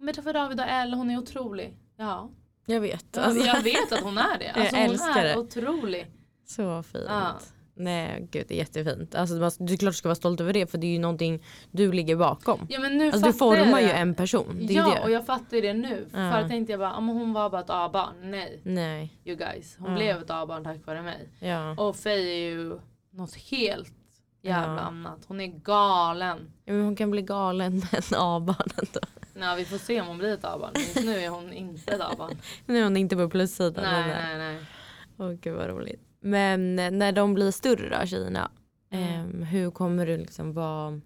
Om 0.00 0.06
jag 0.06 0.14
träffar 0.14 0.32
David 0.32 0.60
och 0.60 0.66
Elle, 0.66 0.96
hon 0.96 1.10
är 1.10 1.18
otrolig. 1.18 1.76
Ja, 1.96 2.30
Jag 2.66 2.80
vet. 2.80 3.18
Alltså, 3.18 3.46
jag 3.46 3.62
vet 3.62 3.92
att 3.92 4.00
hon 4.00 4.18
är 4.18 4.38
det. 4.38 4.50
Alltså, 4.54 4.76
Jag 4.76 4.82
hon 4.82 4.90
älskar 4.90 5.18
är 5.24 5.24
det. 5.24 5.36
otrolig. 5.36 6.10
så 6.46 6.82
fint. 6.82 7.04
Ja. 7.08 7.32
Nej 7.74 8.28
gud 8.30 8.44
det 8.48 8.54
är 8.54 8.58
jättefint. 8.58 9.14
Alltså, 9.14 9.34
det 9.64 9.72
är 9.72 9.76
klart 9.76 9.92
du 9.92 9.96
ska 9.96 10.08
vara 10.08 10.14
stolt 10.14 10.40
över 10.40 10.52
det 10.52 10.66
för 10.70 10.78
det 10.78 10.86
är 10.86 10.92
ju 10.92 10.98
någonting 10.98 11.42
du 11.70 11.92
ligger 11.92 12.16
bakom. 12.16 12.66
Ja, 12.68 12.80
men 12.80 12.98
nu 12.98 13.06
Alltså, 13.06 13.26
du 13.26 13.32
formar 13.32 13.80
ju 13.80 13.90
en 13.90 14.14
person. 14.14 14.56
Ja, 14.70 14.94
det. 14.94 15.00
och 15.00 15.10
jag 15.10 15.26
fattar 15.26 15.56
ju 15.56 15.60
det 15.62 15.72
nu. 15.74 16.06
Ja. 16.12 16.32
Förut 16.32 16.48
tänkte 16.48 16.72
jag 16.72 16.80
bara, 16.80 17.00
men 17.00 17.16
hon 17.16 17.32
var 17.32 17.50
bara 17.50 17.60
ett 17.60 17.70
A-barn. 17.70 18.30
Nej, 18.30 18.60
Nej. 18.64 19.20
you 19.24 19.36
guys. 19.36 19.76
Hon 19.78 19.90
Ja. 19.90 19.96
blev 19.96 20.22
ett 20.22 20.30
A-barn 20.30 20.64
tack 20.64 20.86
vare 20.86 21.02
mig. 21.02 21.28
Ja. 21.38 21.70
Och 21.78 21.96
Faye 21.96 22.30
är 22.30 22.50
ju 22.50 22.78
något 23.10 23.34
helt 23.34 23.92
jävla 24.42 24.74
Ja. 24.74 24.80
annat. 24.80 25.18
Hon 25.28 25.40
är 25.40 25.46
galen. 25.46 26.38
ja 26.64 26.72
men 26.72 26.84
hon 26.84 26.96
kan 26.96 27.10
bli 27.10 27.22
galen 27.22 27.76
med 27.76 27.94
en 27.94 28.18
A-barn 28.18 28.68
ändå. 28.76 29.00
Nej, 29.34 29.56
vi 29.56 29.64
får 29.64 29.78
se 29.78 30.00
om 30.00 30.06
hon 30.06 30.18
blir 30.18 30.34
ett 30.34 30.44
A-barn. 30.44 30.72
Just 30.76 31.04
nu 31.04 31.18
är 31.18 31.28
hon 31.28 31.52
inte 31.52 31.92
ett 31.92 32.00
A-barn. 32.00 32.36
Nu 32.66 32.78
är 32.78 32.84
hon 32.84 32.96
inte 32.96 33.16
på 33.16 33.28
plussidan. 33.28 33.84
nej, 33.84 34.06
nej. 34.06 34.38
nej. 34.38 34.58
Åh 35.18 35.30
gud 35.32 35.56
vad 35.56 35.66
roligt. 35.66 36.00
Men 36.20 36.78
eh, 36.78 36.90
när 36.90 37.12
de 37.12 37.34
blir 37.34 37.50
större 37.50 37.98
då 38.00 38.06
tjejerna. 38.06 38.50
Mm. 38.90 39.08
ehm, 39.08 39.42
hur 39.42 39.70
kommer 39.70 40.06
du 40.06 40.16
liksom 40.16 40.52
vara 40.52 41.00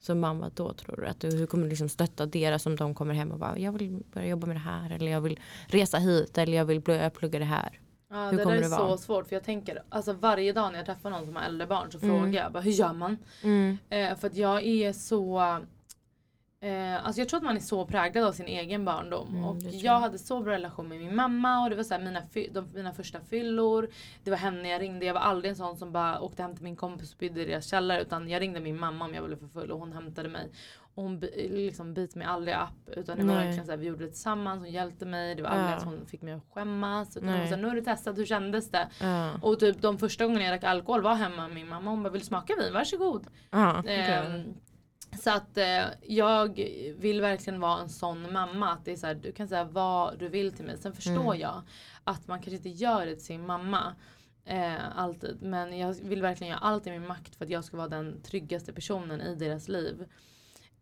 som 0.00 0.20
mamma 0.20 0.50
då 0.54 0.72
tror 0.72 0.96
du? 0.96 1.06
Att 1.06 1.20
du 1.20 1.30
hur 1.36 1.46
kommer 1.46 1.64
du 1.64 1.70
liksom 1.70 1.88
stötta 1.88 2.26
deras 2.26 2.66
om 2.66 2.76
de 2.76 2.94
kommer 2.94 3.14
hem 3.14 3.30
och 3.32 3.38
bara 3.38 3.58
jag 3.58 3.72
vill 3.72 4.02
börja 4.12 4.26
jobba 4.26 4.46
med 4.46 4.56
det 4.56 4.60
här 4.60 4.90
eller 4.90 5.12
jag 5.12 5.20
vill 5.20 5.40
resa 5.66 5.98
hit 5.98 6.38
eller 6.38 6.56
jag 6.56 6.64
vill 6.64 6.82
plugga 6.82 7.38
det 7.38 7.44
här. 7.44 7.80
Ja, 8.10 8.24
Hur 8.24 8.30
det 8.30 8.36
där 8.36 8.44
kommer 8.44 8.56
är 8.56 8.60
det 8.60 8.68
så 8.68 8.86
vara? 8.86 8.98
svårt 8.98 9.28
för 9.28 9.36
jag 9.36 9.42
tänker 9.44 9.82
alltså 9.88 10.12
varje 10.12 10.52
dag 10.52 10.72
när 10.72 10.78
jag 10.78 10.86
träffar 10.86 11.10
någon 11.10 11.26
som 11.26 11.36
har 11.36 11.42
äldre 11.42 11.66
barn 11.66 11.92
så 11.92 11.98
Mm. 11.98 12.10
frågar 12.20 12.42
jag 12.42 12.52
bara 12.52 12.60
hur 12.62 12.70
gör 12.70 12.92
man? 12.92 13.18
Mm. 13.42 13.78
Eh, 13.90 14.16
för 14.16 14.26
att 14.26 14.36
jag 14.36 14.62
är 14.66 14.92
så 14.92 15.40
Eh, 16.60 17.06
alltså 17.06 17.20
jag 17.20 17.28
tror 17.28 17.38
att 17.38 17.44
man 17.44 17.56
är 17.56 17.60
så 17.60 17.86
präglad 17.86 18.24
av 18.24 18.32
sin 18.32 18.46
egen 18.46 18.84
barndom. 18.84 19.28
Mm, 19.28 19.44
och 19.44 19.54
det 19.54 19.60
tror 19.60 19.74
jag 19.74 19.82
jag. 19.94 20.00
hade 20.00 20.18
så 20.18 20.40
bra 20.40 20.52
relation 20.52 20.88
med 20.88 20.98
min 20.98 21.16
mamma 21.16 21.62
och 21.64 21.70
det 21.70 21.76
var 21.76 21.82
så 21.82 21.94
här 21.94 22.00
mina, 22.00 22.22
fy- 22.34 22.48
de, 22.52 22.68
mina 22.74 22.92
första 22.92 23.20
fyllor. 23.20 23.88
Det 24.24 24.30
var 24.30 24.36
henne 24.38 24.68
jag 24.68 24.80
ringde. 24.82 25.06
Jag 25.06 25.14
var 25.14 25.20
aldrig 25.20 25.50
en 25.50 25.56
sån 25.56 25.76
som 25.76 25.92
bara 25.92 26.20
åkte 26.20 26.42
hem 26.42 26.54
till 26.54 26.64
min 26.64 26.76
kompis 26.76 27.02
och 27.08 27.12
spydde 27.16 27.42
i 27.42 27.44
deras 27.44 27.66
källare. 27.66 28.02
Utan 28.02 28.28
jag 28.28 28.40
ringde 28.42 28.60
min 28.60 28.78
mamma 28.80 29.04
om 29.04 29.14
jag 29.14 29.24
blev 29.24 29.36
för 29.38 29.48
full 29.48 29.70
och 29.70 29.78
hon 29.78 29.92
hämtade 29.92 30.28
mig. 30.28 30.48
Hon 30.96 31.20
liksom 31.36 31.94
bit 31.94 32.14
mig 32.14 32.26
aldrig 32.26 32.54
upp. 32.56 32.96
Utan 32.96 33.18
det 33.18 33.24
var 33.24 33.34
Nej. 33.34 33.44
verkligen 33.44 33.66
så 33.66 33.72
här, 33.72 33.78
vi 33.78 33.86
gjorde 33.86 34.04
det 34.04 34.10
tillsammans. 34.10 34.58
Hon 34.62 34.70
hjälpte 34.70 35.06
mig. 35.06 35.34
Det 35.34 35.42
var 35.42 35.50
aldrig 35.50 35.70
Ja. 35.70 35.76
att 35.76 35.84
hon 35.84 36.06
fick 36.06 36.22
mig 36.22 36.34
att 36.34 36.42
skämmas. 36.50 37.16
Utan 37.16 37.28
Nej. 37.28 37.38
hon 37.38 37.48
här, 37.48 37.56
nu 37.56 37.68
har 37.68 37.74
du 37.74 37.80
testat, 37.80 38.18
hur 38.18 38.26
kändes 38.26 38.70
det? 38.70 38.88
Ja. 39.00 39.32
Och 39.42 39.60
typ 39.60 39.82
de 39.82 39.98
första 39.98 40.24
gångerna 40.26 40.44
jag 40.44 40.52
drack 40.52 40.64
alkohol 40.64 41.02
var 41.02 41.14
hemma 41.14 41.36
med 41.48 41.54
min 41.54 41.68
mamma. 41.68 41.90
Hon 41.90 42.02
bara, 42.02 42.10
vill 42.10 42.20
du 42.20 42.26
smaka 42.26 42.54
vin? 42.60 42.72
Varsågod. 42.72 43.26
Ja, 43.50 43.82
Ehm, 43.86 44.40
okej. 44.40 44.54
så 45.22 45.30
att 45.30 45.58
eh, 45.58 45.84
jag 46.02 46.56
vill 46.98 47.20
verkligen 47.20 47.60
vara 47.60 47.80
en 47.80 47.88
sån 47.88 48.32
mamma. 48.32 48.72
Att 48.72 48.84
det 48.84 48.92
är 48.92 48.96
så 48.96 49.06
här, 49.06 49.14
du 49.14 49.32
kan 49.32 49.48
säga 49.48 49.64
vad 49.64 50.18
du 50.18 50.28
vill 50.28 50.52
till 50.52 50.64
mig. 50.64 50.78
Sen 50.78 50.92
förstår 50.92 51.12
Mm. 51.34 51.40
jag 51.40 51.62
att 52.04 52.26
man 52.28 52.38
kanske 52.38 52.56
inte 52.56 52.68
gör 52.68 53.06
det 53.06 53.14
till 53.14 53.24
sin 53.24 53.46
mamma. 53.46 53.94
Eh, 54.44 54.98
alltid. 54.98 55.42
Men 55.42 55.78
jag 55.78 55.94
vill 55.94 56.22
verkligen 56.22 56.50
göra 56.50 56.60
allt 56.60 56.86
i 56.86 56.90
min 56.90 57.06
makt 57.06 57.36
för 57.36 57.44
att 57.44 57.50
jag 57.50 57.64
ska 57.64 57.76
vara 57.76 57.88
den 57.88 58.22
tryggaste 58.22 58.72
personen 58.72 59.20
i 59.20 59.34
deras 59.34 59.68
liv. 59.68 60.04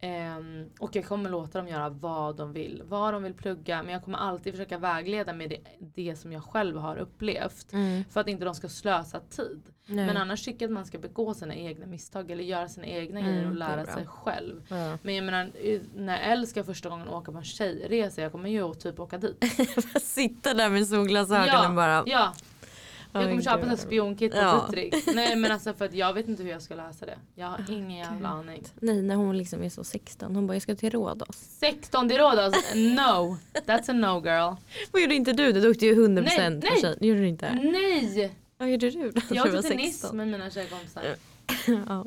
Ehm, 0.01 0.71
och 0.79 0.97
jag 0.97 1.05
kommer 1.05 1.31
låta 1.31 1.59
dem 1.59 1.69
göra 1.69 1.89
vad 1.89 2.37
de 2.37 2.53
vill. 2.53 2.83
Vad 2.89 3.15
de 3.15 3.23
vill 3.23 3.35
plugga. 3.35 3.83
Men 3.83 3.93
jag 3.93 4.05
kommer 4.05 4.19
alltid 4.19 4.53
försöka 4.53 4.79
vägleda 4.79 5.33
med 5.33 5.51
det, 5.51 5.61
det 5.79 6.17
som 6.17 6.33
jag 6.33 6.45
själv 6.45 6.77
har 6.77 6.97
upplevt. 6.97 7.73
Mm. 7.73 8.05
För 8.11 8.21
att 8.21 8.29
inte 8.29 8.45
de 8.45 8.55
ska 8.55 8.69
slösa 8.69 9.21
tid. 9.21 9.63
Nej. 9.87 10.07
Men 10.07 10.17
annars 10.17 10.45
tycker 10.45 10.65
jag 10.65 10.69
att 10.71 10.75
man 10.75 10.87
ska 10.87 10.99
begå 10.99 11.35
sina 11.35 11.55
egna 11.55 11.87
misstag 11.87 12.31
eller 12.31 12.45
göra 12.45 12.69
sina 12.69 12.87
egna 12.87 13.21
Mm, 13.21 13.33
grejer 13.33 13.49
och 13.51 13.57
lära 13.57 13.87
sig 13.87 14.07
själv. 14.07 14.63
Ja. 14.69 14.99
Men 15.03 15.15
jag 15.15 15.25
menar 15.25 15.51
när 15.97 16.33
Elle 16.33 16.47
ska 16.47 16.65
första 16.65 16.89
gången 16.89 17.09
åka 17.09 17.33
på 17.33 17.39
en 17.39 17.45
tjejresa 17.45 18.23
jag 18.23 18.33
kommer 18.33 18.49
ju 18.49 18.75
typ 18.75 19.01
åka 19.01 19.19
dit. 19.19 19.45
Sitta 20.03 20.55
där 20.55 20.71
med 20.71 20.89
solglasögonen 20.89 21.75
bara. 21.75 22.03
Ja. 22.07 22.33
Jag 23.21 23.29
kommer 23.31 23.43
köpa 23.43 23.73
ett 23.73 23.81
spionkit 23.81 24.33
på 24.33 24.39
Ja. 24.39 24.69
Nej 25.15 25.37
men 25.37 25.53
alltså 25.53 25.75
för 25.75 25.85
att 25.85 25.95
jag 25.95 26.13
vet 26.15 26.29
inte 26.29 26.43
hur 26.43 26.51
jag 26.51 26.63
ska 26.63 26.75
lösa 26.75 27.07
det. 27.07 27.19
Jag 27.35 27.47
har 27.47 27.61
ingen 27.69 27.99
jävla 27.99 28.29
aning. 28.29 28.63
Nej 28.81 29.03
när 29.03 29.15
hon 29.15 29.39
liksom 29.39 29.63
är 29.63 29.69
så 29.69 29.85
16. 29.85 30.35
Hon 30.35 30.47
bara 30.47 30.55
jag 30.55 30.63
ska 30.63 30.75
till 30.75 30.91
Rhodos. 30.91 31.37
16 31.61 32.09
till 32.09 32.19
Rhodos? 32.19 32.55
No! 32.75 33.37
That's 33.67 33.91
a 33.91 33.93
no 33.93 34.25
girl. 34.25 34.55
Vad 34.93 35.03
gjorde 35.03 35.15
inte 35.15 35.33
du? 35.33 35.53
Du 35.53 35.71
åkte 35.71 35.87
ju 35.87 35.95
100% 36.07 36.09
Nej, 36.23 36.51
nej. 36.51 36.81
tjej. 36.81 36.97
Gjorde 37.01 37.21
du 37.21 37.29
inte? 37.29 37.55
Nej! 37.55 38.35
Vad 38.59 38.71
gjorde 38.71 38.91
du 38.91 39.11
då? 39.11 39.21
Jag 39.35 39.47
åkte 39.47 39.63
till 39.63 39.77
Nice 39.77 39.93
16. 39.99 40.17
med 40.17 40.29
mina 40.29 40.51
tjejkompisar. 40.51 41.03
ja. 41.89 42.05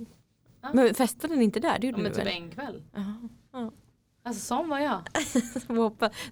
Ja. 0.62 0.70
Men 0.74 0.94
festade 0.94 1.36
ni 1.36 1.44
inte 1.44 1.60
där? 1.60 1.80
Det 1.80 1.88
Ja, 1.88 1.92
gjorde 1.92 2.02
men 2.04 2.12
ni 2.12 2.18
typ 2.18 2.26
väl? 2.28 2.34
en 2.34 2.52
kväll. 2.52 2.84
Jaha. 2.94 3.30
Alltså 4.28 4.42
sån 4.46 4.70
var 4.70 4.80
jag. 4.80 5.02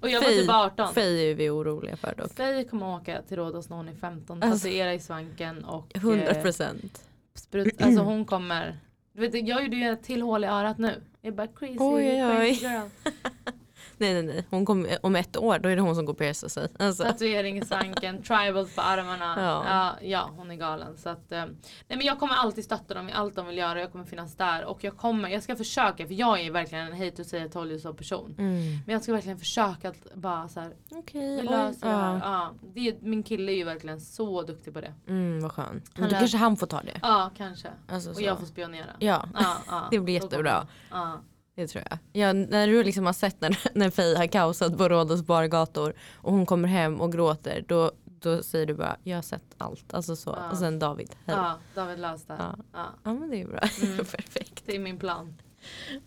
Och 0.01 0.09
jag 0.09 0.21
var 0.21 0.27
typ 0.27 0.49
18. 0.49 0.93
Fej 0.93 1.31
är 1.31 1.35
vi 1.35 1.49
oroliga 1.49 1.97
för 1.97 2.15
dock. 2.17 2.33
Faye 2.33 2.63
kommer 2.63 2.95
åka 2.95 3.21
till 3.21 3.37
Rhodos 3.37 3.69
när 3.69 3.77
hon 3.77 3.87
är 3.87 3.95
15. 3.95 4.43
Alltså. 4.43 4.67
Tatuera 4.67 4.93
i 4.93 4.99
svanken 4.99 5.65
och 5.65 5.91
100 5.95 6.27
eh, 6.27 6.41
procent. 6.41 7.03
sprut, 7.35 7.75
Alltså 7.81 8.01
hon 8.01 8.25
kommer. 8.25 8.79
Du 9.13 9.21
vet, 9.21 9.47
jag 9.47 9.63
gjorde 9.63 9.75
ju 9.75 9.89
ett 9.89 10.03
till 10.03 10.21
hål 10.21 10.43
i 10.43 10.47
örat 10.47 10.77
nu. 10.77 11.01
Jag 11.21 11.35
bara 11.35 11.47
crazy, 11.47 11.77
oj. 11.79 12.37
crazy 12.37 12.65
girl. 12.65 12.89
Nej 13.97 14.13
nej 14.13 14.23
nej. 14.23 14.45
Hon 14.49 14.65
kom, 14.65 14.87
om 15.01 15.15
ett 15.15 15.37
år 15.37 15.59
då 15.59 15.69
är 15.69 15.75
det 15.75 15.81
hon 15.81 15.95
som 15.95 16.05
går 16.05 16.13
pierca 16.13 16.49
sig. 16.49 16.67
Alltså. 16.79 17.03
Tatuering 17.03 17.57
i 17.57 17.65
svanken, 17.65 18.23
tribals 18.23 18.75
på 18.75 18.81
armarna. 18.81 19.35
Ja. 19.37 19.63
Ja. 19.67 19.95
Ja, 20.07 20.29
hon 20.37 20.51
är 20.51 20.55
galen. 20.55 20.97
Så 20.97 21.09
att, 21.09 21.31
eh, 21.31 21.45
nej 21.45 21.55
men 21.87 22.01
jag 22.01 22.19
kommer 22.19 22.35
alltid 22.35 22.63
stötta 22.63 22.93
dem 22.93 23.09
i 23.09 23.13
allt 23.13 23.35
de 23.35 23.45
vill 23.47 23.57
göra. 23.57 23.79
Jag 23.79 23.91
kommer 23.91 24.05
finnas 24.05 24.35
där. 24.35 24.65
Och 24.65 24.83
jag 24.83 24.97
kommer, 24.97 25.29
jag 25.29 25.43
ska 25.43 25.55
försöka 25.55 26.07
för 26.07 26.13
jag 26.13 26.39
är 26.41 26.51
verkligen 26.51 26.87
en 26.87 26.97
hate 26.99 27.11
to 27.11 27.23
say 27.23 27.45
I 27.45 27.49
told 27.49 27.71
you 27.71 27.79
so 27.79 27.93
person. 27.93 28.35
Mm. 28.37 28.55
Men 28.85 28.93
jag 28.93 29.03
ska 29.03 29.13
verkligen 29.13 29.37
försöka 29.39 29.89
att 29.89 30.13
bara 30.13 30.47
så 30.47 30.59
här, 30.59 30.73
Okej. 30.91 31.47
här. 31.47 31.75
Ja. 31.81 32.19
Ja, 32.23 32.51
det, 32.73 32.87
är- 32.87 32.97
min 33.01 33.23
kille 33.23 33.51
är 33.51 33.55
ju 33.55 33.63
verkligen 33.63 34.01
så 34.01 34.41
duktig 34.41 34.73
på 34.73 34.81
det. 34.81 34.93
Mm, 35.07 35.41
vad 35.41 35.51
skönt. 35.51 35.97
Men 35.97 36.09
då 36.09 36.15
kanske 36.15 36.37
han 36.37 36.57
får 36.57 36.67
ta 36.67 36.81
det. 36.81 36.99
Ja, 37.01 37.31
kanske. 37.37 37.67
Alltså, 37.87 38.09
Och 38.09 38.15
så. 38.15 38.21
jag 38.21 38.39
får 38.39 38.45
spionera. 38.45 38.85
Ja, 38.99 39.25
Ja, 39.33 39.57
ja. 39.67 39.87
det 39.91 39.99
blir 39.99 40.13
jättebra. 40.13 40.67
kommer- 40.89 41.03
Ja. 41.05 41.21
Det 41.55 41.67
tror 41.67 41.83
jag. 41.89 41.99
Ja, 42.13 42.33
när 42.33 42.67
du 42.67 42.83
liksom 42.83 43.05
har 43.05 43.13
sett 43.13 43.41
när, 43.41 43.59
när 43.73 43.89
Faye 43.89 44.17
har 44.17 44.27
kaosat 44.27 44.77
på 44.77 44.89
Rhodos 44.89 45.21
bargator 45.21 45.93
och 46.15 46.31
hon 46.31 46.45
kommer 46.45 46.67
hem 46.67 47.01
och 47.01 47.11
gråter 47.11 47.65
då, 47.67 47.91
då 48.05 48.43
säger 48.43 48.65
du 48.65 48.73
bara 48.73 48.97
jag 49.03 49.17
har 49.17 49.21
sett 49.21 49.55
allt. 49.57 49.93
Alltså 49.93 50.15
så. 50.15 50.29
Ja. 50.29 50.49
Och 50.51 50.57
sen 50.57 50.79
David. 50.79 51.15
Hej. 51.25 51.35
Ja. 51.35 51.59
ja, 51.75 51.81
David 51.81 51.99
löste 51.99 52.33
det. 52.33 52.39
Ja. 52.73 52.89
Ja. 53.03 53.13
men 53.13 53.29
det 53.29 53.41
är 53.41 53.47
bra. 53.47 53.59
Mm. 53.83 53.97
Perfekt. 54.05 54.63
Det 54.65 54.75
är 54.75 54.79
min 54.79 54.99
plan. 54.99 55.35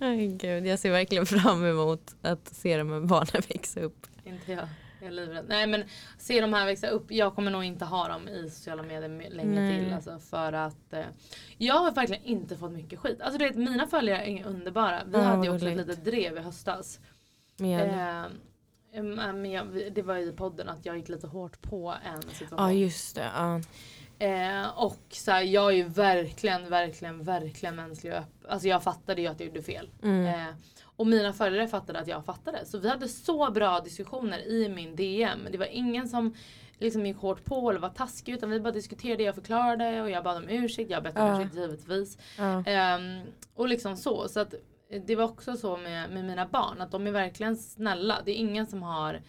Ay, 0.00 0.26
gud, 0.26 0.66
jag 0.66 0.78
ser 0.78 0.90
verkligen 0.90 1.26
fram 1.26 1.64
emot 1.64 2.14
att 2.22 2.48
se 2.54 2.76
de 2.76 2.92
här 2.92 3.00
barnen 3.00 3.42
växa 3.48 3.80
upp. 3.80 4.06
Inte 4.24 4.52
jag. 4.52 4.68
Jag 5.00 5.06
är 5.08 5.10
livrädd. 5.12 5.44
Nej 5.48 5.66
men 5.66 5.84
se 6.18 6.40
de 6.40 6.52
här 6.52 6.66
växa 6.66 6.88
upp. 6.88 7.10
Jag 7.10 7.34
kommer 7.34 7.50
nog 7.50 7.64
inte 7.64 7.84
ha 7.84 8.08
dem 8.08 8.28
i 8.28 8.50
sociala 8.50 8.82
medier 8.82 9.08
me- 9.10 9.30
länge 9.34 9.60
Nej. 9.60 9.84
till. 9.84 9.94
Alltså, 9.94 10.18
för 10.18 10.52
att 10.52 10.92
eh, 10.92 11.04
jag 11.58 11.74
har 11.74 11.90
verkligen 11.92 12.24
inte 12.24 12.56
fått 12.56 12.72
mycket 12.72 12.98
skit. 12.98 13.20
Alltså 13.20 13.38
du 13.38 13.44
vet 13.44 13.56
mina 13.56 13.86
följare 13.86 14.30
är 14.30 14.46
underbara. 14.46 15.02
Vi 15.06 15.12
Ja, 15.18 15.22
hade 15.24 15.46
ju 15.46 15.54
också 15.54 15.68
ett 15.68 15.76
litet 15.76 16.04
drev 16.04 16.36
i 16.36 16.40
höstas. 16.40 17.00
Men, 17.56 18.30
Eh, 18.92 19.02
men 19.02 19.50
jag, 19.50 19.92
det 19.94 20.02
var 20.02 20.16
i 20.16 20.32
podden 20.32 20.68
att 20.68 20.86
jag 20.86 20.96
gick 20.96 21.08
lite 21.08 21.26
hårt 21.26 21.62
på 21.62 21.94
en 22.04 22.22
situation. 22.22 22.58
ja 22.58 22.72
just 22.72 23.14
det. 23.16 23.30
Ja. 23.34 23.60
Eh, 24.26 24.68
och 24.84 24.98
så 25.10 25.30
här, 25.30 25.42
jag 25.42 25.66
är 25.72 25.76
ju 25.76 25.84
verkligen, 25.84 26.68
verkligen, 26.70 27.24
verkligen 27.24 27.76
mänsklig 27.76 28.12
och 28.12 28.18
öppen. 28.18 28.50
Alltså 28.50 28.68
jag 28.68 28.82
fattade 28.82 29.20
ju 29.20 29.26
att 29.28 29.40
jag 29.40 29.46
gjorde 29.46 29.62
fel. 29.62 29.90
Mm. 30.02 30.54
Eh, 30.98 31.00
och 31.00 31.06
mina 31.06 31.32
följare 31.32 31.68
fattade 31.68 31.98
att 31.98 32.08
jag 32.08 32.24
fattade. 32.24 32.64
Så 32.66 32.78
vi 32.78 32.88
hade 32.88 33.08
så 33.08 33.50
bra 33.50 33.80
diskussioner 33.80 34.38
i 34.38 34.68
min 34.68 34.96
DM. 34.96 35.38
Det 35.52 35.58
var 35.58 35.66
ingen 35.66 36.08
som 36.08 36.34
liksom 36.78 37.06
gick 37.06 37.16
hårt 37.16 37.44
på 37.44 37.70
eller 37.70 37.80
var 37.80 37.88
taskig 37.88 38.32
utan 38.34 38.50
vi 38.50 38.60
bara 38.60 38.72
diskuterade, 38.72 39.22
jag 39.22 39.34
förklarade 39.34 40.02
och 40.02 40.10
jag 40.10 40.24
bad 40.24 40.36
om 40.36 40.48
ursäkt. 40.48 40.90
Jag 40.90 41.02
bett 41.02 41.16
om 41.16 41.22
Ja. 41.26 41.40
ursäkt 41.40 41.54
givetvis. 41.56 42.18
Ja. 42.38 42.64
Ehm, 42.66 43.20
och 43.54 43.68
liksom 43.68 43.96
så. 43.96 44.28
Så 44.28 44.40
att 44.40 44.54
eh, 44.90 45.02
det 45.06 45.16
var 45.16 45.24
också 45.24 45.56
så 45.56 45.76
med, 45.76 46.10
med 46.10 46.24
mina 46.24 46.46
barn 46.46 46.80
att 46.80 46.90
de 46.90 47.06
är 47.06 47.10
verkligen 47.10 47.56
snälla. 47.56 48.18
Det 48.24 48.30
är 48.30 48.34
ingen 48.36 48.66
som 48.66 48.82
har 48.82 49.20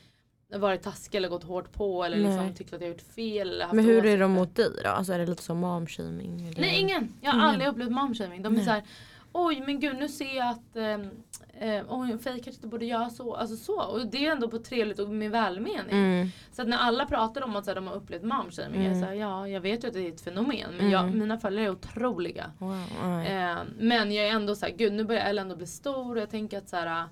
varit 0.55 0.83
taskig 0.83 1.17
eller 1.17 1.29
gått 1.29 1.43
hårt 1.43 1.71
på 1.73 2.03
eller 2.03 2.17
liksom 2.17 2.53
tyckt 2.55 2.73
att 2.73 2.81
jag 2.81 2.89
gjort 2.89 3.01
fel. 3.15 3.47
Eller 3.51 3.65
haft 3.65 3.75
Men 3.75 3.85
hur 3.85 3.93
är 3.93 3.99
åsikter. 3.99 4.17
de 4.17 4.31
mot 4.31 4.55
dig 4.55 4.69
då? 4.83 4.89
Alltså 4.89 5.13
är 5.13 5.19
det 5.19 5.25
lite 5.25 5.43
som 5.43 5.57
momshaming? 5.57 6.53
Nej 6.57 6.79
ingen. 6.79 7.13
Jag 7.21 7.31
har 7.31 7.37
Ingen. 7.37 7.49
aldrig 7.49 7.67
upplevt 7.69 7.91
momshaming. 7.91 8.41
De 8.41 8.53
är 8.53 8.57
Nej. 8.57 8.65
så 8.65 8.71
här. 8.71 8.83
Oj 9.33 9.63
men 9.65 9.79
gud 9.79 9.95
nu 9.95 10.09
ser 10.09 10.35
jag 10.37 10.49
att 10.49 10.75
ehm, 10.75 11.09
eh, 11.61 11.83
oj, 11.89 12.17
Faye 12.17 12.33
kanske 12.33 12.49
inte 12.51 12.67
borde 12.67 12.85
göra 12.85 13.09
så. 13.09 13.35
Alltså 13.35 13.55
så. 13.55 13.81
Och 13.81 14.07
det 14.07 14.25
är 14.25 14.31
ändå 14.31 14.47
på 14.49 14.59
trevligt 14.59 14.99
och 14.99 15.09
med 15.09 15.31
välmening. 15.31 15.91
Mm. 15.91 16.27
Så 16.51 16.61
att 16.61 16.67
när 16.67 16.77
alla 16.77 17.05
pratar 17.05 17.41
om 17.43 17.55
att 17.55 17.65
så 17.65 17.71
här, 17.71 17.75
de 17.75 17.87
har 17.87 17.95
upplevt 17.95 18.23
momshaming. 18.23 18.85
Mm. 18.85 19.17
ja 19.17 19.47
jag 19.47 19.61
vet 19.61 19.83
ju 19.83 19.87
att 19.87 19.93
det 19.93 20.07
är 20.07 20.09
ett 20.13 20.21
fenomen. 20.21 20.69
Men 20.71 20.79
Mm. 20.79 20.91
jag, 20.91 21.13
mina 21.15 21.37
följare 21.37 21.65
är 21.65 21.71
otroliga. 21.71 22.51
Wow. 22.57 22.83
ja. 23.01 23.23
Eh, 23.25 23.57
men 23.79 24.11
jag 24.11 24.27
är 24.27 24.31
ändå 24.31 24.55
så 24.55 24.65
här, 24.65 24.73
gud 24.73 24.93
nu 24.93 25.03
börjar 25.03 25.25
Ellen 25.25 25.41
ändå 25.45 25.55
bli 25.55 25.67
stor 25.67 26.15
och 26.15 26.21
jag 26.21 26.29
tänker 26.29 26.57
att 26.57 26.69
så 26.69 26.75
här. 26.75 27.05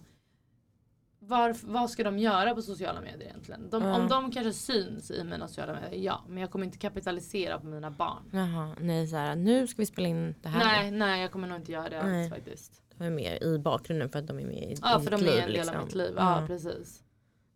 Var, 1.20 1.56
vad 1.64 1.90
ska 1.90 2.04
de 2.04 2.20
göra 2.20 2.56
på 2.56 2.62
sociala 2.62 3.02
medier 3.02 3.28
egentligen? 3.30 3.70
De, 3.70 3.84
Ja. 3.84 3.96
Om 3.96 4.08
de 4.08 4.32
kanske 4.32 4.54
syns 4.54 5.12
i 5.12 5.24
mina 5.24 5.48
sociala 5.48 5.74
medier, 5.74 6.04
ja. 6.06 6.24
Men 6.28 6.38
jag 6.38 6.52
kommer 6.52 6.66
inte 6.66 6.78
kapitalisera 6.78 7.60
på 7.60 7.66
mina 7.68 7.92
barn. 7.92 8.24
Jaha, 8.32 8.76
nej 8.80 9.08
så 9.08 9.16
här, 9.16 9.36
nu 9.36 9.68
ska 9.68 9.82
vi 9.82 9.86
spela 9.86 10.08
in 10.08 10.36
det 10.42 10.50
här. 10.50 10.66
Nej, 10.66 10.92
nej 10.92 11.22
jag 11.22 11.32
kommer 11.32 11.48
nog 11.48 11.58
inte 11.58 11.72
göra 11.72 11.90
det 11.90 12.02
alls 12.02 12.30
faktiskt. 12.30 12.82
Är 13.00 13.10
med 13.10 13.42
i 13.42 13.58
bakgrunden 13.58 14.10
för 14.10 14.20
att 14.20 14.28
de 14.28 14.40
är 14.40 14.46
med 14.46 14.72
i, 14.72 14.76
Ja 14.82 15.02
i 15.02 15.04
för 15.04 15.12
ditt 15.12 15.20
de 15.20 15.26
liv. 15.26 15.34
är 15.34 15.38
en 15.42 15.44
del 15.48 15.52
liksom. 15.54 15.76
av 15.78 15.86
mitt 15.86 15.96
liv. 15.96 16.14
Ja, 16.18 16.44
precis. 16.48 17.04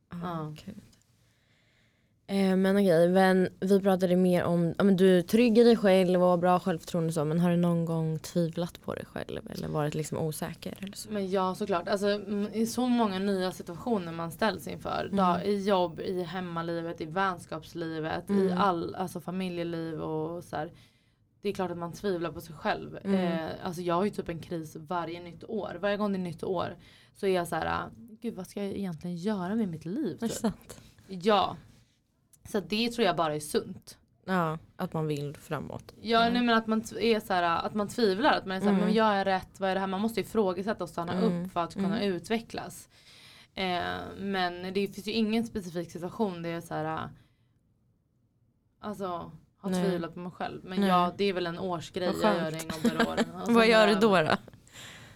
Ah, 0.09 0.15
Ja. 0.21 0.53
kul. 0.65 0.75
Eh, 2.27 2.55
men 2.55 2.75
okej, 2.77 3.09
men 3.09 3.49
vi 3.59 3.79
pratade 3.81 4.15
mer 4.15 4.43
om, 4.43 4.73
men 4.77 4.95
du 4.97 5.17
är 5.17 5.21
trygg 5.21 5.57
i 5.57 5.63
dig 5.63 5.77
själv 5.77 6.23
och 6.23 6.29
har 6.29 6.37
bra 6.37 6.59
självförtroende 6.59 7.07
och 7.07 7.13
så, 7.13 7.25
men 7.25 7.39
har 7.39 7.49
du 7.51 7.57
någon 7.57 7.85
gång 7.85 8.19
tvivlat 8.19 8.81
på 8.81 8.93
dig 8.95 9.05
själv 9.05 9.41
eller 9.51 9.67
varit 9.67 9.95
liksom 9.95 10.17
osäker? 10.17 10.77
Eller 10.81 10.95
så? 10.97 11.11
Men 11.11 11.29
ja 11.31 11.55
såklart. 11.55 11.87
Alltså, 11.87 12.07
I 12.53 12.65
så 12.65 12.87
många 12.87 13.19
nya 13.19 13.51
situationer 13.51 14.11
man 14.11 14.31
ställs 14.31 14.67
inför. 14.67 15.03
Mm. 15.05 15.15
Dag, 15.15 15.45
I 15.45 15.63
jobb, 15.63 15.99
i 15.99 16.23
hemmalivet, 16.23 17.01
i 17.01 17.05
vänskapslivet, 17.05 18.29
i 18.29 18.33
Mm. 18.33 18.57
all, 18.57 18.95
alltså, 18.95 19.19
familjeliv 19.21 20.01
och 20.01 20.43
så 20.43 20.55
här. 20.55 20.71
Det 21.41 21.49
är 21.49 21.53
klart 21.53 21.71
att 21.71 21.77
man 21.77 21.93
tvivlar 21.93 22.31
på 22.31 22.41
sig 22.41 22.55
själv. 22.55 22.97
Mm. 23.03 23.15
Eh, 23.15 23.49
alltså 23.63 23.81
jag 23.81 23.95
har 23.95 24.03
ju 24.05 24.09
typ 24.09 24.29
en 24.29 24.41
kris 24.41 24.75
varje 24.75 25.23
nytt 25.23 25.43
år. 25.43 25.77
Varje 25.81 25.97
gång 25.97 26.11
det 26.11 26.17
är 26.17 26.23
nytt 26.23 26.43
år 26.43 26.75
så 27.13 27.25
är 27.27 27.35
jag 27.35 27.47
så 27.47 27.55
här. 27.55 27.65
ah, 27.65 27.89
Gud 28.21 28.35
vad 28.35 28.47
ska 28.47 28.63
jag 28.63 28.71
egentligen 28.77 29.15
göra 29.17 29.55
med 29.55 29.67
mitt 29.69 29.85
liv? 29.85 30.17
Är 30.23 30.27
Typ. 30.27 30.53
Ja. 31.07 31.57
Så 32.49 32.59
det 32.59 32.89
tror 32.91 33.05
jag 33.05 33.15
bara 33.15 33.35
är 33.35 33.39
sunt. 33.39 33.97
Ja, 34.25 34.57
att 34.75 34.93
man 34.93 35.07
vill 35.07 35.35
framåt. 35.35 35.93
Ja, 36.01 36.21
Mm. 36.21 36.33
nej, 36.33 36.43
men 36.43 36.57
att 36.57 36.67
man 36.67 36.79
är 36.99 37.19
så 37.19 37.33
här, 37.33 37.65
att 37.65 37.73
man 37.73 37.87
tvivlar. 37.87 38.33
Att 38.37 38.45
man 38.45 38.57
är 38.57 38.61
så 38.61 38.65
här, 38.65 38.73
Mm. 38.73 38.85
men 38.85 38.93
jag 38.93 39.07
är 39.07 39.25
rätt, 39.25 39.59
vad 39.59 39.69
är 39.69 39.73
det 39.73 39.79
här? 39.79 39.87
Man 39.87 40.01
måste 40.01 40.21
ifrågasätta 40.21 40.83
och 40.83 40.89
stanna 40.89 41.13
Mm. 41.13 41.45
upp 41.45 41.51
för 41.51 41.63
att 41.63 41.73
kunna 41.73 41.99
Mm. 42.01 42.13
utvecklas. 42.15 42.89
Eh, 43.53 43.81
men 44.19 44.73
det 44.73 44.87
finns 44.87 45.07
ju 45.07 45.11
ingen 45.11 45.43
specifik 45.45 45.91
situation 45.91 46.41
där 46.41 46.49
jag 46.49 46.63
så 46.63 46.73
här, 46.73 47.09
alltså 48.79 49.31
har 49.61 49.69
Nej. 49.69 49.83
tvivlat 49.89 50.13
på 50.13 50.19
mig 50.19 50.31
själv. 50.31 50.61
Men 50.63 50.79
Nej. 50.79 50.89
ja, 50.89 51.13
det 51.17 51.23
är 51.23 51.33
väl 51.33 51.47
en 51.47 51.59
årsgrej 51.59 52.13
jag 52.21 52.35
gör 52.35 52.45
en 52.51 52.67
gång 52.67 52.81
per 52.81 53.07
år. 53.09 53.17
Sen 53.45 53.53
Vad 53.55 53.67
gör 53.67 53.87
du 53.87 53.95
då? 53.95 54.21
då? 54.21 54.35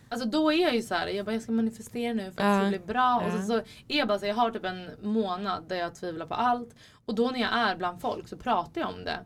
Alltså 0.10 0.28
då 0.28 0.54
är 0.54 0.62
jag 0.62 0.76
ju 0.76 0.82
så 0.82 0.94
här, 0.96 1.08
jag 1.08 1.26
bara 1.26 1.32
jag 1.34 1.42
ska 1.42 1.52
manifestera 1.52 2.14
nu 2.14 2.24
för 2.24 2.30
att 2.30 2.38
det 2.38 2.60
ska 2.60 2.70
bli 2.70 2.94
bra. 2.94 3.24
Och 3.26 3.32
så, 3.32 3.42
så 3.48 3.54
är 3.88 3.98
jag 3.98 4.08
bara 4.08 4.20
så 4.20 4.26
jag 4.26 4.36
har 4.36 4.52
typ 4.52 4.66
en 4.66 4.90
månad 5.02 5.64
där 5.68 5.76
jag 5.76 5.96
tvivlar 5.96 6.26
på 6.26 6.34
allt. 6.34 6.76
Och 7.06 7.16
då 7.16 7.30
när 7.32 7.40
jag 7.40 7.50
är 7.54 7.76
bland 7.76 8.02
folk 8.02 8.28
så 8.28 8.38
pratar 8.38 8.82
jag 8.82 8.90
om 8.90 9.04
det. 9.04 9.20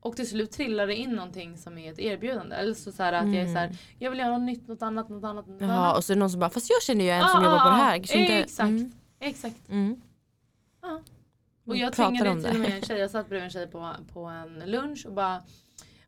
Och 0.00 0.16
till 0.16 0.28
slut 0.28 0.50
trillar 0.50 0.86
det 0.86 0.94
in 0.96 1.10
någonting 1.10 1.56
som 1.58 1.78
är 1.78 1.92
ett 1.92 1.98
erbjudande. 1.98 2.56
Eller 2.56 2.74
så, 2.74 2.92
så 2.92 3.02
här 3.02 3.12
att 3.12 3.26
jag 3.26 3.36
är 3.36 3.46
så 3.46 3.58
här, 3.58 3.76
jag 3.98 4.10
vill 4.10 4.18
göra 4.20 4.30
något 4.38 4.46
nytt, 4.46 4.68
något 4.68 4.82
annat, 4.82 5.08
något 5.08 5.24
annat. 5.24 5.46
Något 5.46 5.60
Mm. 5.60 5.70
Jaha, 5.70 5.84
annat. 5.86 5.96
och 5.96 6.04
så 6.04 6.12
är 6.12 6.14
det 6.14 6.18
någon 6.20 6.30
som 6.30 6.40
bara, 6.40 6.50
fast 6.50 6.70
jag 6.70 6.82
känner 6.82 7.04
ju 7.04 7.10
en 7.10 7.28
som 7.28 7.40
Ah, 7.40 7.44
jobbar 7.44 7.58
på 7.58 7.64
det 7.68 7.74
ah, 7.74 7.76
här. 7.76 7.96
Inte- 7.96 8.34
exakt. 8.38 8.60
Mm. 8.68 8.92
Exakt. 9.20 9.68
Mm. 9.68 10.00
Ja. 10.82 11.00
Och 11.66 11.76
jag 11.76 11.92
tvingade 11.92 12.42
till 12.42 12.50
och 12.54 12.60
med 12.60 12.72
en 12.74 12.82
tjej, 12.82 12.98
jag 12.98 13.10
satt 13.10 13.28
bredvid 13.28 13.44
en 13.44 13.50
tjej 13.50 13.66
på, 13.66 13.92
på 14.12 14.20
en 14.24 14.62
lunch 14.70 15.06
och 15.06 15.12
bara 15.12 15.42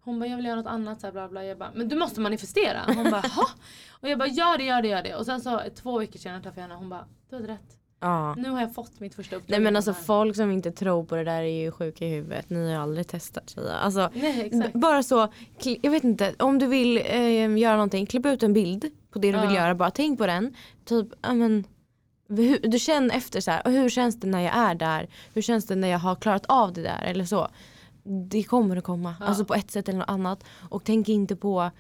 hon 0.00 0.20
bara 0.20 0.26
jag 0.26 0.36
vill 0.36 0.46
göra 0.46 0.56
något 0.56 0.66
annat 0.66 1.00
så 1.00 1.06
här, 1.06 1.12
bla 1.12 1.28
bla. 1.28 1.44
Jag 1.44 1.58
bara 1.58 1.70
men 1.74 1.88
du 1.88 1.96
måste 1.96 2.20
manifestera. 2.20 2.80
Hon 2.86 3.10
bara 3.10 3.20
ha? 3.20 3.46
Och 4.00 4.08
jag 4.08 4.18
bara 4.18 4.28
gör 4.28 4.58
det, 4.58 4.64
gör 4.64 4.82
det, 4.82 4.88
gör 4.88 5.02
det. 5.02 5.14
Och 5.14 5.26
sen 5.26 5.40
så 5.40 5.60
två 5.74 5.98
veckor 5.98 6.18
senare 6.18 6.42
träffade 6.42 6.60
jag 6.60 6.62
henne 6.62 6.74
och 6.74 6.80
hon 6.80 6.88
bara 6.88 7.04
du 7.30 7.36
hade 7.36 7.48
rätt. 7.48 7.74
Ja. 8.00 8.34
Nu 8.34 8.50
har 8.50 8.60
jag 8.60 8.74
fått 8.74 9.00
mitt 9.00 9.14
första 9.14 9.36
uppdrag. 9.36 9.50
Nej 9.50 9.60
men 9.60 9.76
alltså 9.76 9.94
folk 9.94 10.36
som 10.36 10.50
inte 10.50 10.72
tror 10.72 11.04
på 11.04 11.16
det 11.16 11.24
där 11.24 11.42
är 11.42 11.62
ju 11.64 11.70
sjuka 11.70 12.04
i 12.06 12.08
huvudet. 12.10 12.50
Ni 12.50 12.64
har 12.64 12.70
ju 12.70 12.76
aldrig 12.76 13.08
testat 13.08 13.50
tjejer. 13.50 13.74
Alltså, 13.74 14.10
Nej 14.14 14.46
exakt. 14.46 14.74
bara 14.74 15.02
så, 15.02 15.32
jag 15.82 15.90
vet 15.90 16.04
inte, 16.04 16.34
om 16.38 16.58
du 16.58 16.66
vill 16.66 16.96
eh, 16.96 17.56
göra 17.58 17.72
någonting, 17.74 18.06
klipp 18.06 18.26
ut 18.26 18.42
en 18.42 18.52
bild 18.52 18.84
på 19.10 19.18
det 19.18 19.32
du 19.32 19.38
vill 19.40 19.50
Ja. 19.50 19.56
göra. 19.56 19.74
Bara 19.74 19.90
tänk 19.90 20.18
på 20.18 20.26
den. 20.26 20.54
Typ, 20.84 21.06
ja 21.22 21.34
men, 21.34 21.64
du 22.62 22.78
känner 22.78 23.14
efter 23.16 23.40
så 23.40 23.50
här, 23.50 23.62
hur 23.64 23.88
känns 23.88 24.20
det 24.20 24.26
när 24.26 24.40
jag 24.40 24.56
är 24.56 24.74
där? 24.74 25.08
Hur 25.34 25.42
känns 25.42 25.66
det 25.66 25.74
när 25.76 25.88
jag 25.88 25.98
har 25.98 26.14
klarat 26.14 26.46
av 26.46 26.72
det 26.72 26.82
där? 26.82 27.02
Eller 27.02 27.24
så. 27.24 27.48
Det 28.30 28.42
kommer 28.42 28.76
att 28.76 28.84
komma, 28.84 29.14
Ja. 29.20 29.26
alltså 29.26 29.44
på 29.44 29.54
ett 29.54 29.70
sätt 29.70 29.88
eller 29.88 29.98
något 29.98 30.08
annat. 30.08 30.44
Och 30.70 30.84
tänk 30.84 31.08
inte 31.08 31.36
på 31.36 31.70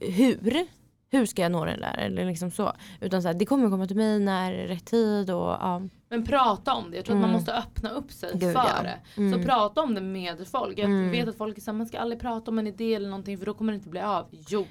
hur. 0.00 0.66
Hur 1.14 1.26
ska 1.26 1.42
jag 1.42 1.52
nå 1.52 1.64
den 1.64 1.80
där? 1.80 1.98
Eller 1.98 2.24
liksom 2.26 2.50
så. 2.50 2.72
Utan 3.00 3.22
så 3.22 3.28
här, 3.28 3.34
det 3.34 3.46
kommer 3.46 3.70
komma 3.70 3.86
till 3.86 3.96
mig 3.96 4.18
när 4.20 4.52
det 4.52 4.62
är 4.62 4.66
rätt 4.68 4.84
tid. 4.84 5.30
Och, 5.30 5.40
ja. 5.60 5.82
Men 6.08 6.24
prata 6.24 6.74
om 6.74 6.90
det. 6.90 6.96
Jag 6.96 7.04
tror 7.04 7.16
att 7.16 7.18
Mm. 7.18 7.30
man 7.30 7.40
måste 7.40 7.52
öppna 7.54 7.90
upp 7.90 8.12
sig 8.12 8.30
Gud, 8.32 8.40
för 8.52 8.64
ja. 8.76 8.82
det. 8.82 8.98
Mm. 9.20 9.32
Så 9.42 9.48
prata 9.48 9.80
om 9.82 9.94
det 9.94 10.00
med 10.00 10.46
folk. 10.48 10.78
Jag 10.78 10.84
Mm. 10.84 11.10
vet 11.10 11.28
att 11.28 11.36
folk 11.36 11.62
såhär, 11.62 11.78
man 11.78 11.86
ska 11.86 11.98
aldrig 11.98 12.20
prata 12.20 12.50
om 12.50 12.58
en 12.58 12.66
idé 12.66 12.94
eller 12.94 13.08
någonting 13.08 13.38
för 13.38 13.46
då 13.46 13.54
kommer 13.54 13.72
det 13.72 13.76
inte 13.76 13.88
bli 13.88 14.00
av. 14.00 14.26
Jo. 14.48 14.66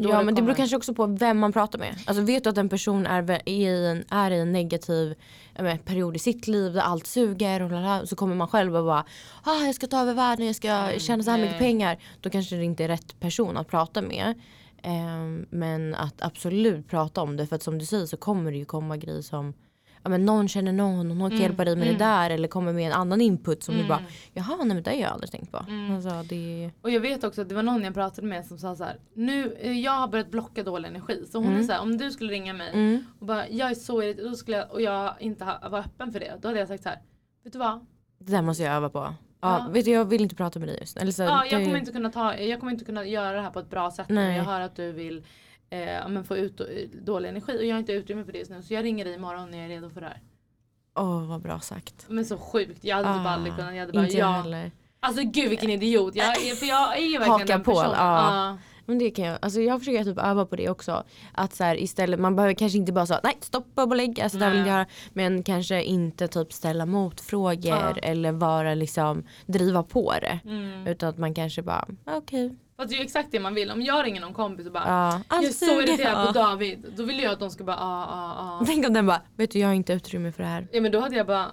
Ja 0.00 0.18
det 0.18 0.24
men 0.24 0.34
det 0.34 0.42
beror 0.42 0.54
kanske 0.54 0.76
också 0.76 0.94
på 0.94 1.06
vem 1.06 1.38
man 1.38 1.52
pratar 1.52 1.78
med. 1.78 1.94
Alltså 2.06 2.22
vet 2.22 2.44
du 2.44 2.50
att 2.50 2.58
en 2.58 2.68
person 2.68 3.06
är, 3.06 3.48
i, 3.48 3.64
en, 3.64 4.04
är 4.08 4.30
i 4.30 4.38
en 4.38 4.52
negativ 4.52 5.14
menar, 5.54 5.76
period 5.76 6.16
i 6.16 6.18
sitt 6.18 6.46
liv 6.46 6.72
där 6.72 6.80
allt 6.80 7.06
suger 7.06 7.62
och 7.62 7.70
lala, 7.70 8.06
så 8.06 8.16
kommer 8.16 8.34
man 8.34 8.48
själv 8.48 8.76
och 8.76 8.84
bara 8.84 9.04
ah, 9.42 9.64
jag 9.64 9.74
ska 9.74 9.86
ta 9.86 10.00
över 10.00 10.14
världen, 10.14 10.46
jag 10.46 10.56
ska 10.56 10.90
tjäna 10.98 11.22
så 11.22 11.30
här 11.30 11.38
mycket 11.38 11.58
pengar. 11.58 11.98
Då 12.20 12.30
kanske 12.30 12.56
det 12.56 12.64
inte 12.64 12.84
är 12.84 12.88
rätt 12.88 13.20
person 13.20 13.56
att 13.56 13.68
prata 13.68 14.02
med. 14.02 14.34
Ehm, 14.82 15.46
men 15.50 15.94
att 15.94 16.22
absolut 16.22 16.88
prata 16.88 17.22
om 17.22 17.36
det 17.36 17.46
för 17.46 17.56
att 17.56 17.62
som 17.62 17.78
du 17.78 17.86
säger 17.86 18.06
så 18.06 18.16
kommer 18.16 18.52
det 18.52 18.58
ju 18.58 18.64
komma 18.64 18.96
grejer 18.96 19.22
som 19.22 19.54
ja, 20.02 20.10
men 20.10 20.24
någon 20.24 20.48
känner 20.48 20.72
någon 20.72 21.10
och 21.10 21.16
någon 21.16 21.30
kan 21.30 21.38
Mm, 21.38 21.42
hjälpa 21.42 21.64
dig 21.64 21.76
med 21.76 21.86
mm. 21.86 21.98
det 21.98 22.04
där 22.04 22.30
eller 22.30 22.48
kommer 22.48 22.72
med 22.72 22.86
en 22.86 22.92
annan 22.92 23.20
input 23.20 23.62
som 23.62 23.74
du 23.74 23.80
Mm. 23.80 23.88
bara 23.88 24.02
jaha 24.32 24.56
nej 24.56 24.66
men 24.66 24.82
det 24.82 24.90
har 24.90 24.96
jag 24.96 25.10
aldrig 25.12 25.30
tänkt 25.30 25.52
på. 25.52 25.64
Mm. 25.68 25.94
Alltså, 25.94 26.22
det, 26.28 26.70
Och 26.82 26.90
jag 26.90 27.00
vet 27.00 27.24
också 27.24 27.42
att 27.42 27.48
det 27.48 27.54
var 27.54 27.62
någon 27.62 27.84
jag 27.84 27.94
pratade 27.94 28.26
med 28.26 28.46
som 28.46 28.58
sa 28.58 28.76
så 28.76 28.84
här. 28.84 28.96
Nu, 29.14 29.56
eh, 29.60 29.72
jag 29.80 29.92
har 29.92 30.08
börjat 30.08 30.30
blocka 30.30 30.62
dålig 30.62 30.88
energi. 30.88 31.24
Så 31.32 31.38
hon 31.38 31.46
Mm. 31.46 31.58
är 31.60 31.62
så 31.64 31.72
här, 31.72 31.80
om 31.80 31.96
du 31.98 32.10
skulle 32.10 32.32
ringa 32.32 32.52
mig 32.52 32.70
mm, 32.74 33.04
och 33.20 33.26
bara 33.26 33.48
jag 33.48 33.70
är 33.70 33.74
så 33.74 34.02
irriterad 34.02 34.36
skulle 34.36 34.56
jag, 34.56 34.70
och 34.72 34.82
jag 34.82 35.14
inte 35.20 35.44
ha, 35.44 35.68
var 35.68 35.78
öppen 35.78 36.12
för 36.12 36.20
det. 36.20 36.38
Då 36.42 36.48
hade 36.48 36.58
jag 36.60 36.68
sagt 36.68 36.82
så 36.82 36.88
här. 36.88 36.98
Vet 37.44 37.52
du 37.52 37.58
vad? 37.58 37.86
det 38.18 38.32
där 38.32 38.42
måste 38.42 38.62
jag 38.62 38.74
öva 38.74 38.88
på. 38.88 38.98
Ja, 38.98 39.14
Ja. 39.40 39.66
Vet 39.72 39.84
du, 39.84 39.90
jag 39.90 40.04
vill 40.04 40.20
inte 40.20 40.34
prata 40.34 40.58
med 40.58 40.68
dig 40.68 40.76
just 40.80 40.96
Eller 40.96 41.12
så, 41.12 41.22
Ja, 41.22 41.44
jag 41.46 41.64
kommer 41.64 41.78
inte 41.78 41.92
kunna 41.92 42.10
ta, 42.10 42.36
jag 42.36 42.60
kommer 42.60 42.72
inte 42.72 42.84
kunna 42.84 43.04
göra 43.04 43.32
det 43.32 43.40
här 43.42 43.50
på 43.50 43.58
ett 43.58 43.70
bra 43.70 43.90
sätt. 43.90 44.06
Nej. 44.08 44.36
Jag 44.36 44.44
hör 44.44 44.60
att 44.60 44.76
du 44.76 44.92
vill 44.92 45.24
eh, 45.72 46.08
men 46.08 46.24
få 46.24 46.36
ut 46.36 46.60
eh, 46.60 46.66
dålig 47.02 47.28
energi 47.28 47.58
och 47.58 47.64
jag 47.64 47.74
har 47.74 47.78
inte 47.80 47.92
utrymme 47.92 48.24
för 48.24 48.32
det 48.32 48.38
just 48.38 48.50
nu. 48.50 48.62
Så 48.62 48.74
jag 48.74 48.84
ringer 48.84 49.04
dig 49.04 49.14
imorgon 49.14 49.50
när 49.50 49.58
jag 49.58 49.64
är 49.64 49.68
redo 49.68 49.90
för 49.90 50.00
det 50.00 50.06
här. 50.06 50.20
Åh 50.98 51.26
vad 51.28 51.42
bra 51.42 51.60
sagt. 51.60 52.04
Men 52.08 52.24
så 52.24 52.38
sjukt. 52.38 52.84
Jag 52.84 52.96
hade 52.96 53.18
typ 53.18 53.26
Ah, 53.26 53.30
aldrig 53.30 53.56
kunnat. 53.56 53.74
Jag 53.74 53.80
hade 53.80 53.92
bara 53.92 54.04
inte 54.04 54.16
jag 54.18 54.26
heller. 54.32 54.70
Alltså 55.00 55.22
gud 55.24 55.50
vilken 55.50 55.70
idiot. 55.70 56.14
Jag, 56.16 56.26
är- 56.26 56.54
för 56.54 56.66
jag 56.66 56.82
är 56.98 57.00
verkligen 57.18 57.30
Haka 57.30 57.44
den 57.44 57.62
på, 57.62 57.70
personen. 57.74 58.58
Men 58.86 58.98
det 58.98 59.10
kan 59.10 59.24
jag, 59.24 59.38
alltså 59.42 59.60
jag 59.60 59.78
försöker 59.78 60.04
typ 60.04 60.18
öva 60.18 60.46
på 60.46 60.56
det 60.56 60.68
också. 60.70 61.04
Att 61.32 61.54
så 61.54 61.64
här, 61.64 61.76
istället, 61.82 62.20
man 62.20 62.36
behöver 62.36 62.54
kanske 62.54 62.78
inte 62.78 62.92
bara 62.92 63.06
säga 63.06 63.20
nej 63.24 63.36
stopp 63.40 63.66
och 63.74 63.96
lägg, 63.96 64.20
alltså 64.20 64.38
det 64.38 64.48
vill 64.50 64.58
jag 64.58 64.66
göra. 64.68 64.86
Men 65.12 65.42
kanske 65.42 65.82
inte 65.84 66.28
typ 66.28 66.52
ställa 66.52 66.86
motfrågor 66.86 67.66
Ja. 67.66 67.94
eller 68.02 68.32
vara 68.32 68.74
liksom 68.74 69.24
driva 69.46 69.82
på 69.82 70.12
det. 70.20 70.38
Mm. 70.44 70.86
Utan 70.86 71.08
att 71.08 71.18
man 71.18 71.34
kanske 71.34 71.62
bara 71.62 71.86
okej. 72.06 72.54
Fast 72.82 72.90
det 72.90 72.96
är 72.96 72.98
ju 72.98 73.04
exakt 73.04 73.28
det 73.32 73.40
man 73.40 73.54
vill. 73.54 73.70
Om 73.70 73.82
jag 73.82 74.06
ringer 74.06 74.20
någon 74.20 74.34
kompis 74.34 74.66
och 74.66 74.72
bara 74.72 74.84
Ja, 74.86 75.36
jag 75.36 75.44
är 75.44 75.48
så 75.48 75.80
irriterad 75.80 76.26
på. 76.26 76.32
David. 76.32 76.92
Då 76.96 77.02
vill 77.02 77.18
jag 77.22 77.32
att 77.32 77.40
de 77.40 77.50
ska 77.50 77.64
bara 77.64 77.76
ah, 77.76 78.04
ah, 78.04 78.60
ah. 78.60 78.64
Tänk 78.66 78.86
om 78.86 78.92
den 78.92 79.06
bara, 79.06 79.22
vet 79.36 79.50
du 79.50 79.58
jag 79.58 79.68
har 79.68 79.74
inte 79.74 79.92
utrymme 79.92 80.32
för 80.32 80.42
det 80.42 80.48
här. 80.48 80.68
Ja 80.72 80.80
men 80.80 80.92
då 80.92 81.00
hade 81.00 81.16
jag 81.16 81.26
bara 81.26 81.52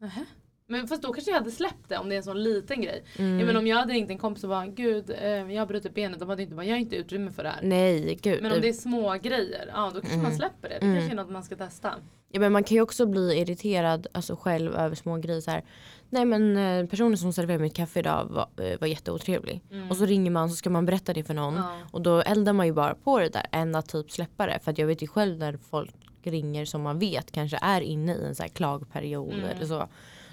Nähä? 0.00 0.24
Men 0.70 0.88
fast 0.88 1.02
då 1.02 1.12
kanske 1.12 1.30
jag 1.30 1.38
hade 1.38 1.50
släppt 1.50 1.88
det 1.88 1.98
om 1.98 2.08
det 2.08 2.14
är 2.14 2.16
en 2.16 2.22
sån 2.22 2.42
liten 2.42 2.82
grej. 2.82 3.04
Mm. 3.18 3.40
Ja, 3.40 3.46
men 3.46 3.56
om 3.56 3.66
jag 3.66 3.76
hade 3.76 3.92
ringt 3.92 4.10
en 4.10 4.18
kompis 4.18 4.42
och 4.44 4.50
bara 4.50 4.66
gud 4.66 5.10
eh, 5.10 5.28
jag 5.52 5.60
har 5.60 5.66
brutit 5.66 5.94
benet. 5.94 6.18
De 6.20 6.28
hade 6.28 6.42
inte 6.42 6.54
bara 6.54 6.64
jag 6.66 6.72
har 6.74 6.78
inte 6.80 6.96
utrymme 6.96 7.30
för 7.32 7.42
det 7.42 7.48
här. 7.48 7.60
Nej 7.62 8.18
gud. 8.22 8.42
Men 8.42 8.52
om 8.52 8.60
det 8.60 8.68
är 8.68 8.72
små 8.72 9.14
grejer, 9.22 9.70
ja 9.74 9.90
då 9.94 10.00
kanske 10.00 10.16
man 10.16 10.26
Mm. 10.26 10.38
släpper 10.38 10.68
det. 10.68 10.78
Det 10.80 10.86
Mm. 10.86 10.96
kanske 10.96 11.12
är 11.12 11.16
något 11.16 11.30
man 11.30 11.42
ska 11.42 11.56
testa. 11.56 11.94
Ja, 12.30 12.40
men 12.40 12.52
man 12.52 12.64
kan 12.64 12.74
ju 12.74 12.80
också 12.80 13.06
bli 13.06 13.38
irriterad 13.40 14.06
alltså, 14.12 14.36
själv 14.36 14.74
över 14.74 14.96
små 14.96 15.16
grejer. 15.16 15.40
Så 15.40 15.50
här. 15.50 15.64
Nej 16.10 16.24
men 16.24 16.56
eh, 16.56 16.86
personen 16.86 17.18
som 17.18 17.32
serverade 17.32 17.62
mitt 17.62 17.74
kaffe 17.76 17.98
idag 18.00 18.26
var, 18.30 18.64
eh, 18.64 18.78
var 18.80 18.86
jätteotrevlig. 18.86 19.60
Mm. 19.70 19.90
Och 19.90 19.96
så 19.96 20.06
ringer 20.06 20.30
man 20.30 20.50
så 20.50 20.56
ska 20.56 20.70
man 20.70 20.86
berätta 20.86 21.12
det 21.12 21.24
för 21.24 21.34
någon. 21.34 21.54
Ja. 21.56 21.78
Och 21.92 22.02
då 22.02 22.20
eldar 22.20 22.52
man 22.52 22.66
ju 22.66 22.72
bara 22.72 22.94
på 22.94 23.18
det 23.18 23.28
där 23.28 23.46
än 23.52 23.74
att 23.74 23.88
typ 23.88 24.10
släppa 24.10 24.46
det. 24.46 24.58
För 24.62 24.74
jag 24.76 24.86
vet 24.86 25.02
ju 25.02 25.06
själv 25.06 25.38
när 25.38 25.56
folk 25.70 25.94
ringer 26.22 26.64
som 26.64 26.82
man 26.82 26.98
vet 26.98 27.32
kanske 27.32 27.58
är 27.62 27.80
inne 27.80 28.14
i 28.14 28.24
en 28.24 28.34
så 28.34 28.42
här 28.42 28.50
klagperiod 28.50 29.32
Mm. 29.32 29.44
eller 29.44 29.66
så. 29.66 29.88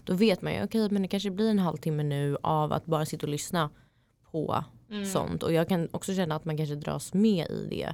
Då 0.05 0.13
vet 0.13 0.41
man 0.41 0.53
ju 0.53 0.63
okej 0.63 0.89
men 0.91 1.01
det 1.01 1.07
kanske 1.07 1.31
blir 1.31 1.49
en 1.49 1.59
halvtimme 1.59 2.03
nu 2.03 2.37
av 2.43 2.73
att 2.73 2.85
bara 2.85 3.05
sitta 3.05 3.25
och 3.25 3.29
lyssna 3.31 3.69
på 4.31 4.63
Mm. 4.89 5.05
sånt. 5.05 5.43
Och 5.43 5.53
jag 5.53 5.69
kan 5.69 5.87
också 5.91 6.13
känna 6.13 6.35
att 6.35 6.45
man 6.45 6.57
kanske 6.57 6.75
dras 6.75 7.13
med 7.13 7.47
i 7.49 7.67
det. 7.69 7.87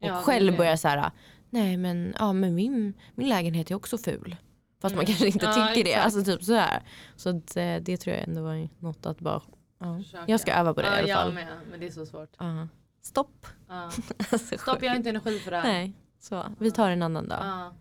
Och 0.00 0.06
Ja, 0.08 0.14
det 0.16 0.22
själv 0.22 0.52
det. 0.52 0.58
börjar 0.58 0.76
så 0.76 0.88
här, 0.88 1.10
nej 1.50 1.76
men, 1.76 2.14
ja, 2.18 2.32
men 2.32 2.54
min, 2.54 2.94
min 3.14 3.28
lägenhet 3.28 3.70
är 3.70 3.74
också 3.74 3.98
ful. 3.98 4.36
Fast 4.80 4.94
man 4.94 5.04
Mm. 5.04 5.06
kanske 5.06 5.26
inte 5.26 5.44
Ja, 5.46 5.52
tycker 5.52 5.84
det. 5.84 5.90
exakt. 5.90 6.04
Alltså 6.04 6.24
typ 6.32 6.42
så 6.44 6.54
här. 6.54 6.82
Så 7.16 7.28
att, 7.36 7.56
eh, 7.56 7.76
det 7.76 7.96
tror 7.96 8.16
jag 8.16 8.28
ändå 8.28 8.42
var 8.42 8.68
något 8.78 9.06
att 9.06 9.20
bara, 9.20 9.40
ja. 9.78 10.00
Jag 10.26 10.40
ska 10.40 10.52
öva 10.52 10.74
på 10.74 10.80
det 10.82 10.86
ja, 10.86 10.94
i 10.94 10.98
alla 11.00 11.08
jag 11.08 11.18
fall. 11.18 11.32
med. 11.34 11.46
Men 11.70 11.80
det 11.80 11.86
är 11.86 11.90
så 11.90 12.06
svårt. 12.06 12.30
Ja. 12.38 12.68
Stopp. 13.02 13.46
Ja. 13.68 13.90
Alltså, 14.32 14.58
Stopp 14.58 14.82
jag 14.82 14.90
har 14.90 14.96
inte 14.96 15.08
energi 15.10 15.38
för 15.38 15.50
det 15.50 15.56
här. 15.56 15.72
Nej, 15.72 15.92
så 16.20 16.44
vi 16.58 16.70
tar 16.70 16.90
en 16.90 17.02
annan 17.02 17.28
dag. 17.28 17.38
Ja, 17.42 17.72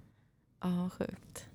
Ja. 0.64 0.90
sjukt. 0.90 1.46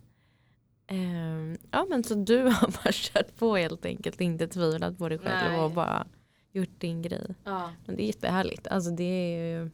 Ehm, 0.86 1.56
ja 1.70 1.86
men 1.90 2.04
så 2.04 2.14
du 2.14 2.42
har 2.42 2.66
bara 2.84 2.92
kört 2.92 3.36
på 3.36 3.56
helt 3.56 3.84
enkelt, 3.84 4.20
inte 4.20 4.46
tvivlat 4.48 4.98
på 4.98 5.08
dig 5.08 5.18
själv 5.18 5.52
Nej. 5.52 5.60
och 5.60 5.70
bara 5.70 6.06
gjort 6.52 6.80
din 6.80 7.02
grej. 7.02 7.34
Ja. 7.44 7.70
Men 7.86 7.96
det 7.96 8.02
är 8.02 8.06
jättehärligt. 8.06 8.66
Alltså 8.66 8.90
det 8.90 9.04
är 9.04 9.60
ju 9.60 9.70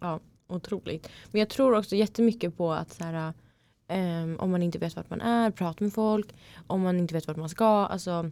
ja, 0.00 0.20
otroligt. 0.46 1.08
Men 1.30 1.38
jag 1.38 1.48
tror 1.48 1.78
också 1.78 1.96
jättemycket 1.96 2.56
på 2.56 2.72
att 2.72 2.92
så 2.92 3.04
här, 3.04 3.32
ehm, 3.88 4.36
om 4.40 4.50
man 4.50 4.62
inte 4.62 4.78
vet 4.78 4.96
vart 4.96 5.10
man 5.10 5.20
är, 5.20 5.50
prata 5.50 5.84
med 5.84 5.92
folk. 5.92 6.34
Om 6.66 6.80
man 6.80 6.98
inte 6.98 7.14
vet 7.14 7.26
vart 7.26 7.36
man 7.36 7.48
ska. 7.48 7.86
Alltså, 7.86 8.30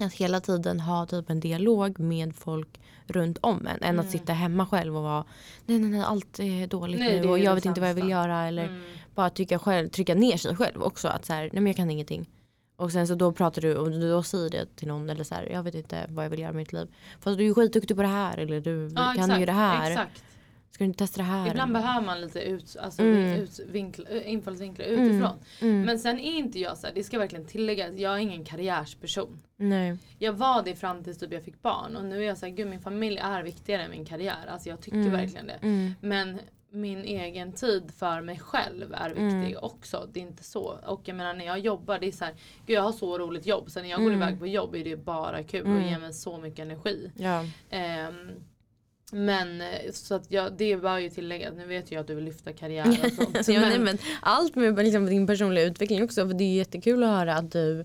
Att 0.00 0.12
hela 0.12 0.40
tiden 0.40 0.80
ha 0.80 1.06
typ 1.06 1.30
en 1.30 1.40
dialog 1.40 2.00
med 2.00 2.36
folk 2.36 2.80
runt 3.06 3.38
om 3.40 3.66
en. 3.66 3.82
Än 3.82 3.82
Mm. 3.82 4.00
att 4.00 4.10
sitta 4.10 4.32
hemma 4.32 4.66
själv 4.66 4.96
och 4.96 5.02
vara 5.02 5.24
nej 5.66 5.78
nej 5.78 5.90
nej 5.90 6.00
allt 6.00 6.40
är 6.40 6.66
dåligt 6.66 7.00
Nej, 7.00 7.20
nu 7.20 7.28
och 7.28 7.38
jag 7.38 7.54
vet 7.54 7.64
inte 7.64 7.80
vad 7.80 7.90
jag 7.90 7.94
vill 7.94 8.08
göra. 8.08 8.46
Eller 8.46 8.64
Mm. 8.68 8.80
bara 9.14 9.30
tycka 9.30 9.58
själv, 9.58 9.88
trycka 9.88 10.14
ner 10.14 10.36
sig 10.36 10.56
själv 10.56 10.82
också. 10.82 11.08
Att 11.08 11.24
så 11.24 11.32
här, 11.32 11.40
nej 11.42 11.50
men 11.52 11.66
jag 11.66 11.76
kan 11.76 11.90
ingenting. 11.90 12.28
Och 12.76 12.92
sen 12.92 13.06
så 13.08 13.14
då 13.14 13.32
pratar 13.32 13.62
du 13.62 13.76
och 13.76 13.90
du 13.90 14.10
då 14.10 14.22
säger 14.22 14.50
det 14.50 14.76
till 14.76 14.88
någon 14.88 15.10
eller 15.10 15.24
så 15.24 15.34
här, 15.34 15.48
jag 15.52 15.62
vet 15.62 15.74
inte 15.74 16.06
vad 16.08 16.24
jag 16.24 16.30
vill 16.30 16.40
göra 16.40 16.52
med 16.52 16.56
mitt 16.56 16.72
liv. 16.72 16.88
Fast 17.20 17.38
du 17.38 17.48
är 17.48 17.54
skitduktig 17.54 17.96
på 17.96 18.02
det 18.02 18.08
här 18.08 18.38
eller 18.38 18.60
du 18.60 18.90
Ja, 18.96 19.02
kan 19.02 19.16
exakt, 19.24 19.40
ju 19.40 19.46
det 19.46 19.52
här. 19.52 19.90
Exakt. 19.90 20.24
Ska 20.70 20.84
du 20.84 20.88
inte 20.88 20.98
testa 20.98 21.18
det 21.18 21.24
här? 21.24 21.50
Ibland 21.50 21.72
behöver 21.72 22.06
man 22.06 22.20
lite 22.20 22.40
ut, 22.40 22.76
alltså, 22.80 23.02
Mm. 23.02 23.40
utvinkl, 23.40 24.02
infallsvinklar 24.24 24.86
Mm. 24.86 25.00
utifrån. 25.04 25.36
mm. 25.60 25.82
Men 25.82 25.98
sen 25.98 26.18
är 26.20 26.32
inte 26.38 26.58
jag 26.60 26.78
så 26.78 26.86
här, 26.86 26.94
det 26.94 27.04
ska 27.04 27.18
verkligen 27.18 27.44
tilläggas, 27.46 27.94
jag 27.96 28.14
är 28.14 28.18
ingen 28.18 28.44
karriärsperson. 28.44 29.42
Nej. 29.56 29.96
Jag 30.18 30.32
var 30.32 30.62
det 30.62 30.74
fram 30.74 31.04
tills 31.04 31.18
typ 31.18 31.32
jag 31.32 31.42
fick 31.44 31.62
barn 31.62 31.96
och 31.96 32.04
nu 32.04 32.18
är 32.22 32.26
jag 32.26 32.38
såhär, 32.38 32.52
gud 32.52 32.66
min 32.66 32.80
familj 32.80 33.18
är 33.18 33.42
viktigare 33.42 33.82
än 33.82 33.90
min 33.90 34.04
karriär. 34.04 34.46
Alltså 34.48 34.68
jag 34.68 34.80
tycker 34.80 34.98
Mm. 34.98 35.12
verkligen 35.12 35.46
det. 35.46 35.58
Mm. 35.62 35.94
Men 36.00 36.38
min 36.70 36.98
egen 37.04 37.52
tid 37.52 37.82
för 37.98 38.20
mig 38.20 38.38
själv 38.38 38.92
är 38.94 39.08
viktig 39.08 39.24
Mm. 39.52 39.58
också. 39.62 40.08
Det 40.12 40.20
är 40.20 40.24
inte 40.24 40.44
så. 40.44 40.78
Och 40.86 41.00
jag 41.04 41.16
menar 41.16 41.34
när 41.34 41.44
jag 41.46 41.58
jobbar, 41.58 41.98
det 41.98 42.06
är 42.06 42.12
så 42.12 42.24
här, 42.24 42.34
gud 42.66 42.76
jag 42.76 42.82
har 42.82 42.92
så 42.92 43.18
roligt 43.18 43.46
jobb. 43.46 43.70
Så 43.70 43.80
när 43.82 43.88
jag 43.88 44.00
går 44.00 44.06
Mm. 44.12 44.22
iväg 44.22 44.38
på 44.38 44.46
jobb 44.46 44.74
är 44.74 44.84
det 44.84 44.96
bara 44.96 45.42
kul 45.42 45.62
och 45.62 45.68
Mm. 45.72 45.88
ger 45.88 45.98
mig 45.98 46.12
så 46.14 46.38
mycket 46.38 46.58
energi. 46.58 47.10
Ja. 47.16 47.44
Ehm, 47.70 48.30
men 49.12 49.60
eh, 49.60 49.66
så 49.92 50.14
att 50.14 50.30
jag, 50.30 50.52
det 50.52 50.76
var 50.76 50.98
ju 50.98 51.10
tilläggat, 51.10 51.54
nu 51.56 51.66
vet 51.66 51.92
jag 51.92 52.00
att 52.00 52.06
du 52.06 52.14
vill 52.14 52.24
lyfta 52.24 52.52
karriär 52.52 52.86
och 52.88 53.12
sånt. 53.34 53.48
ja, 53.48 53.60
men, 53.60 53.68
nej, 53.70 53.78
men 53.78 53.98
allt 54.22 54.54
med 54.54 54.78
liksom, 54.78 55.06
din 55.06 55.26
personliga 55.26 55.64
utveckling 55.64 56.04
också. 56.04 56.26
För 56.28 56.34
det 56.34 56.44
är 56.44 56.54
jättekul 56.54 57.02
att 57.02 57.10
höra 57.10 57.34
att 57.34 57.52
du 57.52 57.84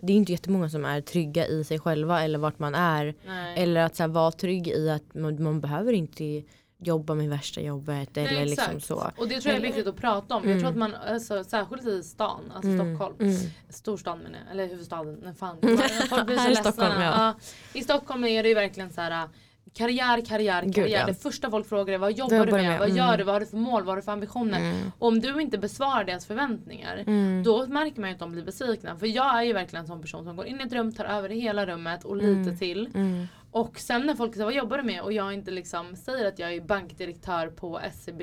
det 0.00 0.12
är 0.12 0.16
inte 0.16 0.32
jättemånga 0.32 0.68
som 0.68 0.84
är 0.84 1.00
trygga 1.00 1.46
i 1.46 1.64
sig 1.64 1.78
själva 1.78 2.22
eller 2.22 2.38
vart 2.38 2.58
man 2.58 2.74
är. 2.74 3.14
nej. 3.26 3.62
Eller 3.62 3.80
att 3.80 3.96
så 3.96 4.02
här, 4.02 4.08
vara 4.08 4.32
trygg 4.32 4.68
i 4.68 4.90
att 4.90 5.14
man, 5.14 5.42
man 5.42 5.60
behöver 5.60 5.92
inte 5.92 6.42
jobba 6.78 7.14
med 7.14 7.28
värsta 7.28 7.60
jobbet. 7.60 8.16
Eller 8.16 8.32
Nej, 8.32 8.44
liksom 8.46 8.80
så. 8.80 9.10
Och 9.16 9.28
det 9.28 9.40
tror 9.40 9.54
jag 9.54 9.58
är 9.58 9.66
viktigt 9.66 9.86
att 9.86 9.96
prata 9.96 10.34
om. 10.36 10.42
Jag 10.42 10.50
Mm. 10.50 10.60
tror 10.60 10.70
att 10.70 10.76
man, 10.76 10.94
alltså, 10.94 11.44
särskilt 11.44 11.86
i 11.86 12.02
stan, 12.02 12.40
alltså 12.54 12.70
Mm, 12.70 12.96
Stockholm. 12.96 13.16
Mm. 13.20 13.36
Storstan 13.68 14.18
menar 14.18 14.38
jag, 14.44 14.52
eller 14.52 14.66
huvudstaden. 14.66 15.34
Fan. 15.38 15.56
Folk 16.08 16.26
blir 16.26 16.36
så 16.38 16.48
ledsna. 16.48 16.72
Stockholm, 16.72 17.00
ja. 17.02 17.34
Ja. 17.34 17.34
I 17.80 17.82
Stockholm 17.82 18.24
är 18.24 18.42
det 18.42 18.48
ju 18.48 18.54
verkligen 18.54 18.92
så 18.92 19.00
här. 19.00 19.28
Karriär, 19.76 20.20
karriär, 20.26 20.62
Gud, 20.62 20.74
karriär. 20.74 20.98
ja. 21.00 21.06
Det 21.06 21.14
första 21.14 21.50
folk 21.50 21.68
frågar 21.68 21.94
är 21.94 21.98
vad 21.98 22.12
jobbar, 22.12 22.36
Vad 22.36 22.46
du 22.46 22.50
jobbar 22.50 22.62
med? 22.62 22.70
med? 22.70 22.78
Vad 22.78 22.88
Mm. 22.90 22.98
gör 22.98 23.16
du? 23.16 23.24
Vad 23.24 23.34
har 23.34 23.40
du 23.40 23.46
för 23.46 23.56
mål? 23.56 23.82
Vad 23.82 23.88
har 23.92 23.96
du 23.96 24.02
för 24.02 24.12
ambitioner? 24.12 24.58
Mm. 24.60 24.92
Om 24.98 25.20
du 25.20 25.40
inte 25.42 25.58
besvarar 25.58 26.04
deras 26.04 26.26
förväntningar 26.26 27.04
Mm. 27.06 27.42
då 27.42 27.66
märker 27.66 28.00
man 28.00 28.10
ju 28.10 28.14
att 28.14 28.20
de 28.20 28.32
blir 28.32 28.42
besvikna. 28.44 28.96
För 28.96 29.06
jag 29.06 29.38
är 29.38 29.42
ju 29.42 29.52
verkligen 29.52 29.80
en 29.82 29.86
sån 29.88 30.00
person 30.00 30.24
som 30.24 30.36
går 30.36 30.46
in 30.46 30.60
i 30.60 30.64
ett 30.64 30.72
rum, 30.72 30.92
tar 30.92 31.04
över 31.04 31.28
hela 31.28 31.66
rummet 31.66 32.04
och 32.04 32.16
lite 32.16 32.28
Mm. 32.28 32.56
till. 32.58 32.90
Mm. 32.94 33.26
Och 33.50 33.78
sen 33.78 34.06
när 34.06 34.14
folk 34.14 34.32
säger 34.34 34.44
vad 34.44 34.54
jobbar 34.54 34.76
du 34.78 34.82
med? 34.84 35.00
Och 35.02 35.12
jag 35.12 35.34
inte 35.34 35.50
liksom 35.50 35.96
säger 35.96 36.28
att 36.28 36.38
jag 36.38 36.54
är 36.54 36.60
bankdirektör 36.60 37.46
på 37.46 37.80
SEB. 37.92 38.22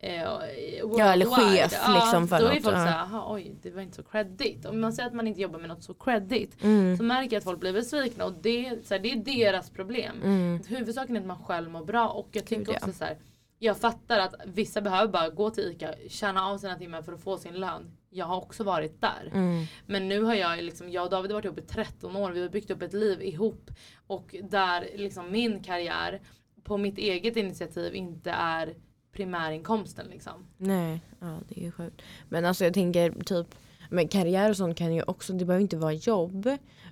Eh, 0.00 0.22
Ja, 0.98 1.12
eller 1.12 1.26
chef, 1.26 1.72
liksom, 1.94 2.28
för 2.28 2.40
Då 2.40 2.46
är 2.46 2.54
något, 2.54 2.62
folk 2.62 2.76
ja. 2.76 2.80
såhär, 2.80 3.06
"Jaha, 3.10 3.34
oj 3.34 3.54
det 3.62 3.70
var 3.70 3.82
inte 3.82 3.96
så 3.96 4.02
credit. 4.02 4.66
Om 4.66 4.80
man 4.80 4.92
säger 4.92 5.08
att 5.08 5.14
man 5.14 5.26
inte 5.26 5.40
jobbar 5.40 5.58
med 5.58 5.68
något 5.68 5.82
så 5.82 5.94
credit. 5.94 6.62
Mm. 6.62 6.96
Så 6.96 7.02
märker 7.02 7.32
jag 7.32 7.38
att 7.38 7.44
folk 7.44 7.60
blir 7.60 7.72
besvikna 7.72 8.24
och 8.24 8.32
det, 8.32 8.86
så 8.86 8.94
här, 8.94 8.98
det 9.00 9.12
är 9.12 9.16
deras 9.16 9.70
problem. 9.70 10.16
Mm. 10.22 10.60
Huvudsaken 10.68 11.16
är 11.16 11.20
att 11.20 11.26
man 11.26 11.44
själv 11.44 11.70
mår 11.70 11.84
bra 11.84 12.08
och 12.08 12.28
jag 12.32 12.46
tycker 12.46 12.72
ja. 12.72 12.78
också 12.78 12.92
så 12.92 13.04
här. 13.04 13.18
Jag 13.58 13.76
fattar 13.76 14.18
att 14.18 14.34
vissa 14.44 14.80
behöver 14.80 15.12
bara 15.12 15.28
gå 15.28 15.50
till 15.50 15.64
ICA, 15.64 15.94
tjäna 16.08 16.46
av 16.46 16.58
sina 16.58 16.78
timmar 16.78 17.02
för 17.02 17.12
att 17.12 17.22
få 17.22 17.38
sin 17.38 17.54
lön. 17.54 17.96
Jag 18.10 18.26
har 18.26 18.36
också 18.36 18.64
varit 18.64 19.00
där. 19.00 19.30
Mm. 19.32 19.64
Men 19.86 20.08
nu 20.08 20.22
har 20.22 20.34
jag, 20.34 20.62
liksom, 20.62 20.90
jag 20.90 21.04
och 21.04 21.10
David 21.10 21.30
har 21.30 21.34
varit 21.34 21.44
ihop 21.44 21.58
i 21.58 21.62
13 21.62 22.16
år, 22.16 22.30
vi 22.30 22.42
har 22.42 22.48
byggt 22.48 22.70
upp 22.70 22.82
ett 22.82 22.92
liv 22.92 23.22
ihop. 23.22 23.70
Och 24.06 24.34
där 24.42 24.88
liksom 24.94 25.32
min 25.32 25.62
karriär 25.62 26.20
på 26.64 26.76
mitt 26.76 26.98
eget 26.98 27.36
initiativ 27.36 27.94
inte 27.94 28.30
är 28.30 28.74
primärinkomsten 29.16 30.06
liksom. 30.10 30.32
Nej, 30.56 31.00
ja, 31.20 31.38
det 31.48 31.60
är 31.60 31.64
ju 31.64 31.72
sjukt. 31.72 32.02
Men 32.28 32.44
alltså 32.44 32.64
jag 32.64 32.74
tänker 32.74 33.10
typ 33.24 33.46
men 33.90 34.08
karriär 34.08 34.50
och 34.50 34.56
sånt 34.56 34.78
kan 34.78 34.94
ju 34.94 35.02
också, 35.02 35.32
det 35.32 35.44
behöver 35.44 35.62
inte 35.62 35.76
vara 35.76 35.92
jobb. 35.92 36.48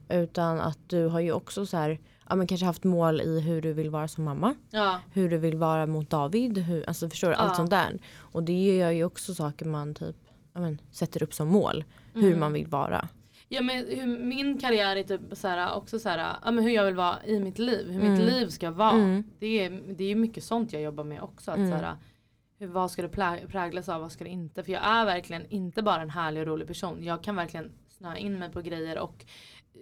Utan 0.08 0.60
att 0.60 0.78
du 0.86 1.06
har 1.06 1.20
ju 1.20 1.32
också 1.32 1.66
så 1.66 1.76
här, 1.76 1.98
ja 2.28 2.34
men 2.34 2.46
kanske 2.46 2.66
haft 2.66 2.84
mål 2.84 3.20
i 3.20 3.40
hur 3.40 3.62
du 3.62 3.72
vill 3.72 3.90
vara 3.90 4.08
som 4.08 4.24
mamma. 4.24 4.54
Ja, 4.70 5.00
Hur 5.12 5.30
du 5.30 5.38
vill 5.38 5.56
vara 5.56 5.86
mot 5.86 6.10
David. 6.10 6.58
Hur, 6.58 6.88
alltså 6.88 7.10
förstår 7.10 7.28
du? 7.28 7.34
Allt 7.34 7.50
Ja. 7.50 7.54
sånt 7.56 7.70
där. 7.70 7.98
Och 8.18 8.42
det 8.42 8.76
gör 8.76 8.90
ju 8.90 9.04
också 9.04 9.34
saker 9.34 9.66
man 9.66 9.94
typ 9.94 10.16
ja, 10.54 10.60
men, 10.60 10.80
sätter 10.90 11.22
upp 11.22 11.34
som 11.34 11.48
mål. 11.48 11.84
Hur 12.14 12.26
Mm. 12.26 12.40
man 12.40 12.52
vill 12.52 12.66
vara. 12.66 13.08
ja 13.48 13.62
men 13.62 13.76
hur, 13.88 14.06
min 14.24 14.58
karriär 14.58 14.96
är 14.96 15.02
typ 15.02 15.20
så 15.32 15.48
här, 15.48 15.74
också 15.76 15.98
så 15.98 16.08
här, 16.08 16.36
ja, 16.44 16.50
men 16.50 16.64
hur 16.64 16.70
jag 16.70 16.84
vill 16.84 16.94
vara 16.94 17.16
i 17.26 17.40
mitt 17.40 17.58
liv. 17.58 17.86
Hur 17.90 18.00
mitt 18.00 18.20
Mm. 18.20 18.26
liv 18.26 18.48
ska 18.48 18.70
vara. 18.70 18.90
Mm. 18.92 19.24
Det, 19.38 19.64
är, 19.64 19.82
det 19.96 20.04
är 20.04 20.14
mycket 20.14 20.44
sånt 20.44 20.72
jag 20.72 20.82
jobbar 20.82 21.04
med 21.04 21.22
också. 21.22 21.50
Att 21.50 21.56
Mm. 21.56 21.70
så 21.70 21.76
här, 21.76 21.96
vad 22.58 22.90
ska 22.90 23.02
det 23.02 23.08
präglas 23.48 23.88
av, 23.88 24.00
vad 24.00 24.12
ska 24.12 24.24
det 24.24 24.30
inte? 24.30 24.64
För 24.64 24.72
jag 24.72 24.82
är 24.84 25.04
verkligen 25.04 25.46
inte 25.46 25.82
bara 25.82 26.02
en 26.02 26.10
härlig 26.10 26.40
och 26.40 26.46
rolig 26.46 26.66
person. 26.68 27.04
Jag 27.04 27.22
kan 27.22 27.36
verkligen 27.36 27.72
snöa 27.88 28.16
in 28.18 28.38
mig 28.38 28.50
på 28.50 28.60
grejer 28.60 28.98
och 28.98 29.24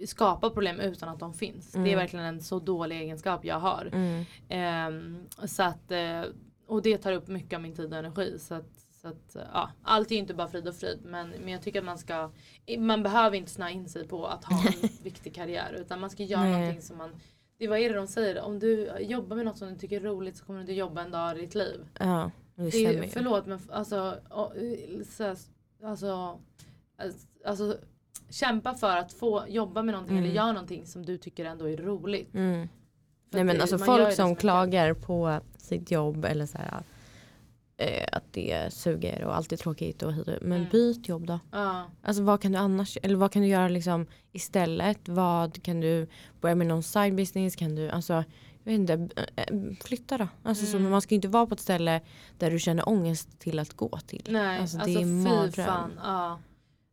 skapa 0.07 0.51
problem 0.51 0.81
utan 0.81 1.09
att 1.09 1.19
de 1.21 1.35
finns. 1.35 1.73
Det 1.73 1.79
är 1.79 1.83
Mm. 1.83 1.99
verkligen 1.99 2.25
en 2.25 2.41
så 2.43 2.59
dålig 2.59 3.01
egenskap 3.01 3.45
jag 3.45 3.59
har. 3.61 3.89
Mm. 3.93 4.25
Ehm, 4.49 5.27
så 5.45 5.63
att, 5.63 5.91
eh, 5.91 6.23
och 6.67 6.83
det 6.83 6.99
tar 6.99 7.13
upp 7.13 7.29
mycket 7.29 7.57
av 7.57 7.63
min 7.63 7.75
tid 7.77 7.93
och 7.93 7.99
energi. 7.99 8.39
Så 8.39 8.55
att, 8.55 8.71
så 9.03 9.09
att, 9.09 9.37
ja, 9.53 9.71
allt 9.83 10.11
är 10.11 10.15
ju 10.15 10.21
inte 10.21 10.35
bara 10.35 10.49
frid 10.49 10.69
och 10.69 10.75
frid. 10.77 10.99
Men, 11.05 11.29
men 11.31 11.49
jag 11.49 11.63
tycker 11.63 11.79
att 11.79 11.85
man 11.85 11.99
ska, 11.99 12.31
man 12.79 13.03
behöver 13.03 13.37
inte 13.37 13.51
snöa 13.51 13.71
in 13.71 13.89
sig 13.89 14.09
på 14.09 14.27
att 14.27 14.45
ha 14.45 14.59
en 14.67 14.89
viktig 15.03 15.35
karriär. 15.35 15.73
Utan 15.81 16.01
man 16.01 16.11
ska 16.11 16.23
göra 16.23 16.43
Nej. 16.43 16.53
någonting 16.61 16.83
som 16.83 16.99
man, 16.99 17.11
det 17.59 17.69
vad 17.69 17.79
är 17.79 17.89
det 17.89 17.95
de 17.95 18.07
säger? 18.07 18.43
Om 18.43 18.59
du 18.59 18.91
jobbar 19.01 19.37
med 19.37 19.45
något 19.45 19.59
som 19.59 19.69
du 19.69 19.77
tycker 19.79 19.97
är 19.97 20.05
roligt 20.05 20.37
så 20.37 20.45
kommer 20.45 20.59
du 20.59 20.61
inte 20.61 20.73
jobba 20.73 21.03
en 21.03 21.11
dag 21.11 21.39
i 21.39 21.41
ditt 21.41 21.55
liv. 21.55 21.81
Ja, 21.99 22.31
det 22.65 22.71
stämmer 22.71 23.03
ju. 23.05 23.09
förlåt 23.09 23.47
men 23.47 23.59
alltså, 23.73 24.15
och, 24.31 24.53
så, 25.17 25.25
här, 25.25 25.37
alltså, 25.85 26.39
alltså 27.47 27.77
kämpa 28.31 28.75
för 28.75 28.97
att 28.97 29.13
få 29.13 29.45
jobba 29.49 29.83
med 29.83 29.93
någonting 29.93 30.17
Mm. 30.17 30.25
eller 30.29 30.37
göra 30.37 30.53
någonting 30.53 30.87
som 30.87 31.07
du 31.07 31.19
tycker 31.19 31.45
ändå 31.45 31.69
är 31.69 31.77
roligt. 31.77 32.35
Mm. 32.35 32.69
Nej 33.31 33.45
men 33.45 33.57
det- 33.57 33.63
alltså 33.63 33.79
folk 33.79 34.13
som 34.13 34.37
klagar 34.37 34.95
på 34.95 35.41
sitt 35.57 35.91
jobb 35.91 36.25
eller 36.25 36.47
så 36.47 36.59
här, 36.59 36.83
eh, 37.77 38.07
att 38.13 38.25
det 38.33 38.73
suger 38.73 39.25
och 39.25 39.37
allt 39.37 39.53
är 39.53 39.57
tråkigt 39.57 40.03
och 40.03 40.13
hit 40.13 40.27
Men 40.41 40.53
Mm. 40.53 40.69
byt 40.73 41.09
jobb 41.09 41.27
då. 41.27 41.39
Ja. 41.53 41.85
Alltså 42.03 42.23
vad 42.23 42.41
kan 42.43 42.53
du 42.53 42.59
annars, 42.59 42.99
eller 43.03 43.17
vad 43.17 43.33
kan 43.33 43.43
du 43.43 43.49
göra 43.49 43.69
liksom 43.69 44.07
istället? 44.33 45.09
Vad 45.09 45.63
kan 45.63 45.81
du 45.81 46.07
börja 46.41 46.55
med 46.55 46.67
någon 46.67 46.83
side 46.83 47.15
business? 47.15 47.57
Kan 47.57 47.75
du, 47.75 47.91
alltså 47.91 48.25
jag 48.65 48.73
vet 48.73 48.91
inte, 48.91 49.23
eh, 49.37 49.45
eh, 49.47 49.75
flytta 49.85 50.19
då. 50.19 50.29
Alltså 50.43 50.67
så 50.67 50.77
Mm. 50.77 50.91
man 50.91 51.03
ska 51.03 51.15
inte 51.15 51.29
vara 51.29 51.47
på 51.47 51.55
ett 51.55 51.61
ställe 51.61 52.01
där 52.39 52.51
du 52.51 52.59
känner 52.59 52.89
ångest 52.89 53.39
till 53.39 53.59
att 53.59 53.73
gå 53.77 53.99
till. 54.07 54.27
Nej, 54.31 54.59
Alltså, 54.61 54.79
alltså, 54.79 54.99
det 54.99 55.03
är 55.03 55.51
fy 55.51 55.63
fan. 55.63 55.91
Ja. 56.03 56.41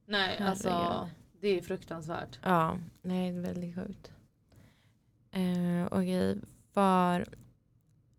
Nej, 0.08 0.38
alltså 0.40 1.10
det 1.42 1.48
är 1.48 1.62
fruktansvärt. 1.62 2.40
Ja, 2.44 2.78
nej 3.02 3.32
det 3.32 3.38
är 3.38 3.42
väldigt 3.42 3.76
sjukt. 3.76 4.12
Eh, 5.32 5.88
Okej, 5.92 6.38
för... 6.74 7.26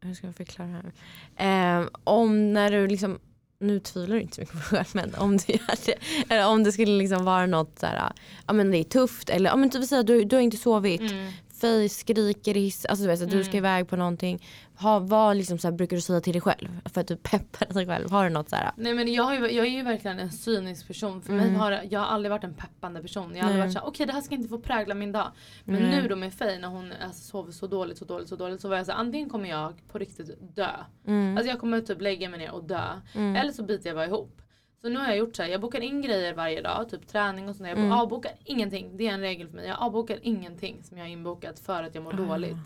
Hur 0.03 0.15
ska 0.15 0.27
jag 0.27 0.37
förklara 0.37 0.69
det 0.69 0.93
här? 1.37 1.81
Eh, 1.83 1.89
om 2.05 2.53
när 2.53 2.71
du 2.71 2.87
liksom... 2.87 3.19
Nu 3.63 3.81
tvivlar 3.81 4.17
du 4.17 4.23
inte 4.23 4.35
så 4.35 4.41
mycket 4.41 4.55
på 4.57 4.61
själv 4.61 4.87
men 4.93 5.15
om 5.15 5.37
du 5.37 5.53
gör 5.53 5.87
det. 5.87 5.95
Eller 6.35 6.49
om 6.49 6.65
det 6.65 6.73
skulle 6.73 6.99
liksom 6.99 7.25
vara 7.25 7.47
något 7.47 7.79
så 7.79 7.87
här, 7.87 8.13
ja 8.47 8.53
men 8.53 8.71
det 8.71 8.79
är 8.79 8.85
tufft 8.85 9.31
eller 9.31 9.51
ja 9.51 9.57
men 9.57 9.71
typ 9.71 9.85
säga 9.85 10.03
du, 10.03 10.25
du 10.25 10.37
har 10.37 10.41
inte 10.43 10.57
sovit. 10.57 11.01
Mm. 11.01 11.33
Face 11.61 11.89
skriker 11.89 12.55
hiss, 12.55 12.85
alltså 12.85 13.03
du 13.03 13.09
vet 13.09 13.19
så 13.19 13.25
att 13.25 13.31
du 13.31 13.45
ska 13.45 13.51
Mm. 13.53 13.65
iväg 13.65 13.89
på 13.89 13.97
någonting. 13.97 14.45
Ha, 14.79 14.99
vad 14.99 15.37
liksom 15.37 15.59
så 15.59 15.69
här, 15.69 15.73
brukar 15.73 15.97
du 15.97 16.01
säga 16.01 16.21
till 16.21 16.33
dig 16.33 16.43
själv? 16.43 16.69
För 16.95 17.01
att 17.01 17.07
du 17.07 17.17
peppar 17.17 17.75
dig 17.75 17.87
själv. 17.87 18.11
Har 18.11 18.25
du 18.25 18.31
något 18.31 18.49
så 18.51 18.57
här? 18.57 18.71
Nej 18.77 18.95
men 18.95 19.13
jag, 19.13 19.23
har 19.23 19.35
ju, 19.35 19.41
jag 19.51 19.67
är 19.67 19.71
ju 19.71 19.83
verkligen 19.83 20.19
en 20.19 20.31
cynisk 20.33 20.87
person. 20.87 21.23
För 21.23 21.33
mig 21.33 21.47
Mm. 21.49 21.61
har 21.61 21.81
jag 21.91 22.01
har 22.01 22.07
aldrig 22.07 22.31
varit 22.31 22.45
en 22.45 22.55
peppande 22.55 23.03
person. 23.03 23.31
Jag 23.37 23.43
har 23.43 23.47
aldrig 23.51 23.65
varit 23.65 23.73
såhär, 23.73 23.87
okej 23.87 24.07
det 24.07 24.13
här 24.13 24.21
ska 24.21 24.35
inte 24.35 24.49
få 24.49 24.59
prägla 24.59 24.95
min 24.95 25.13
dag. 25.13 25.29
Men 25.65 25.83
Nej. 25.83 26.03
nu 26.03 26.09
då 26.09 26.17
med 26.17 26.35
Faye 26.35 26.59
när 26.59 26.69
hon 26.69 26.93
alltså, 27.05 27.23
sover 27.23 27.53
så 27.53 27.67
dåligt, 27.67 27.99
så 27.99 28.05
dåligt, 28.05 28.29
så 28.29 28.37
dåligt. 28.37 28.61
Så 28.61 28.69
var 28.69 28.77
jag 28.77 28.87
såhär, 28.87 28.99
antingen 28.99 29.29
kommer 29.31 29.49
jag 29.49 29.75
på 29.93 29.99
riktigt 29.99 30.57
dö. 30.57 30.71
Mm. 31.07 31.37
Alltså 31.37 31.51
jag 31.51 31.61
kommer 31.61 31.81
typ 31.81 32.01
lägga 32.01 32.29
mig 32.29 32.39
ner 32.39 32.51
och 32.51 32.65
dö. 32.65 32.85
Mm. 33.15 33.37
Eller 33.37 33.53
så 33.53 33.63
biter 33.63 33.87
jag 33.89 33.97
bara 33.97 34.07
ihop. 34.07 34.43
Så 34.83 34.89
nu 34.89 34.99
har 34.99 35.07
jag 35.07 35.17
gjort 35.17 35.37
så 35.37 35.43
här, 35.43 35.51
jag 35.51 35.61
bokar 35.61 35.81
in 35.81 36.03
grejer 36.03 36.35
varje 36.35 36.63
dag, 36.63 36.89
typ 36.91 37.09
träning 37.09 37.49
och 37.49 37.57
sånt. 37.57 37.69
Jag 37.69 37.79
Mm. 37.79 37.93
avbokar 37.93 38.33
ingenting, 38.45 38.97
det 38.97 39.07
är 39.07 39.13
en 39.13 39.21
regel 39.21 39.49
för 39.49 39.57
mig. 39.57 39.67
Jag 39.67 39.77
avbokar 39.81 40.19
ingenting 40.23 40.83
som 40.85 40.99
jag 40.99 41.05
har 41.05 41.11
inbokat 41.11 41.59
för 41.59 41.83
att 41.83 41.95
jag 41.95 42.05
mår 42.05 42.13
Ah. 42.15 42.17
dåligt. 42.17 42.57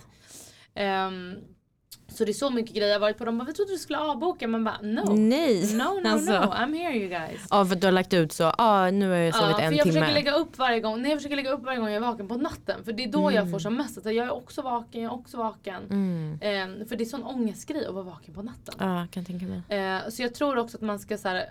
Ehm, 0.75 1.35
så 2.09 2.25
det 2.25 2.31
är 2.31 2.33
så 2.33 2.51
mycket 2.51 2.77
grejer 2.77 2.93
jag 2.93 3.01
varit 3.01 3.19
på. 3.19 3.25
De 3.25 3.39
bara, 3.39 3.45
vi 3.45 3.53
trodde 3.53 3.73
du 3.73 3.79
skulle 3.79 3.99
avboka. 3.99 4.49
Man 4.49 4.65
bara, 4.65 4.79
no. 4.83 5.13
Nej. 5.15 5.75
No, 5.77 5.83
no, 6.03 6.09
Alltså. 6.09 6.33
no, 6.33 6.39
I'm 6.39 6.75
here 6.75 6.95
you 6.97 7.09
guys. 7.09 7.47
Ja 7.51 7.65
för 7.65 7.77
du 7.77 7.87
har 7.87 7.93
lagt 7.93 8.15
ut 8.15 8.33
så, 8.33 8.43
ja 8.43 8.55
ah, 8.59 8.91
nu 8.91 9.09
har 9.09 9.17
jag 9.17 9.35
sovit 9.35 9.51
Ja, 9.51 9.57
för 9.57 9.63
en 9.65 9.77
jag 9.77 9.83
timme. 9.83 9.93
försöker 9.95 10.15
lägga 10.15 10.33
upp 10.35 10.59
varje 10.59 10.81
gång, 10.81 11.03
nej 11.03 11.11
jag 11.11 11.19
försöker 11.19 11.37
lägga 11.37 11.51
upp 11.51 11.63
varje 11.65 11.79
gång 11.79 11.89
jag 11.89 11.97
är 11.97 12.01
vaken 12.01 12.29
på 12.29 12.35
natten. 12.35 12.85
För 12.85 12.93
det 12.93 13.05
är 13.05 13.13
då 13.13 13.23
jag 13.23 13.35
Mm. 13.35 13.51
får 13.51 13.59
som 13.59 13.77
mest 13.77 13.99
att 13.99 14.05
jag 14.05 14.17
är 14.27 14.31
också 14.31 14.63
vaken, 14.63 15.03
jag 15.03 15.13
är 15.13 15.15
också 15.17 15.37
vaken. 15.37 15.83
Mm. 15.91 16.39
Ehm, 16.43 16.87
för 16.89 16.97
det 16.97 17.05
är 17.05 17.07
sån 17.07 17.25
ångestgrej 17.25 17.87
att 17.87 17.95
vara 17.95 18.05
vaken 18.05 18.35
på 18.35 18.43
natten. 18.43 18.75
Ja, 18.79 19.07
kan 19.11 19.25
tänka 19.25 19.47
mig. 19.47 19.79
Eh, 19.79 20.09
så 20.11 20.23
jag 20.23 20.35
tror 20.35 20.59
också 20.59 20.77
att 20.77 20.83
man 20.83 20.99
ska 20.99 21.19
så 21.19 21.29
här, 21.29 21.45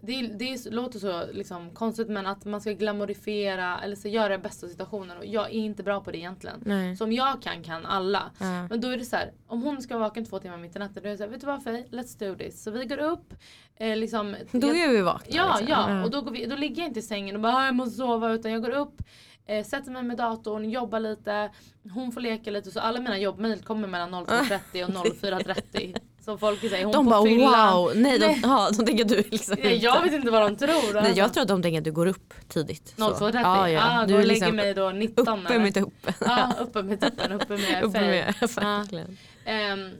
det, 0.00 0.22
det 0.22 0.70
låter 0.70 0.98
så 0.98 1.22
liksom, 1.32 1.70
konstigt 1.70 2.08
men 2.08 2.26
att 2.26 2.44
man 2.44 2.60
ska 2.60 2.72
glamorifiera 2.72 3.80
eller 3.84 3.96
så 3.96 4.08
göra 4.08 4.28
det 4.28 4.38
bästa 4.38 4.66
av 4.66 4.70
situationen 4.70 5.18
och 5.18 5.26
jag 5.26 5.44
är 5.46 5.50
inte 5.50 5.82
bra 5.82 6.00
på 6.00 6.10
det 6.10 6.18
egentligen. 6.18 6.62
Nej. 6.66 6.96
Som 6.96 7.12
jag 7.12 7.42
kan 7.42 7.62
kan 7.62 7.86
alla. 7.86 8.22
Ja. 8.38 8.66
Men 8.70 8.80
då 8.80 8.88
är 8.88 8.96
det 8.98 9.04
så 9.04 9.16
här, 9.16 9.32
om 9.46 9.62
hon 9.62 9.82
ska 9.82 9.94
vara 9.98 10.08
vaken 10.08 10.24
två 10.24 10.38
timmar 10.38 10.56
mitt 10.56 10.76
i 10.76 10.78
natten 10.78 11.02
då 11.02 11.08
är 11.08 11.12
det 11.12 11.16
så 11.18 11.22
här, 11.24 11.30
vet 11.30 11.40
du 11.40 11.46
vad 11.46 11.62
Faye, 11.64 11.84
let's 11.90 12.18
do 12.28 12.34
this. 12.38 12.62
Så 12.62 12.70
vi 12.70 12.84
går 12.84 12.98
upp, 12.98 13.34
eh, 13.76 13.96
liksom. 13.96 14.36
Då 14.52 14.68
är 14.74 14.88
vi 14.88 15.02
vakna. 15.02 15.36
Ja, 15.36 15.56
liksom. 15.60 15.68
ja. 15.68 16.04
Och 16.04 16.10
då, 16.10 16.20
går 16.20 16.30
vi, 16.30 16.46
då 16.46 16.56
ligger 16.56 16.82
jag 16.82 16.88
inte 16.90 17.00
i 17.00 17.02
sängen 17.02 17.34
och 17.36 17.40
bara 17.42 17.54
"Ah, 17.56 17.64
jag 17.64 17.74
måste 17.74 17.96
sova 17.96 18.32
utan 18.32 18.52
jag 18.52 18.62
går 18.62 18.70
upp, 18.70 19.02
eh, 19.46 19.64
sätter 19.64 19.90
mig 19.90 20.02
med 20.02 20.16
datorn, 20.16 20.70
jobbar 20.70 21.00
lite, 21.00 21.50
hon 21.94 22.12
får 22.12 22.20
leka 22.20 22.50
lite 22.50 22.70
så 22.70 22.80
alla 22.80 23.00
mina 23.00 23.18
jobbmejl 23.18 23.62
kommer 23.62 23.88
mellan 23.88 24.14
02.30 24.26 24.84
och 24.84 24.90
04.30. 24.90 25.96
Så 26.28 26.38
folk 26.38 26.60
säger 26.60 26.84
hon 26.84 26.92
de 26.92 27.04
på 27.04 27.10
bara 27.10 27.24
fyllan. 27.24 27.72
wow, 27.74 27.92
nej, 27.96 28.18
Nej. 28.18 28.40
De, 28.42 28.48
ja, 28.48 28.70
de 28.78 28.86
tänker 28.86 29.04
att 29.04 29.08
du 29.08 29.16
liksom 29.30 29.56
Nej, 29.62 29.76
jag 29.76 30.02
vet 30.02 30.12
inte 30.12 30.30
vad 30.30 30.42
de 30.42 30.56
tror. 30.56 30.92
Nej, 30.94 30.96
alltså. 30.98 31.12
jag 31.18 31.32
tror 31.32 31.42
att 31.42 31.48
de 31.48 31.62
tänker 31.62 31.78
att 31.78 31.84
du 31.84 31.92
går 31.92 32.06
upp 32.06 32.34
tidigt. 32.48 32.94
så. 32.98 33.10
02.30? 33.10 33.40
Ja, 33.42 33.70
ja. 33.70 33.80
Ah, 33.84 34.06
Du 34.06 34.12
går 34.12 34.20
och 34.20 34.26
lägger 34.26 34.40
liksom 34.40 34.56
mig 34.56 34.74
då 34.74 34.90
19 34.90 35.38
uppe 35.40 35.54
eller? 35.54 35.64
mitt 35.64 35.76
uppe. 35.76 36.14
Ja, 36.20 36.52
uppe 36.60 36.82
med 36.82 37.00
tuppen, 37.00 37.32
uppe 37.40 37.56
med 37.56 37.82
uppe 37.84 38.00
med, 38.00 38.34
verkligen. 38.56 39.18
Ehm, 39.44 39.90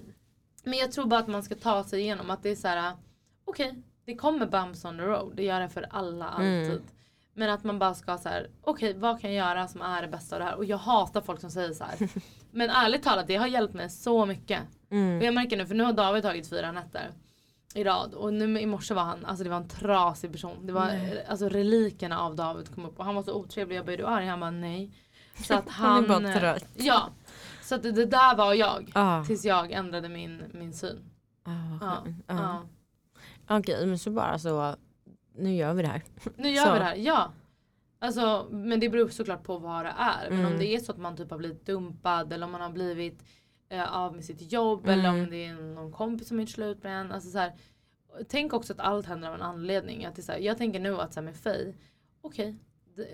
men 0.65 0.79
jag 0.79 0.93
tror 0.93 1.07
bara 1.07 1.21
att 1.21 1.29
man 1.29 1.43
ska 1.43 1.55
ta 1.55 1.85
sig 1.85 2.01
igenom 2.01 2.31
att 2.31 2.43
det 2.43 2.51
är 2.51 2.57
så 2.57 2.69
här. 2.69 2.93
okej 3.45 3.75
det 4.07 4.15
kommer 4.15 4.47
bumps 4.47 4.85
on 4.85 4.97
the 4.99 5.03
road, 5.05 5.33
det 5.37 5.43
gör 5.43 5.61
det 5.61 5.69
för 5.69 5.87
alla 5.91 6.35
Mm. 6.39 6.81
Men 7.39 7.51
att 7.51 7.65
man 7.65 7.79
bara 7.79 7.95
ska 7.95 8.19
så 8.19 8.29
här, 8.29 8.51
okej 8.63 8.95
vad 8.95 9.21
kan 9.21 9.35
jag 9.35 9.49
göra 9.49 9.69
som 9.69 9.83
är 9.83 10.03
det 10.03 10.09
bästa 10.09 10.37
av 10.37 10.41
det 10.41 10.47
här? 10.47 10.55
Och 10.55 10.65
jag 10.65 10.79
hatar 10.79 11.21
folk 11.21 11.41
som 11.41 11.51
säger 11.51 11.73
så 11.73 11.85
här. 11.85 12.09
Men 12.51 12.71
ärligt 12.71 13.03
talat 13.03 13.27
det 13.27 13.37
har 13.37 13.47
hjälpt 13.47 13.75
mig 13.75 13.91
så 13.91 14.27
mycket. 14.27 14.61
Mm. 14.91 15.19
Och 15.19 15.25
jag 15.25 15.35
märker 15.35 15.57
nu, 15.57 15.67
för 15.67 15.75
nu 15.75 15.85
har 15.85 15.93
David 15.93 16.23
tagit 16.23 16.51
fyra 16.51 16.73
nätter 16.73 17.11
i 17.75 17.85
rad 17.85 18.15
och 18.15 18.35
nu 18.35 18.61
i 18.61 18.67
morse 18.67 18.95
var 18.95 19.03
han, 19.03 19.25
alltså 19.25 19.45
det 19.45 19.51
var 19.51 19.57
en 19.57 19.69
trasig 19.69 20.33
person. 20.33 20.67
Det 20.67 20.73
var 20.73 20.87
Nej. 20.87 21.27
alltså 21.29 21.49
relikerna 21.49 22.21
av 22.21 22.37
David 22.37 22.75
kom 22.75 22.85
upp 22.85 22.99
och 22.99 23.05
han 23.05 23.15
var 23.15 23.23
så 23.23 23.33
otrevlig. 23.33 23.77
Jag 23.77 23.87
bara 23.87 23.93
är 23.93 23.97
du 23.97 24.07
arg? 24.07 24.27
Han 24.27 24.41
bara 24.41 24.51
nej. 24.51 24.91
Så 25.45 25.55
att 25.55 25.69
Han 25.69 25.91
han, 26.11 26.25
är 26.25 26.33
bara 26.33 26.41
trött. 26.41 26.69
Ja. 26.75 27.09
Så 27.63 27.75
att 27.75 27.83
det, 27.83 27.93
det 27.93 28.07
där 28.07 28.37
var 28.37 28.55
jag. 28.55 28.91
Ah. 28.95 29.25
Tills 29.25 29.45
jag 29.45 29.73
ändrade 29.73 30.09
min, 30.09 30.43
min 30.53 30.73
syn. 30.73 31.11
Ah, 31.45 31.79
skönt. 31.81 32.25
ja. 32.27 32.65
Ah. 33.49 33.57
Okej 33.59 33.87
men 33.87 33.99
så 33.99 34.11
bara 34.11 34.39
så, 34.39 34.77
nu 35.39 35.55
gör 35.55 35.75
vi 35.75 35.83
det 35.83 35.89
här. 35.89 36.03
Nu 36.37 36.49
gör 36.51 36.65
Så. 36.65 36.73
vi 36.73 36.79
det 36.79 36.85
här, 36.85 36.97
ja. 36.97 37.33
Alltså, 37.99 38.47
men 38.51 38.81
det 38.81 38.89
beror 38.89 39.09
såklart 39.09 39.43
på 39.43 39.59
vad 39.59 39.85
det 39.85 39.95
är. 39.99 40.31
Men 40.31 40.39
Mm. 40.41 40.53
om 40.53 40.59
det 40.59 40.67
är 40.75 40.79
så 40.79 40.93
att 40.93 40.99
man 40.99 41.17
typ 41.17 41.31
har 41.31 41.39
blivit 41.39 41.67
dumpad 41.67 42.33
eller 42.33 42.47
om 42.47 42.53
man 42.53 42.61
har 42.61 42.71
blivit 42.71 43.23
eh, 43.69 43.97
av 43.97 44.15
med 44.15 44.25
sitt 44.25 44.53
jobb 44.53 44.87
Mm. 44.87 44.99
eller 44.99 45.11
om 45.11 45.31
det 45.31 45.45
är 45.45 45.55
någon 45.55 45.93
kompis 45.93 46.29
som 46.29 46.41
är 46.41 46.47
slut 46.47 46.83
med 46.83 47.01
en. 47.01 47.13
Alltså, 47.13 47.31
så 47.31 47.39
här, 47.39 47.53
tänk 48.29 48.53
också 48.53 48.73
att 48.73 48.81
allt 48.81 49.07
händer 49.07 49.29
av 49.29 49.35
en 49.35 49.43
anledning. 49.43 50.05
Att 50.05 50.15
det 50.17 50.23
så 50.23 50.33
här, 50.33 50.39
jag 50.39 50.59
tänker 50.59 50.81
nu 50.81 51.01
att 51.01 51.13
så 51.15 51.21
här, 51.21 51.25
med 51.25 51.37
Faye, 51.37 51.75
okej. 52.21 52.47
det- 52.53 52.59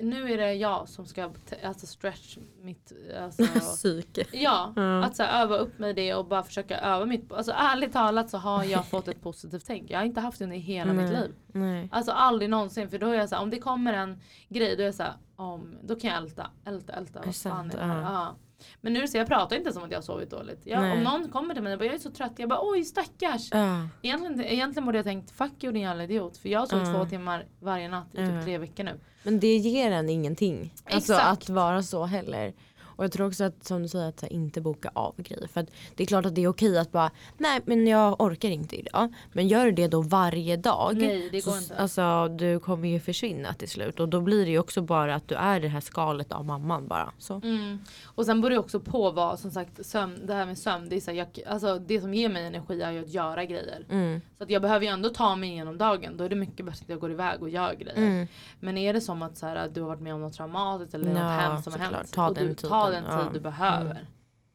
nu 0.03 0.33
är 0.33 0.39
det 0.39 0.55
jag 0.55 0.89
som 0.89 1.07
ska 1.07 1.31
alltså 1.65 1.87
stretch 1.87 2.39
mitt 2.63 2.93
alltså, 3.23 3.43
Psyke. 3.61 4.25
Ja, 4.33 4.73
Ja. 4.77 5.05
att 5.05 5.17
så 5.17 5.23
här, 5.23 5.43
öva 5.43 5.57
upp 5.57 5.79
mig 5.79 5.95
det 5.95 6.15
och 6.15 6.25
bara 6.27 6.43
försöka 6.43 6.79
öva 6.81 7.05
mitt. 7.07 7.33
Alltså 7.33 7.53
ärligt 7.53 7.93
talat 7.93 8.31
så 8.31 8.39
har 8.39 8.65
jag 8.65 8.87
fått 8.87 9.09
ett 9.09 9.23
positivt 9.23 9.65
tänk. 9.67 9.91
Jag 9.91 9.99
har 9.99 10.05
inte 10.05 10.21
haft 10.21 10.39
det 10.39 10.45
under 10.45 10.57
hela 10.57 10.93
mitt 10.93 11.11
Nej. 11.13 11.21
liv. 11.21 11.35
Nej. 11.47 11.89
Alltså 11.93 12.13
aldrig 12.13 12.51
någonsin 12.51 12.89
för 12.91 12.99
då 12.99 13.09
är 13.09 13.15
jag 13.15 13.29
så 13.29 13.35
här, 13.35 13.43
om 13.43 13.51
det 13.51 13.59
kommer 13.59 13.93
en 13.93 14.21
grej 14.49 14.77
då 14.77 14.83
är 14.83 14.87
jag 14.87 14.95
så 14.95 15.03
här, 15.03 15.13
om, 15.37 15.79
då 15.83 15.97
kan 16.01 16.11
jag 16.11 16.19
älta, 16.19 16.51
älta, 16.65 16.93
älta. 16.93 17.23
Vad 17.25 17.37
fan 17.37 17.71
är 17.71 17.77
det 17.77 17.85
här? 17.85 18.03
Ja. 18.03 18.13
Ja. 18.13 18.37
Men 18.81 18.93
nu 18.93 19.09
så 19.09 19.17
jag 19.17 19.27
pratar 19.27 19.57
inte 19.57 19.73
som 19.73 19.83
att 19.85 19.91
jag 19.91 19.99
har 19.99 20.03
sovit 20.03 20.31
dåligt. 20.31 20.61
Jag, 20.65 20.93
om 20.93 21.03
någon 21.03 21.29
kommer 21.29 21.55
till 21.55 21.63
mig 21.63 21.73
och 21.73 21.79
bara 21.79 21.85
jag 21.85 21.95
är 21.95 21.99
så 21.99 22.11
trött. 22.11 22.33
Jag 22.37 22.49
bara 22.49 22.59
oj 22.63 22.85
stackars. 22.85 23.49
Ja. 23.53 23.89
Egentligen, 24.03 24.41
egentligen 24.45 24.87
borde 24.87 24.99
jag 24.99 25.05
tänkt 25.05 25.31
fuck 25.31 25.65
you 25.65 25.73
din 25.73 25.83
jävla 25.83 26.05
idiot. 26.05 26.37
För 26.37 26.49
jag 26.49 26.61
har 26.61 26.67
sovit 26.67 26.89
Ja. 26.89 26.95
två 26.95 27.05
timmar 27.05 27.47
varje 27.61 27.89
natt 27.89 28.09
i 28.15 28.17
typ 28.17 28.45
tre 28.45 28.59
veckor 28.59 28.85
nu. 28.85 29.01
Men 29.23 29.41
det 29.41 29.57
ger 29.57 29.91
en 29.91 30.09
ingenting. 30.09 30.75
Alltså 30.85 31.13
Exakt. 31.13 31.29
att 31.43 31.49
vara 31.49 31.83
så 31.83 32.05
heller. 32.05 32.53
Och 32.97 33.05
jag 33.05 33.13
tror 33.13 33.27
också 33.27 33.45
att 33.45 33.65
som 33.65 33.83
du 33.83 33.89
säger 33.89 34.09
att 34.09 34.23
här, 34.23 34.33
inte 34.33 34.61
boka 34.61 34.91
av 34.93 35.15
grejer. 35.17 35.47
För 35.47 35.67
det 35.95 36.03
är 36.03 36.07
klart 36.07 36.27
att 36.27 36.35
det 36.35 36.45
är 36.45 36.49
okej 36.49 36.79
att 36.79 36.93
bara 36.93 37.11
nej 37.39 37.61
men 37.65 37.87
jag 37.87 38.21
orkar 38.21 38.49
inte 38.49 38.77
idag. 38.77 39.15
Men 39.33 39.49
gör 39.49 39.65
du 39.65 39.73
det 39.73 39.89
då 39.89 40.01
varje 40.01 40.57
dag. 40.57 40.97
Nej, 40.97 41.29
det 41.33 41.45
går 41.45 41.53
så, 41.53 41.59
inte. 41.59 41.77
Alltså 41.77 42.29
du 42.29 42.59
kommer 42.59 42.89
ju 42.89 43.01
försvinna 43.01 43.55
till 43.55 43.69
slut. 43.69 44.01
Och 44.01 44.09
då 44.09 44.21
blir 44.21 44.45
det 44.45 44.51
ju 44.51 44.59
också 44.59 44.83
bara 44.83 45.15
att 45.15 45.29
du 45.29 45.35
är 45.35 45.61
det 45.61 45.69
här 45.69 45.81
skalet 45.81 46.33
av 46.33 46.45
mamman 46.45 46.89
bara. 46.89 47.13
Så. 47.19 47.35
Mm. 47.35 47.79
Och 48.05 48.27
sen 48.27 48.41
beror 48.41 48.51
det 48.51 48.59
också 48.59 48.81
på 48.81 49.11
vad 49.11 49.39
som 49.39 49.51
sagt 49.51 49.87
sömn, 49.87 50.27
det 50.27 50.35
här 50.35 50.47
med 50.47 50.59
sömn. 50.59 50.89
Det, 50.89 50.97
är 50.97 51.01
så 51.01 51.11
här, 51.11 51.19
jag, 51.19 51.29
alltså, 51.47 51.79
det 51.79 52.01
som 52.01 52.15
ger 52.15 52.29
mig 52.29 52.47
energi 52.47 52.83
är 52.83 52.91
ju 52.91 53.01
att 53.01 53.09
göra 53.09 53.45
grejer. 53.45 53.85
Mm. 53.91 54.21
Så 54.39 54.45
att 54.45 54.51
jag 54.51 54.63
behöver 54.63 54.87
ju 54.87 54.93
ändå 54.93 55.09
ta 55.09 55.37
mig 55.37 55.51
igenom 55.51 55.79
dagen. 55.79 56.17
Då 56.17 56.25
är 56.25 56.29
det 56.29 56.37
mycket 56.37 56.67
bättre 56.67 56.83
att 56.83 56.89
jag 56.89 57.01
går 57.01 57.11
iväg 57.11 57.43
och 57.43 57.49
gör 57.49 57.75
grejer. 57.75 57.97
Mm. 57.97 58.27
Men 58.61 58.79
är 58.79 58.93
det 58.93 59.01
som 59.01 59.23
att 59.23 59.37
så 59.37 59.47
här, 59.47 59.71
du 59.75 59.81
har 59.81 59.89
varit 59.89 60.01
med 60.01 60.15
om 60.15 60.21
något 60.21 60.35
traumatiskt 60.35 60.95
eller 60.95 61.07
Ja, 61.07 61.13
något 61.13 61.41
hemskt 61.43 61.65
som 61.65 61.73
har 61.73 61.81
hänt. 61.81 62.13
Ta 62.13 62.29
och 62.29 62.35
den 62.35 62.47
du, 62.47 62.55
tiden. 62.55 62.71
Ta 62.85 62.91
den 62.91 63.05
tid 63.05 63.13
Ja. 63.13 63.31
du 63.33 63.41
behöver. 63.41 63.91
Mm. 63.91 64.05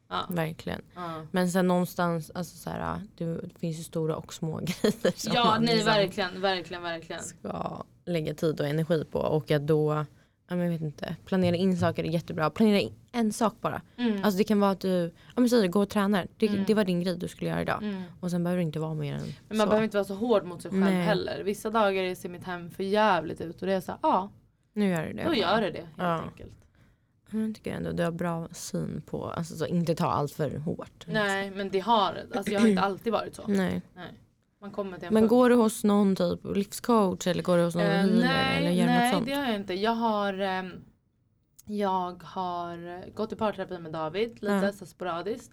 Ja. 0.08 0.26
Verkligen. 0.28 0.82
Ja, 0.94 1.22
Men 1.30 1.50
sen 1.50 1.66
någonstans, 1.68 2.30
alltså 2.34 2.56
så 2.56 2.70
här, 2.70 3.00
det 3.16 3.40
finns 3.58 3.78
ju 3.78 3.82
stora 3.82 4.16
och 4.16 4.34
små 4.34 4.56
grejer 4.62 5.18
som 5.18 5.32
ja 5.34 5.44
man 5.44 5.62
nej 5.64 5.74
liksom 5.74 5.92
verkligen, 5.94 6.40
verkligen, 6.40 6.82
verkligen. 6.82 7.22
ska 7.22 7.82
lägga 8.06 8.34
tid 8.34 8.60
och 8.60 8.66
energi 8.66 9.04
på. 9.04 9.18
Och 9.18 9.50
att 9.50 9.66
då, 9.66 10.04
jag 10.48 10.56
vet 10.56 10.80
inte, 10.80 11.16
planera 11.24 11.56
in 11.56 11.76
saker 11.76 12.04
är 12.04 12.08
jättebra. 12.08 12.50
Planera 12.50 12.78
in 12.80 12.92
en 13.12 13.32
sak 13.32 13.54
bara. 13.60 13.82
Mm. 13.96 14.24
Alltså 14.24 14.38
det 14.38 14.44
kan 14.44 14.60
vara 14.60 14.70
att 14.70 14.80
du, 14.80 15.12
ja 15.34 15.40
men 15.40 15.48
säg 15.48 15.68
gå 15.68 15.80
och 15.82 15.88
tränar. 15.88 16.26
Det, 16.36 16.48
Mm. 16.48 16.64
det 16.66 16.74
var 16.74 16.84
din 16.84 17.00
grej 17.00 17.16
du 17.18 17.28
skulle 17.28 17.50
göra 17.50 17.62
idag. 17.62 17.82
Mm. 17.82 18.02
Och 18.20 18.30
sen 18.30 18.44
behöver 18.44 18.58
det 18.58 18.66
inte 18.66 18.78
vara 18.80 18.94
mer 18.94 19.14
än 19.14 19.20
Men 19.48 19.58
man 19.58 19.66
så. 19.66 19.70
behöver 19.70 19.84
inte 19.84 19.96
vara 19.96 20.04
så 20.04 20.14
hård 20.14 20.44
mot 20.44 20.62
sig 20.62 20.70
själv 20.70 20.80
Nej. 20.84 21.02
heller. 21.02 21.42
Vissa 21.44 21.70
dagar 21.70 22.14
ser 22.14 22.28
mitt 22.28 22.44
hem 22.44 22.70
för 22.70 22.82
jävligt 22.84 23.40
ut 23.40 23.60
och 23.60 23.66
det 23.66 23.72
är 23.74 23.80
så 23.80 23.92
här, 23.92 23.98
ja, 24.02 24.30
Nu 24.72 24.88
gör 24.90 25.06
du 25.06 25.12
det. 25.12 25.24
då 25.24 25.34
gör 25.34 25.60
det 25.60 25.70
det 25.70 25.78
helt 25.78 25.88
Ja. 25.96 26.20
enkelt. 26.22 26.52
Jag 27.32 27.54
tycker 27.54 27.72
ändå 27.72 27.92
du 27.92 28.02
har 28.02 28.10
bra 28.12 28.48
syn 28.52 29.02
på, 29.06 29.24
alltså 29.26 29.54
så 29.56 29.66
inte 29.66 29.94
ta 29.94 30.06
allt 30.06 30.32
för 30.32 30.58
hårt. 30.58 31.04
Nej 31.06 31.50
men 31.50 31.70
det 31.70 31.80
har, 31.80 32.18
alltså 32.34 32.52
jag 32.52 32.60
har 32.60 32.68
inte 32.68 32.82
alltid 32.82 33.12
varit 33.12 33.34
så. 33.34 33.42
Nej. 33.46 33.82
Nej. 33.96 34.12
Man 34.60 34.70
kommer 34.70 34.98
till 34.98 35.08
en 35.08 35.14
Men 35.14 35.22
punkt. 35.22 35.30
går 35.30 35.48
du 35.48 35.54
hos 35.54 35.84
någon 35.84 36.16
typ 36.16 36.40
livscoach 36.56 37.26
eller 37.26 37.42
går 37.42 37.56
du 37.56 37.62
hos 37.64 37.74
någon 37.74 37.84
Eh, 37.84 37.90
healer 37.90 38.16
nej, 38.20 38.58
eller 38.58 38.70
gör 38.70 38.86
nej 38.86 39.04
något 39.04 39.14
sånt? 39.14 39.26
det 39.26 39.32
har 39.34 39.44
jag 39.46 39.54
inte. 39.56 39.74
Jag 39.74 39.94
har, 39.94 40.38
ehm, 40.38 40.70
jag 41.66 42.22
har 42.22 43.04
gått 43.14 43.32
i 43.32 43.36
parterapi 43.36 43.78
med 43.78 43.92
David 43.92 44.28
lite 44.42 44.46
Ja. 44.64 44.72
så 44.72 44.86
sporadiskt. 44.86 45.52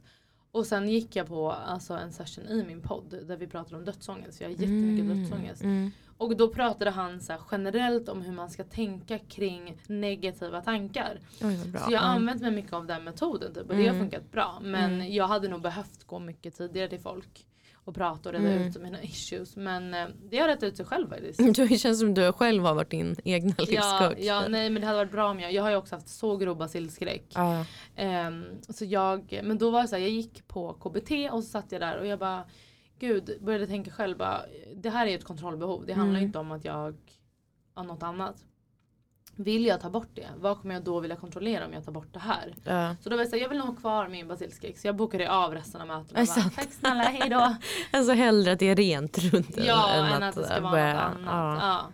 Och 0.51 0.65
sen 0.65 0.89
gick 0.89 1.15
jag 1.15 1.27
på 1.27 1.51
alltså, 1.51 1.93
en 1.93 2.11
session 2.13 2.45
i 2.47 2.63
min 2.67 2.81
podd 2.81 3.15
där 3.27 3.37
vi 3.37 3.47
pratade 3.47 3.75
om 3.77 3.85
dödsångest. 3.85 4.37
För 4.37 4.45
jag 4.45 4.49
har 4.49 4.61
jättemycket 4.61 5.07
dödsångest. 5.17 5.63
Mm. 5.63 5.91
Och 6.17 6.37
då 6.37 6.47
pratade 6.49 6.91
han 6.91 7.21
så 7.21 7.33
generellt 7.51 8.09
om 8.09 8.21
hur 8.21 8.31
man 8.33 8.49
ska 8.49 8.63
tänka 8.63 9.19
kring 9.19 9.77
negativa 9.87 10.61
tankar. 10.61 11.19
Oj. 11.43 11.57
Så 11.85 11.91
jag 11.91 11.99
har 11.99 12.07
använt 12.15 12.41
mig 12.41 12.51
mycket 12.51 12.73
av 12.73 12.85
den 12.87 13.03
metoden 13.03 13.53
typ, 13.53 13.69
och 13.69 13.75
det 13.75 13.81
har 13.87 13.95
Mm. 13.95 13.99
funkat 13.99 14.31
bra. 14.31 14.59
Men 14.61 14.93
Mm. 14.93 15.13
jag 15.13 15.27
hade 15.27 15.47
nog 15.47 15.61
behövt 15.61 16.03
gå 16.03 16.19
mycket 16.19 16.55
tidigare 16.57 16.89
till 16.89 16.99
folk. 16.99 17.45
Och 17.73 17.95
prata 17.95 18.29
och 18.29 18.33
reda 18.35 18.51
Mm. 18.51 18.67
ut 18.67 18.81
mina 18.81 19.01
issues. 19.03 19.55
Men 19.55 19.93
eh, 19.93 20.07
det 20.29 20.37
har 20.37 20.47
rätt 20.47 20.63
ut 20.63 20.77
sig 20.77 20.85
själv 20.85 21.09
faktiskt. 21.09 21.39
Det 21.69 21.77
känns 21.77 21.99
som 21.99 22.13
du 22.13 22.31
själv 22.31 22.63
har 22.63 22.73
varit 22.73 22.89
din 22.91 23.15
egna 23.23 23.55
livscoach. 23.57 24.17
ja, 24.17 24.47
nej 24.47 24.69
men 24.69 24.81
det 24.81 24.87
hade 24.87 24.97
varit 24.97 25.11
bra 25.11 25.29
om 25.29 25.39
jag, 25.39 25.53
jag 25.53 25.63
har 25.63 25.69
ju 25.69 25.75
också 25.75 25.95
haft 25.95 26.07
så 26.09 26.37
grov 26.37 26.57
basilskräck. 26.57 27.33
Så 28.69 28.85
jag, 28.85 29.39
men 29.43 29.57
då 29.57 29.69
var 29.69 29.81
det 29.81 29.87
så 29.87 29.95
här, 29.95 30.01
jag 30.01 30.11
gick 30.11 30.47
på 30.47 30.73
KBT 30.73 31.11
och 31.31 31.43
så 31.43 31.49
satt 31.49 31.71
jag 31.71 31.81
där 31.81 31.97
och 31.99 32.07
jag 32.07 32.19
bara 32.19 32.43
Gud, 32.99 33.37
började 33.41 33.67
tänka 33.67 33.91
själv 33.91 34.17
bara, 34.17 34.41
det 34.75 34.89
här 34.89 35.07
är 35.07 35.15
ett 35.15 35.23
kontrollbehov. 35.23 35.85
Det 35.85 35.93
handlar 35.93 36.17
Mm. 36.19 36.27
inte 36.27 36.39
om 36.39 36.51
att 36.51 36.65
jag 36.65 36.93
har 37.73 37.83
något 37.83 38.03
annat. 38.03 38.43
Vill 39.35 39.65
jag 39.65 39.81
ta 39.81 39.89
bort 39.89 40.07
det? 40.13 40.27
Vad 40.37 40.61
kommer 40.61 40.73
jag 40.75 40.83
då 40.83 40.99
vilja 40.99 41.15
kontrollera 41.15 41.65
om 41.65 41.73
jag 41.73 41.85
tar 41.85 41.91
bort 41.91 42.13
det 42.13 42.19
här? 42.19 42.55
Ja. 42.63 42.95
Så 43.01 43.09
då 43.09 43.15
var 43.15 43.23
jag 43.23 43.29
såhär, 43.29 43.41
jag 43.43 43.49
vill 43.49 43.57
nog 43.57 43.67
ha 43.67 43.75
kvar 43.75 44.07
min 44.07 44.27
basilskräck. 44.27 44.77
Så 44.77 44.87
jag 44.87 44.95
bokade 44.95 45.31
av 45.31 45.53
resten 45.53 45.81
av 45.81 45.87
mötena. 45.87 46.25
Bara? 46.35 46.49
Tack 46.49 46.71
snälla, 46.71 47.01
hejdå. 47.03 47.55
Alltså 47.93 48.13
hellre 48.13 48.51
att 48.51 48.59
det 48.59 48.69
är 48.69 48.75
rent 48.75 49.17
runt 49.17 49.57
ja, 49.57 49.89
än, 49.93 50.05
än 50.13 50.23
att 50.23 50.35
det 50.35 50.43
ska 50.43 50.61
vara 50.61 50.71
börja- 50.71 51.09
något 51.09 51.17
annat. 51.27 51.59
Ja. 51.61 51.67
Ja. 51.67 51.85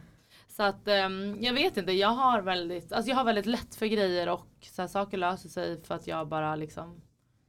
Så 0.48 0.64
att 0.64 0.88
ehm, 0.88 1.38
jag 1.42 1.54
vet 1.54 1.78
inte, 1.78 1.92
jag 1.92 2.10
har 2.10 2.42
väldigt, 2.42 2.94
alltså 2.94 3.10
jag 3.10 3.16
har 3.18 3.24
väldigt 3.24 3.46
lätt 3.46 3.76
för 3.76 3.86
grejer 3.86 4.30
och 4.30 4.48
så 4.62 4.82
här, 4.82 4.88
saker 4.90 5.18
löser 5.18 5.50
sig 5.50 5.84
för 5.84 5.96
att 5.96 6.08
jag 6.08 6.28
bara 6.28 6.56
liksom 6.56 7.02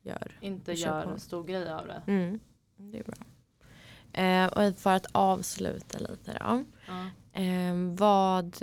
Gör. 0.02 0.38
inte 0.40 0.72
gör 0.72 1.02
på. 1.05 1.11
en 1.11 1.20
stor 1.20 1.44
grej 1.44 1.72
av 1.72 1.86
det. 1.86 2.02
Mm. 2.07 2.40
Det 2.76 2.98
är 2.98 3.05
bra. 3.05 3.14
Eh, 4.15 4.47
och 4.47 4.79
för 4.79 4.91
att 4.91 5.07
avsluta 5.12 5.99
lite 5.99 6.39
då. 6.41 6.65
Ja. 6.87 7.07
Eh, 7.41 7.75
vad, 7.97 8.57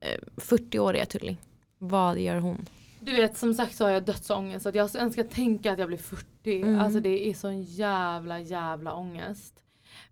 eh, 0.00 0.20
40-åriga 0.36 1.06
Tully, 1.06 1.36
vad 1.78 2.18
gör 2.18 2.38
hon? 2.38 2.66
Du 3.00 3.12
vet 3.16 3.36
som 3.36 3.54
sagt 3.54 3.76
så 3.76 3.84
har 3.84 3.90
jag 3.90 4.04
dödsångest 4.04 4.62
så 4.62 4.68
att 4.68 4.74
jag 4.74 4.94
ens 4.94 5.12
ska 5.12 5.24
tänka 5.24 5.72
att 5.72 5.78
jag 5.78 5.88
blir 5.88 5.98
40. 5.98 6.62
Mm. 6.62 6.80
Alltså 6.80 7.00
det 7.00 7.28
är 7.30 7.34
sån 7.34 7.62
jävla 7.62 8.40
jävla 8.40 8.94
ångest. 8.94 9.62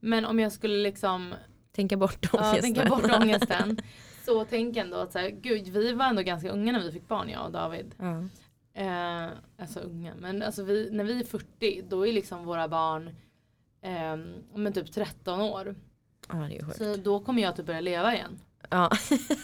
Men 0.01 0.25
om 0.25 0.39
jag 0.39 0.53
skulle 0.53 0.83
liksom 0.83 1.35
Tänka 1.73 1.97
bort 1.97 2.29
ja, 2.33 2.39
ångesten. 2.39 2.75
tänka 2.75 2.89
bort 2.89 3.11
ångesten. 3.21 3.79
Så 4.25 4.45
tänk 4.45 4.77
ändå 4.77 4.97
att 4.97 5.13
så 5.13 5.19
här, 5.19 5.29
gud 5.29 5.69
vi 5.69 5.93
var 5.93 6.05
ändå 6.05 6.23
ganska 6.23 6.51
unga 6.51 6.73
när 6.73 6.81
vi 6.81 6.93
fick 6.93 7.09
barn 7.09 7.29
jag 7.29 7.45
och 7.45 7.53
David. 7.53 7.95
Ja. 7.99 8.25
Eh, 8.75 9.29
alltså 9.59 9.81
unga 9.81 10.15
men 10.15 10.43
alltså 10.43 10.65
vi, 10.65 10.91
när 10.93 11.05
vi 11.05 11.21
är 11.21 11.25
40 11.25 11.83
då 11.89 12.07
är 12.07 12.13
liksom 12.13 12.45
våra 12.45 12.69
barn 12.69 13.11
eh, 13.85 14.17
men 14.55 14.73
typ 14.73 14.93
13 14.93 15.41
år. 15.41 15.75
Ja 16.29 16.35
det 16.35 16.57
är 16.59 16.65
sjukt. 16.65 16.79
Så 16.79 16.97
då 16.97 17.21
kommer 17.21 17.43
jag 17.43 17.57
typ 17.57 17.67
börja 17.67 17.81
leva 17.81 18.15
igen. 18.15 18.39
Ja. 18.71 18.91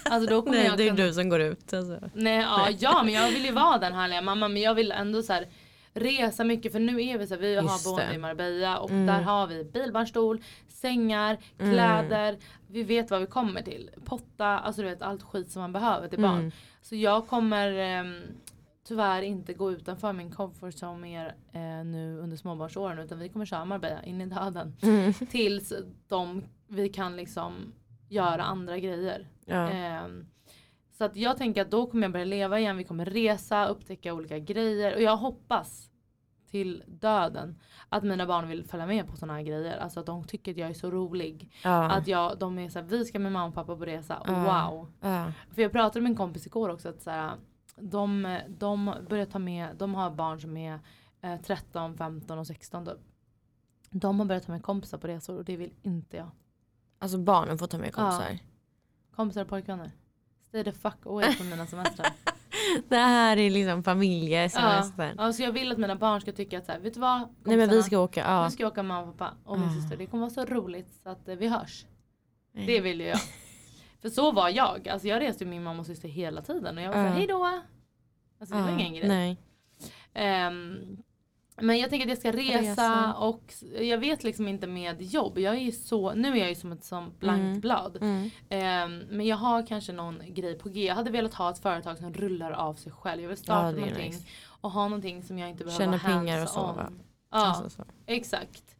Alltså 0.05 0.29
då 0.29 0.41
kommer 0.41 0.57
Nej 0.57 0.65
jag 0.65 0.77
det 0.77 0.83
är 0.83 0.89
kunna- 0.95 1.03
du 1.07 1.13
som 1.13 1.29
går 1.29 1.41
ut. 1.41 1.73
Alltså. 1.73 1.99
Nej, 2.13 2.37
ja, 2.39 2.67
ja 2.79 3.03
men 3.03 3.13
jag 3.13 3.29
vill 3.31 3.45
ju 3.45 3.51
vara 3.51 3.77
den 3.77 3.93
härliga 3.93 4.21
mamman 4.21 4.53
men 4.53 4.61
jag 4.61 4.75
vill 4.75 4.91
ändå 4.91 5.23
så 5.23 5.33
här 5.33 5.47
resa 5.93 6.43
mycket 6.43 6.71
för 6.71 6.79
nu 6.79 7.03
är 7.03 7.17
vi 7.17 7.27
så 7.27 7.33
här, 7.33 7.41
vi 7.41 7.55
har 7.55 7.83
boende 7.83 8.15
i 8.15 8.17
Marbella 8.17 8.79
och 8.79 8.89
Mm. 8.89 9.05
där 9.05 9.21
har 9.21 9.47
vi 9.47 9.63
bilbarnstol, 9.63 10.41
sängar, 10.67 11.37
Mm. 11.59 11.71
kläder, 11.73 12.37
vi 12.67 12.83
vet 12.83 13.11
vad 13.11 13.19
vi 13.21 13.27
kommer 13.27 13.61
till. 13.61 13.89
Potta, 14.05 14.45
alltså 14.45 14.81
du 14.81 14.87
vet 14.87 15.01
allt 15.01 15.23
skit 15.23 15.51
som 15.51 15.61
man 15.61 15.73
behöver 15.73 16.07
till 16.07 16.19
barn. 16.21 16.39
Mm. 16.39 16.51
Så 16.81 16.95
jag 16.95 17.27
kommer 17.27 17.71
ehm, 17.73 18.21
tyvärr 18.91 19.21
inte 19.21 19.53
gå 19.53 19.71
utanför 19.71 20.13
min 20.13 20.31
comfort 20.31 20.73
zone 20.73 21.01
mer 21.01 21.35
eh, 21.51 21.85
nu 21.85 22.19
under 22.19 22.37
småbarnsåren 22.37 22.99
utan 22.99 23.19
vi 23.19 23.29
kommer 23.29 23.45
köra 23.45 23.65
Marbella 23.65 24.03
in 24.03 24.21
i 24.21 24.25
döden. 24.25 24.75
Mm. 24.81 25.13
Tills 25.13 25.73
de, 26.07 26.43
vi 26.67 26.89
kan 26.89 27.15
liksom 27.15 27.73
göra 28.09 28.43
andra 28.43 28.79
grejer. 28.79 29.27
Ja. 29.45 29.69
Ehm, 29.69 30.25
så 30.97 31.03
att 31.03 31.15
jag 31.15 31.37
tänker 31.37 31.61
att 31.61 31.71
då 31.71 31.85
kommer 31.85 32.03
jag 32.03 32.11
börja 32.11 32.25
leva 32.25 32.59
igen, 32.59 32.77
vi 32.77 32.83
kommer 32.83 33.05
resa, 33.05 33.67
upptäcka 33.67 34.13
olika 34.13 34.39
grejer 34.39 34.95
och 34.95 35.01
jag 35.01 35.17
hoppas 35.17 35.89
till 36.49 36.83
döden 36.87 37.59
att 37.89 38.03
mina 38.03 38.25
barn 38.25 38.47
vill 38.47 38.65
följa 38.65 38.85
med 38.85 39.07
på 39.07 39.15
sådana 39.17 39.33
här 39.33 39.43
grejer. 39.43 39.77
Alltså 39.77 39.99
att 39.99 40.05
de 40.05 40.23
tycker 40.23 40.51
att 40.51 40.57
jag 40.57 40.69
är 40.69 40.73
så 40.73 40.91
rolig. 40.91 41.51
Ja. 41.63 41.91
Att 41.91 42.07
jag, 42.07 42.39
de 42.39 42.59
är 42.59 42.69
såhär, 42.69 42.85
vi 42.85 43.05
ska 43.05 43.19
med 43.19 43.31
mamma 43.31 43.47
och 43.47 43.53
pappa 43.53 43.75
på 43.75 43.85
resa. 43.85 44.23
Ja. 44.27 44.33
Wow! 44.33 44.91
För 45.55 45.61
jag 45.61 45.71
pratade 45.71 46.01
med 46.01 46.09
en 46.09 46.17
kompis 46.17 46.45
igår 46.45 46.69
också 46.69 46.89
att 46.89 47.01
såhär, 47.01 47.31
de, 47.81 48.39
de 48.47 48.93
börjar 49.09 49.25
ta 49.25 49.39
med, 49.39 49.75
de 49.77 49.95
har 49.95 50.09
barn 50.11 50.41
som 50.41 50.57
är 50.57 50.79
eh, 51.21 51.41
13, 51.41 51.97
15 51.97 52.39
och 52.39 52.47
16 52.47 52.85
typ. 52.85 52.97
De 53.89 54.19
har 54.19 54.25
börjat 54.25 54.45
ta 54.45 54.51
med 54.51 54.63
kompisar 54.63 54.97
på 54.97 55.07
resor 55.07 55.37
och 55.37 55.45
det 55.45 55.57
vill 55.57 55.73
inte 55.81 56.17
jag. 56.17 56.31
Alltså 56.99 57.17
barnen 57.17 57.57
får 57.57 57.67
ta 57.67 57.77
med 57.77 57.93
kompisar. 57.93 58.37
Kompisar 59.15 59.41
och 59.41 59.47
pojkvänner. 59.47 59.91
Stay 60.47 60.63
the 60.63 60.71
fuck 60.71 61.05
away 61.05 61.31
från 61.31 61.49
mina 61.49 61.67
semestrar. 61.67 62.07
Det 62.89 62.95
här 62.95 63.37
är 63.37 63.49
liksom 63.49 63.83
familjesemestern. 63.83 65.15
Ja, 65.17 65.33
så 65.33 65.41
jag 65.43 65.51
vill 65.51 65.71
att 65.71 65.77
mina 65.77 65.95
barn 65.95 66.21
ska 66.21 66.31
tycka 66.31 66.57
att 66.57 66.65
så 66.65 66.71
här, 66.71 66.79
vet 66.79 66.93
du 66.93 66.99
vad? 66.99 67.35
Nej 67.43 67.57
men 67.57 67.69
vi 67.69 67.83
ska 67.83 67.99
åka. 67.99 68.19
Ja. 68.19 68.43
Nu 68.45 68.51
ska 68.51 68.67
åka 68.67 68.83
mamma 68.83 69.09
och 69.11 69.17
pappa 69.17 69.37
och 69.45 69.59
min 69.59 69.69
Ah. 69.69 69.73
syster. 69.73 69.97
Det 69.97 70.05
kommer 70.05 70.21
vara 70.21 70.29
så 70.33 70.45
roligt 70.45 70.93
så 71.03 71.09
att 71.09 71.27
eh, 71.27 71.35
vi 71.35 71.47
hörs. 71.47 71.85
Nej. 72.51 72.65
Det 72.67 72.81
vill 72.81 73.01
ju 73.01 73.07
jag. 73.07 73.19
För 74.01 74.09
så 74.09 74.31
var 74.31 74.49
jag. 74.49 74.87
Alltså 74.89 75.07
jag 75.07 75.21
reste 75.21 75.45
med 75.45 75.49
min 75.51 75.63
mamma 75.63 75.79
och 75.79 75.85
syster 75.85 76.09
hela 76.09 76.41
tiden 76.41 76.77
och 76.77 76.83
jag 76.83 76.87
var 76.89 76.95
såhär, 76.95 77.07
Ja. 77.07 77.13
hej 77.13 77.27
då. 77.27 77.45
Alltså 78.39 78.55
det 78.55 78.61
var 78.61 78.69
Ja, 78.69 78.79
ingen 78.79 78.93
grej. 78.93 79.07
Nej. 79.07 79.37
Ehm, 80.13 80.97
men 81.61 81.77
jag 81.79 81.89
tänker 81.89 82.05
att 82.05 82.09
jag 82.09 82.17
ska 82.17 82.31
resa, 82.31 82.61
Resa. 82.71 83.13
och 83.13 83.53
jag 83.79 83.97
vet 83.97 84.23
liksom 84.23 84.47
inte 84.47 84.67
med 84.67 85.01
jobb. 85.01 85.37
Jag 85.37 85.55
är 85.55 85.59
ju 85.59 85.71
så, 85.71 86.13
nu 86.13 86.31
är 86.31 86.35
jag 86.35 86.49
ju 86.49 86.55
som 86.55 86.71
ett 86.71 86.83
sånt 86.83 87.19
blankt 87.19 87.41
Mm. 87.41 87.59
blad. 87.59 87.97
Mm. 88.01 88.29
Ehm, 88.49 88.97
men 89.09 89.25
jag 89.25 89.37
har 89.37 89.67
kanske 89.67 89.93
någon 89.93 90.21
grej 90.27 90.57
på 90.57 90.69
G. 90.69 90.85
Jag 90.85 90.95
hade 90.95 91.11
velat 91.11 91.33
ha 91.33 91.49
ett 91.51 91.59
företag 91.59 91.97
som 91.97 92.13
rullar 92.13 92.51
av 92.51 92.73
sig 92.73 92.91
själv. 92.91 93.21
Jag 93.21 93.27
vill 93.29 93.37
starta 93.37 93.65
Ja, 93.65 93.71
någonting 93.71 94.11
nice. 94.11 94.25
och 94.45 94.71
ha 94.71 94.83
någonting 94.87 95.23
som 95.23 95.39
jag 95.39 95.49
inte 95.49 95.63
behöver 95.63 95.85
Tjäna 95.85 95.99
pengar 95.99 96.43
och 96.43 96.49
så, 96.49 96.59
hands-on. 96.59 96.75
va? 96.75 96.91
Ja, 97.31 97.37
Alltså, 97.37 97.69
så. 97.69 97.83
exakt. 98.05 98.75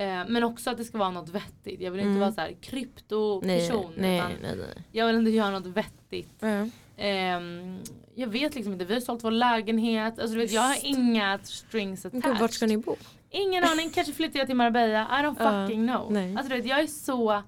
Ehm, 0.00 0.26
men 0.32 0.44
också 0.44 0.70
att 0.70 0.76
det 0.76 0.84
ska 0.84 0.98
vara 0.98 1.10
något 1.10 1.28
vettigt. 1.28 1.80
Jag 1.80 1.90
vill 1.90 2.00
inte 2.00 2.08
Mm. 2.08 2.20
vara 2.20 2.32
så 2.32 2.40
här 2.40 2.48
Nej, 2.48 2.58
kryptoperson. 2.60 3.92
nej, 3.96 4.16
utan 4.18 4.30
nej, 4.42 4.56
nej. 4.56 4.84
Jag 4.92 5.06
vill 5.06 5.16
ändå 5.16 5.30
göra 5.30 5.50
något 5.50 5.66
vettigt. 5.66 6.34
Ja. 6.40 6.66
Ehm, 6.96 7.78
jag 8.14 8.26
vet 8.28 8.54
liksom 8.54 8.72
inte, 8.72 8.84
vi 8.84 8.94
har 8.94 9.00
sålt 9.00 9.24
vår 9.24 9.30
lägenhet. 9.30 10.18
Alltså, 10.18 10.34
du 10.34 10.40
vet, 10.40 10.52
jag 10.52 10.62
har 10.62 10.76
inga 10.82 11.38
strings 11.42 12.06
attached. 12.06 12.38
vart 12.40 12.52
ska 12.52 12.66
ni 12.66 12.76
bo? 12.76 12.96
Ingen 13.30 13.64
aning, 13.64 13.90
kanske 13.90 14.12
flyttar 14.12 14.38
jag 14.38 14.46
till 14.48 14.56
Marbella. 14.56 15.02
I 15.02 15.24
don't 15.26 15.62
fucking 15.66 15.86
know. 15.86 16.12
nej. 16.12 16.36
Alltså 16.36 16.48
du 16.48 16.56
vet, 16.56 16.66
jag 16.66 16.80
är 16.80 16.86
så... 16.86 17.42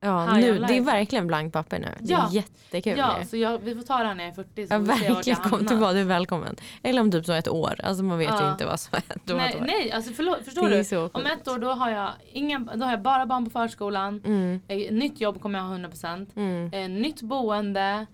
Ja, 0.00 0.34
nu, 0.36 0.58
det 0.58 0.76
är 0.76 0.80
verkligen 0.80 1.26
blankt 1.26 1.52
papper 1.52 1.78
nu. 1.78 1.88
Det 2.00 2.14
är 2.14 2.28
jättekul. 2.32 2.98
Ja, 2.98 3.18
ju. 3.20 3.26
så 3.26 3.36
jag, 3.36 3.58
vi 3.58 3.74
får 3.74 3.82
ta 3.82 3.98
det 3.98 4.04
här 4.04 4.14
när 4.14 4.24
jag 4.24 4.30
är 4.30 4.34
40 4.34 4.66
så 4.66 4.74
Ja, 4.74 4.78
verkligen. 4.78 5.38
Kom 5.38 5.66
tillbaka, 5.66 5.92
du 5.92 6.00
är 6.00 6.04
välkommen. 6.04 6.56
Eller 6.82 7.00
om 7.00 7.10
typ 7.10 7.26
så 7.26 7.32
ett 7.32 7.48
år. 7.48 7.74
Alltså 7.84 8.02
man 8.04 8.18
vet 8.18 8.30
ju 8.30 8.34
Ja. 8.44 8.52
inte 8.52 8.66
vad 8.66 8.80
som 8.80 9.00
händer 9.08 9.34
Nej, 9.36 9.62
nej 9.66 9.92
alltså 9.92 10.12
förlåt, 10.12 10.44
förstår 10.44 10.68
du? 10.68 11.10
Om 11.12 11.26
ett 11.26 11.48
år 11.48 11.58
då 11.58 11.68
har 11.72 11.90
jag, 11.90 12.10
ingen, 12.32 12.70
då 12.74 12.84
har 12.84 12.92
jag 12.92 13.02
bara 13.02 13.26
barn 13.26 13.44
på 13.44 13.50
förskolan. 13.50 14.22
Mm, 14.24 14.60
Eh, 14.68 14.92
nytt 14.92 15.20
jobb 15.20 15.40
kommer 15.40 15.58
jag 15.58 15.66
ha 15.66 15.74
100%. 15.74 16.26
mm. 16.36 16.72
Eh, 16.72 16.88
nytt 16.88 17.22
boende. 17.22 18.06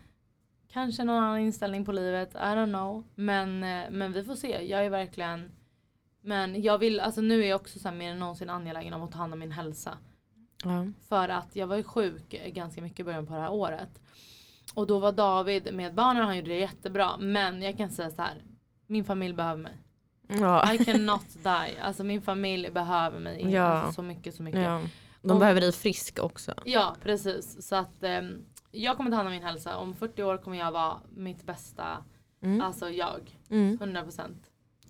Kanske 0.72 1.04
någon 1.04 1.22
annan 1.24 1.38
inställning 1.38 1.84
på 1.84 1.92
livet. 1.92 2.34
I 2.34 2.38
don't 2.38 2.72
know. 2.72 3.04
Men, 3.14 3.64
eh, 3.64 3.90
men 3.90 4.12
vi 4.12 4.24
får 4.24 4.34
se. 4.34 4.66
Jag 4.70 4.84
är 4.86 4.90
verkligen 4.90 5.50
men 6.26 6.62
jag 6.62 6.78
vill, 6.78 7.00
alltså 7.00 7.20
nu 7.20 7.44
är 7.44 7.48
jag 7.48 7.60
också 7.60 7.78
så 7.78 7.88
här 7.88 7.96
mer 7.96 8.10
än 8.10 8.18
någonsin 8.18 8.50
angelägen 8.50 8.94
om 8.94 9.02
att 9.02 9.12
ta 9.12 9.18
hand 9.18 9.32
om 9.32 9.38
min 9.38 9.52
hälsa. 9.52 9.98
Ja. 10.64 10.86
För 11.08 11.28
att 11.28 11.56
jag 11.56 11.66
var 11.66 11.76
ju 11.76 11.82
sjuk 11.82 12.34
eh, 12.34 12.48
ganska 12.52 12.82
mycket 12.82 13.00
i 13.00 13.04
början 13.04 13.26
på 13.26 13.34
det 13.34 13.40
här 13.40 13.52
året. 13.52 14.00
Och 14.74 14.86
då 14.86 14.98
var 14.98 15.12
David 15.12 15.74
med 15.74 15.94
barnen, 15.94 16.24
han 16.24 16.36
gjorde 16.36 16.48
det 16.48 16.58
jättebra. 16.58 17.16
Men 17.18 17.62
jag 17.62 17.76
kan 17.76 17.90
säga 17.90 18.10
så 18.10 18.22
här. 18.22 18.42
Min 18.86 19.04
familj 19.04 19.34
behöver 19.34 19.62
mig. 19.62 19.72
Ja. 20.28 20.72
I 20.74 20.84
cannot 20.84 21.26
die. 21.42 21.80
Alltså 21.82 22.04
min 22.04 22.22
familj 22.22 22.70
behöver 22.70 23.18
mig. 23.20 23.52
Ja. 23.52 23.62
Alltså, 23.62 23.92
så 23.92 24.02
mycket, 24.02 24.34
så 24.34 24.42
mycket. 24.42 24.60
Ja, 24.62 24.80
ja. 24.80 24.88
De 25.22 25.30
Och- 25.32 25.38
behöver 25.38 25.60
dig 25.60 25.72
frisk 25.72 26.18
också. 26.18 26.54
precis. 27.02 27.68
Så 27.68 27.76
att 27.76 28.02
ehm, 28.04 28.44
jag 28.70 28.96
kommer 28.96 29.10
ta 29.10 29.16
hand 29.16 29.26
om 29.28 29.32
min 29.34 29.42
hälsa. 29.42 29.76
Om 29.76 29.94
40 29.94 30.22
år 30.22 30.36
kommer 30.38 30.56
jag 30.58 30.72
vara 30.72 30.96
mitt 31.16 31.44
bästa, 31.46 32.04
Mm. 32.42 32.60
alltså 32.60 32.90
jag. 32.90 33.38
Mm. 33.50 33.78
100%. 33.78 34.34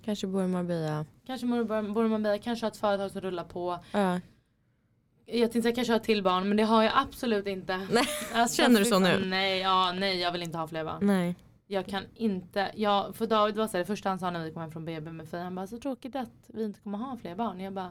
Kanske 0.05 0.27
bor 0.27 0.45
i 0.45 0.47
Marbella. 0.49 1.05
Kanske 1.27 1.47
bor 1.47 2.09
man 2.09 2.23
med, 2.23 2.43
kanske 2.43 2.67
ha 2.67 2.71
ett 2.71 2.77
företag 2.77 3.11
som 3.11 3.21
rullar 3.21 3.45
på. 3.45 3.79
Ja. 3.93 4.21
Jag 5.27 5.53
tänkte 5.53 5.69
jag 5.69 5.75
kanske 5.75 5.93
ha 5.93 6.01
till 6.01 6.23
barn 6.23 6.49
men 6.49 6.57
det 6.57 6.63
har 6.63 6.83
jag 6.83 6.93
absolut 6.95 7.47
inte. 7.47 7.77
Nej, 7.91 8.05
Alltså, 8.35 8.57
känner 8.63 8.79
du 8.79 8.85
så 8.85 8.99
nu? 8.99 9.25
Nej, 9.27 9.59
ja, 9.59 9.93
nej 9.93 10.21
jag 10.21 10.33
vill 10.33 10.43
inte 10.43 10.59
ha 10.59 10.67
fler 10.69 10.85
barn. 10.85 11.07
Nej. 11.07 11.37
Jag 11.67 11.87
kan 11.87 12.05
inte, 12.15 12.71
jag, 12.75 13.17
för 13.17 13.27
David 13.27 13.57
var 13.57 13.67
så 13.67 13.73
här, 13.73 13.79
det 13.79 13.87
första 13.87 14.09
han 14.09 14.19
sa 14.19 14.31
när 14.31 14.45
vi 14.45 14.53
kom 14.53 14.63
hem 14.63 14.73
från 14.73 14.85
BB 14.85 15.13
med 15.13 15.29
Fia, 15.29 15.43
han 15.43 15.55
bara 15.55 15.67
så 15.67 15.79
tråkigt 15.79 16.17
att 16.17 16.31
vi 16.47 16.65
inte 16.65 16.81
kommer 16.81 16.99
ha 16.99 17.17
fler 17.17 17.35
barn. 17.35 17.61
Jag 17.61 17.73
bara 17.73 17.91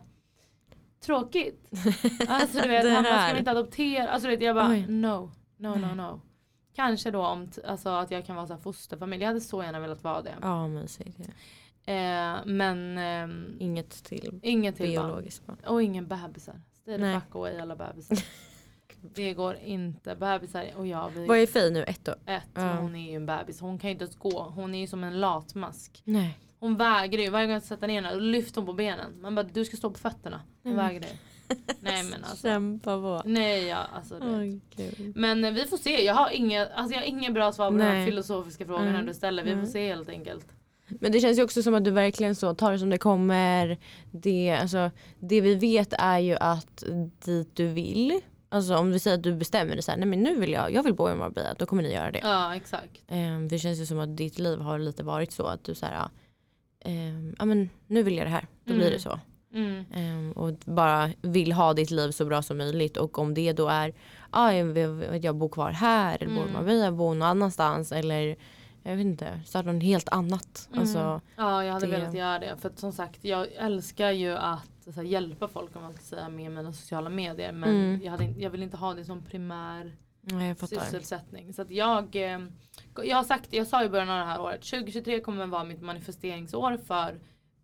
Tråkigt? 1.00 1.70
Alltså 2.28 2.62
du 2.62 2.68
vet, 2.68 2.94
han 2.94 3.04
bara 3.04 3.24
ska 3.24 3.34
vi 3.34 3.40
inte 3.40 3.52
adoptera? 3.52 4.10
Alltså 4.10 4.28
du 4.30 4.36
vet 4.36 4.44
jag 4.46 4.56
bara 4.56 4.70
Oj. 4.70 4.86
no, 4.88 5.32
no, 5.58 5.68
no, 5.68 5.96
no. 5.96 6.22
Kanske 6.76 7.12
då 7.12 7.26
om, 7.26 7.52
alltså 7.68 7.90
att 7.90 8.12
jag 8.12 8.26
kan 8.26 8.36
vara 8.36 8.48
så 8.48 8.54
här 8.54 8.60
fosterfamilj, 8.60 9.24
jag 9.24 9.28
hade 9.28 9.42
så 9.42 9.64
gärna 9.64 9.80
velat 9.80 10.04
vara 10.04 10.22
det. 10.22 10.36
Ja, 10.42 10.68
mysigt. 10.68 11.18
Ja. 11.86 11.94
Eh, 11.94 12.40
men 12.46 12.98
ehm, 12.98 13.56
Inget 13.60 14.04
till 14.04 14.40
inget 14.44 14.76
till 14.76 14.96
barn. 14.96 15.08
biologiskt 15.08 15.46
barn. 15.46 15.58
Och 15.66 15.84
ingen 15.84 16.08
bebisar. 16.08 16.62
The 16.86 16.98
Nej. 16.98 17.20
away 17.32 17.58
alla 17.60 17.76
bebisar. 17.76 18.18
det 19.16 19.34
går 19.34 19.56
inte. 19.56 20.16
Bebisar 20.16 20.66
och 20.78 20.88
jag 20.88 21.10
vi 21.10 21.26
Vad 21.28 21.38
är 21.38 21.46
Fi 21.48 21.72
nu? 21.72 21.84
Ett 21.84 22.08
år? 22.08 22.16
ett. 22.26 22.44
Ja. 22.54 22.74
Hon 22.74 22.96
är 22.96 23.10
ju 23.10 23.16
en 23.16 23.26
bebis. 23.26 23.60
Hon 23.62 23.80
kan 23.80 23.88
ju 23.90 23.92
inte 23.92 24.04
ens 24.04 24.16
gå. 24.18 24.44
Hon 24.56 24.76
är 24.76 24.80
ju 24.80 24.88
som 24.88 25.04
en 25.04 25.20
latmask. 25.20 26.02
Nej. 26.06 26.38
Hon 26.60 26.78
vägrar 26.78 27.22
ju. 27.22 27.30
Varje 27.30 27.46
gång 27.48 27.54
jag 27.54 27.64
sätter 27.64 27.88
ner 27.88 28.02
henne 28.02 28.16
lyfter 28.20 28.62
hon 28.62 28.66
på 28.66 28.74
benen. 28.74 29.22
Man 29.22 29.36
bara 29.36 29.44
du 29.44 29.66
ska 29.66 29.78
stå 29.78 29.90
på 29.90 30.00
fötterna. 30.00 30.42
Hon 30.64 30.74
Mm. 30.74 30.86
vägrar 30.86 31.08
ju. 31.08 31.16
Nej 31.80 32.04
men 32.04 32.24
alltså. 32.24 32.48
Kämpa 32.48 32.96
på. 33.02 33.22
Nej 33.26 33.64
ja, 33.68 33.78
alltså 33.94 34.20
det. 34.20 34.60
Gud. 34.76 35.16
Men 35.16 35.44
eh, 35.46 35.52
vi 35.52 35.66
får 35.66 35.78
se. 35.78 36.06
Jag 36.06 36.14
har 36.14 36.30
inget, 36.30 36.72
alltså 36.72 36.94
jag 36.94 37.02
har 37.02 37.08
inget 37.08 37.34
bra 37.34 37.52
svar 37.52 37.72
på 37.72 37.78
de 37.78 37.84
här 37.84 37.94
Nej. 37.94 38.06
filosofiska 38.06 38.66
frågorna 38.66 38.90
Mm. 38.90 39.06
du 39.06 39.14
ställer. 39.14 39.44
Vi 39.44 39.52
Mm. 39.52 39.66
får 39.66 39.72
se 39.72 39.88
helt 39.88 40.10
enkelt. 40.10 40.46
Men 41.02 41.12
det 41.12 41.20
känns 41.20 41.40
ju 41.40 41.44
också 41.44 41.64
som 41.64 41.74
att 41.76 41.84
du 41.86 41.92
verkligen 41.92 42.36
så 42.36 42.54
tar 42.54 42.72
det 42.72 42.80
som 42.80 42.90
det 42.90 42.98
kommer. 42.98 43.78
Det, 44.12 44.52
alltså, 44.62 44.92
det 45.20 45.42
vi 45.42 45.56
vet 45.56 45.94
är 46.00 46.20
ju 46.20 46.36
att 46.40 46.84
dit 47.26 47.56
du 47.56 47.68
vill, 47.68 48.20
alltså 48.50 48.76
om 48.78 48.92
vi 48.92 49.00
säger 49.00 49.18
att 49.18 49.24
du 49.24 49.36
bestämmer 49.36 49.74
dig 49.74 49.84
så 49.84 49.92
här, 49.92 49.98
nej 49.98 50.08
men 50.08 50.20
nu 50.20 50.36
vill 50.40 50.52
jag, 50.52 50.72
jag 50.74 50.84
vill 50.84 50.94
bo 50.94 51.10
i 51.10 51.16
Marbella, 51.16 51.54
då 51.60 51.66
kommer 51.66 51.84
ni 51.84 51.94
göra 51.94 52.12
det. 52.12 52.20
Ja 52.24 52.56
exakt. 52.56 53.02
Ehm, 53.08 53.48
det 53.48 53.60
känns 53.60 53.80
ju 53.80 53.86
som 53.86 54.00
att 54.00 54.18
ditt 54.18 54.40
liv 54.40 54.60
har 54.60 54.80
lite 54.80 55.04
varit 55.04 55.32
så 55.32 55.44
att 55.46 55.64
du 55.64 55.76
så 55.76 55.86
här, 55.86 56.08
ja 57.40 57.46
men 57.46 57.70
nu 57.88 58.04
vill 58.04 58.18
jag 58.18 58.26
det 58.26 58.32
här, 58.32 58.48
då 58.66 58.74
blir 58.74 58.82
Mm. 58.86 58.94
det 58.94 59.00
så. 59.00 59.20
Mm. 59.54 59.86
Ehm, 59.94 60.32
och 60.32 60.54
bara 60.66 61.10
vill 61.22 61.52
ha 61.52 61.74
ditt 61.74 61.92
liv 61.92 62.12
så 62.12 62.26
bra 62.26 62.42
som 62.42 62.58
möjligt 62.58 62.98
och 62.98 63.20
om 63.20 63.34
det 63.34 63.54
då 63.54 63.68
är, 63.68 63.94
ah, 64.30 64.52
jag, 64.52 64.78
jag 65.26 65.36
bor 65.36 65.50
kvar 65.50 65.72
här 65.72 66.18
eller 66.22 66.36
bor 66.36 66.38
i 66.46 66.50
Mm. 66.50 66.54
Marbella, 66.54 66.92
bor 66.92 67.14
någon 67.16 67.22
annanstans 67.22 67.92
eller 67.92 68.36
jag 68.84 68.96
vet 68.98 69.06
inte, 69.06 69.42
starta 69.46 69.72
något 69.72 69.84
helt 69.84 70.10
annat. 70.10 70.68
Mm. 70.70 70.80
Alltså, 70.82 71.22
Ja 71.36 71.64
jag 71.64 71.74
hade 71.74 71.86
det- 71.88 71.92
velat 71.92 72.14
göra 72.14 72.40
det. 72.40 72.58
För 72.58 72.70
att 72.70 72.80
som 72.80 72.92
sagt 72.92 73.24
jag 73.26 73.48
älskar 73.52 74.12
ju 74.12 74.32
att 74.32 74.70
så 74.84 74.92
här, 74.92 75.04
hjälpa 75.04 75.48
folk 75.48 75.76
om 75.76 75.82
man 75.84 75.94
ska 75.94 76.02
säga 76.04 76.30
med 76.30 76.52
mina 76.52 76.74
sociala 76.74 77.10
medier. 77.10 77.52
Men 77.52 77.70
Mm. 77.70 78.02
jag, 78.04 78.12
hade, 78.12 78.26
jag 78.26 78.50
vill 78.50 78.64
inte 78.64 78.78
ha 78.78 78.94
det 78.94 79.06
som 79.06 79.22
primär 79.22 79.96
nej, 80.22 80.56
sysselsättning. 80.56 81.54
Så 81.54 81.62
att 81.62 81.72
jag, 81.72 82.16
eh, 82.16 82.40
jag 83.04 83.16
har 83.18 83.24
sagt, 83.24 83.54
jag 83.54 83.68
sa 83.68 83.84
i 83.84 83.90
början 83.90 84.10
av 84.10 84.20
det 84.20 84.26
här 84.26 84.42
året, 84.42 84.62
2023 84.64 85.20
kommer 85.20 85.48
vara 85.48 85.64
mitt 85.64 85.82
manifesteringsår 85.82 86.78
för 86.78 87.20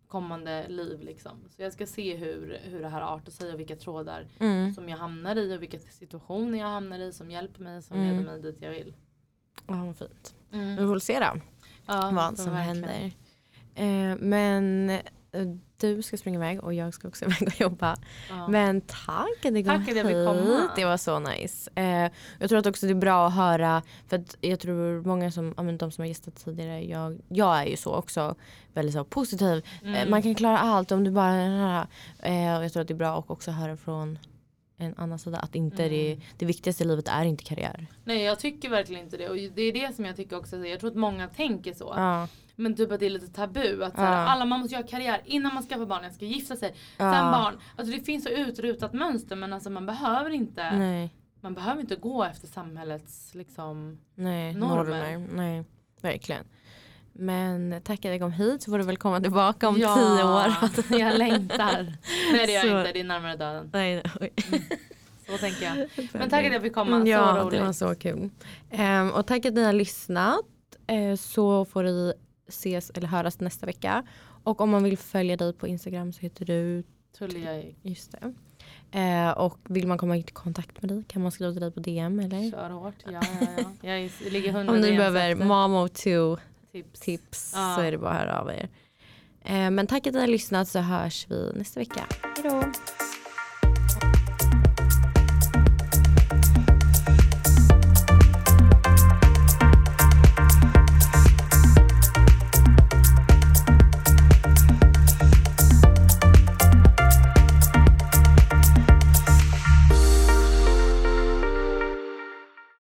kommande 0.08 0.68
liv 0.68 1.00
liksom. 1.02 1.32
Så 1.56 1.62
jag 1.62 1.72
ska 1.72 1.86
se 1.86 2.16
hur, 2.16 2.58
hur 2.64 2.80
det 2.80 2.88
här 2.88 3.00
artar 3.00 3.30
sig 3.32 3.52
och 3.52 3.60
vilka 3.60 3.76
trådar 3.76 4.26
Mm. 4.38 4.72
som 4.74 4.88
jag 4.88 4.96
hamnar 4.98 5.36
i 5.36 5.56
och 5.56 5.62
vilka 5.62 5.78
situationer 5.78 6.58
jag 6.58 6.66
hamnar 6.66 6.98
i 6.98 7.12
som 7.12 7.30
hjälper 7.30 7.62
mig, 7.62 7.82
som 7.82 7.96
Mm. 7.96 8.08
leder 8.10 8.24
mig 8.32 8.42
dit 8.42 8.56
jag 8.60 8.70
vill. 8.70 8.94
Ja, 9.70 9.94
fint. 9.98 10.34
Mm. 10.52 10.70
Vi 10.76 10.82
får 10.82 10.90
väl 10.90 11.00
se 11.00 11.20
då 11.20 11.40
Ja, 11.86 12.10
vad 12.14 12.38
som 12.38 12.52
händer. 12.54 13.10
Eh, 13.74 14.16
men 14.18 14.90
eh, 14.90 15.46
du 15.80 16.02
ska 16.02 16.16
springa 16.16 16.36
iväg 16.38 16.64
och 16.64 16.74
jag 16.74 16.94
ska 16.94 17.08
också 17.08 17.24
iväg 17.28 17.42
och 17.46 17.60
jobba. 17.60 17.96
Ja. 18.30 18.48
Men 18.48 18.80
tack 18.80 19.44
att 19.44 19.52
ni 19.52 19.64
kom 19.64 19.84
Tack 19.86 19.94
hit. 19.96 20.02
komma. 20.02 20.70
Det 20.76 20.84
var 20.84 20.96
så 20.96 21.18
nice. 21.18 21.70
Eh, 21.74 22.10
jag 22.38 22.48
tror 22.48 22.58
att 22.58 22.66
också 22.66 22.86
det 22.86 22.92
är 22.92 22.94
bra 22.94 23.26
att 23.26 23.34
höra, 23.34 23.82
för 24.08 24.16
att 24.16 24.36
jag 24.40 24.60
tror 24.60 25.02
många 25.02 25.30
som, 25.32 25.54
ja, 25.56 25.62
men 25.62 25.78
de 25.78 25.90
som 25.92 26.02
har 26.02 26.06
gästat 26.06 26.36
tidigare, 26.36 26.84
jag, 26.84 27.20
jag 27.28 27.58
är 27.60 27.64
ju 27.64 27.76
så 27.76 27.94
också 27.94 28.34
väldigt 28.74 28.94
så 28.94 29.04
positiv. 29.04 29.64
Eh, 29.82 29.88
Mm. 29.88 30.10
man 30.10 30.22
kan 30.22 30.34
klara 30.34 30.58
allt 30.58 30.92
om 30.92 31.04
du 31.04 31.10
bara. 31.10 31.86
Eh, 32.18 32.56
och 32.58 32.64
jag 32.64 32.72
tror 32.72 32.80
att 32.82 32.88
det 32.88 32.94
är 32.94 32.96
bra 32.96 33.18
att 33.18 33.30
också 33.30 33.50
höra 33.50 33.76
från 33.76 34.18
en 34.80 34.94
annan 34.96 35.18
sida 35.18 35.38
att 35.38 35.54
inte 35.54 35.84
Mm. 35.84 35.92
det, 35.92 36.20
det 36.38 36.46
viktigaste 36.46 36.84
i 36.84 36.86
livet 36.86 37.08
är 37.08 37.24
inte 37.24 37.44
karriär. 37.44 37.86
Nej 38.04 38.22
jag 38.22 38.38
tycker 38.38 38.70
verkligen 38.70 39.04
inte 39.04 39.16
det 39.16 39.28
och 39.28 39.36
det 39.36 39.62
är 39.62 39.72
det 39.72 39.96
som 39.96 40.04
jag 40.04 40.16
tycker 40.16 40.36
också, 40.38 40.56
jag 40.66 40.80
tror 40.80 40.90
att 40.90 40.96
många 40.96 41.28
tänker 41.28 41.72
så. 41.72 41.92
Ja. 41.96 42.28
Men 42.56 42.74
typ 42.76 42.92
att 42.92 43.00
det 43.00 43.06
är 43.06 43.10
lite 43.10 43.28
tabu 43.28 43.84
att 43.84 43.94
såhär, 43.94 44.12
Ja. 44.12 44.28
alla 44.28 44.44
man 44.44 44.60
måste 44.60 44.74
göra 44.74 44.86
karriär 44.86 45.20
innan 45.24 45.54
man 45.54 45.62
skaffar 45.62 45.86
barn, 45.86 46.04
jag 46.04 46.12
ska 46.14 46.24
gifta 46.24 46.56
sig, 46.56 46.74
Ja. 46.96 47.12
sen 47.14 47.30
barn. 47.32 47.54
Alltså 47.76 47.96
det 47.96 48.02
finns 48.04 48.24
så 48.24 48.30
utrutat 48.30 48.92
mönster 48.92 49.36
men 49.36 49.52
alltså 49.52 49.70
man 49.70 49.86
behöver 49.86 50.30
inte, 50.30 50.76
Nej, 50.76 51.14
man 51.40 51.54
behöver 51.54 51.80
inte 51.80 51.96
gå 51.96 52.24
efter 52.24 52.48
samhällets 52.48 53.34
liksom 53.34 53.98
nej, 54.14 54.54
Normer. 54.54 54.76
normer. 54.84 55.26
Nej, 55.34 55.64
verkligen. 56.00 56.44
Men 57.20 57.80
tack 57.84 57.98
att 58.04 58.10
jag 58.10 58.20
kom 58.20 58.32
hit 58.32 58.62
så 58.62 58.70
får 58.70 58.78
du 58.78 58.84
väl 58.84 58.96
komma 58.96 59.20
tillbaka 59.20 59.68
om 59.68 59.78
ja, 59.78 59.94
tio 59.94 60.24
år. 60.24 61.00
jag 61.00 61.18
längtar. 61.18 61.96
Nej 62.32 62.46
det 62.46 62.52
gör 62.52 62.60
Så- 62.60 62.66
jag 62.66 62.80
inte, 62.80 62.92
det 62.92 63.00
är 63.00 63.04
närmare 63.04 63.36
döden. 63.36 63.70
Nej, 63.72 64.02
oj. 64.20 64.32
Så 65.30 65.38
tänker 65.38 65.64
jag. 65.64 65.88
Men 66.12 66.30
tack 66.30 66.46
att 66.46 66.52
jag 66.52 66.62
fick 66.62 66.74
komma, 66.74 66.90
Mm, 66.96 67.06
så 67.06 67.10
Ja, 67.10 67.36
roligt. 67.40 67.58
det 67.58 67.64
var 67.66 67.72
så 67.72 67.94
kul. 67.94 68.30
Ehm, 68.70 69.10
och 69.10 69.26
tack 69.26 69.46
att 69.46 69.54
ni 69.54 69.64
har 69.64 69.72
lyssnat. 69.72 70.40
Eh, 70.86 71.16
så 71.16 71.64
får 71.64 71.82
vi 71.84 72.12
ses 72.48 72.90
eller 72.90 73.08
höras 73.08 73.40
nästa 73.40 73.66
vecka. 73.66 74.02
Och 74.44 74.60
om 74.60 74.70
man 74.70 74.82
vill 74.84 74.98
följa 74.98 75.36
dig 75.36 75.52
på 75.52 75.66
Instagram 75.66 76.12
så 76.12 76.20
heter 76.20 76.44
du, 76.44 76.82
Tullia 77.18 77.62
just 77.82 78.12
det. 78.12 78.34
Eh, 78.98 79.30
och 79.30 79.58
vill 79.68 79.86
man 79.86 79.98
komma 79.98 80.16
i 80.16 80.22
kontakt 80.22 80.82
med 80.82 80.88
dig 80.90 81.04
kan 81.08 81.22
man 81.22 81.32
skriva 81.32 81.52
till 81.52 81.60
dig 81.60 81.70
på 81.70 81.80
DM 81.80 82.20
eller? 82.20 82.50
Kör 82.50 82.70
hårt. 82.70 82.94
Ja, 83.04 83.20
ja, 83.40 83.46
ja. 83.82 83.90
Jag 83.90 84.10
ligger 84.32 84.52
hundra 84.52 84.72
Om 84.74 84.80
ni 84.80 84.86
DMs 84.86 84.98
behöver 84.98 85.34
mamo 85.34 85.88
to 85.88 86.36
tips. 86.72 87.00
tips 87.00 87.52
Ja. 87.54 87.74
så 87.76 87.82
är 87.82 87.90
det 87.90 87.98
bara 87.98 88.10
att 88.10 88.18
höra 88.18 88.40
av 88.40 88.50
er. 88.50 88.68
Eh, 89.44 89.70
men 89.70 89.86
tack 89.86 90.06
att 90.06 90.14
ni 90.14 90.20
har 90.20 90.26
lyssnat 90.26 90.68
så 90.68 90.78
hörs 90.78 91.26
vi 91.30 91.52
nästa 91.54 91.80
vecka. 91.80 92.06
Hejdå! 92.36 92.62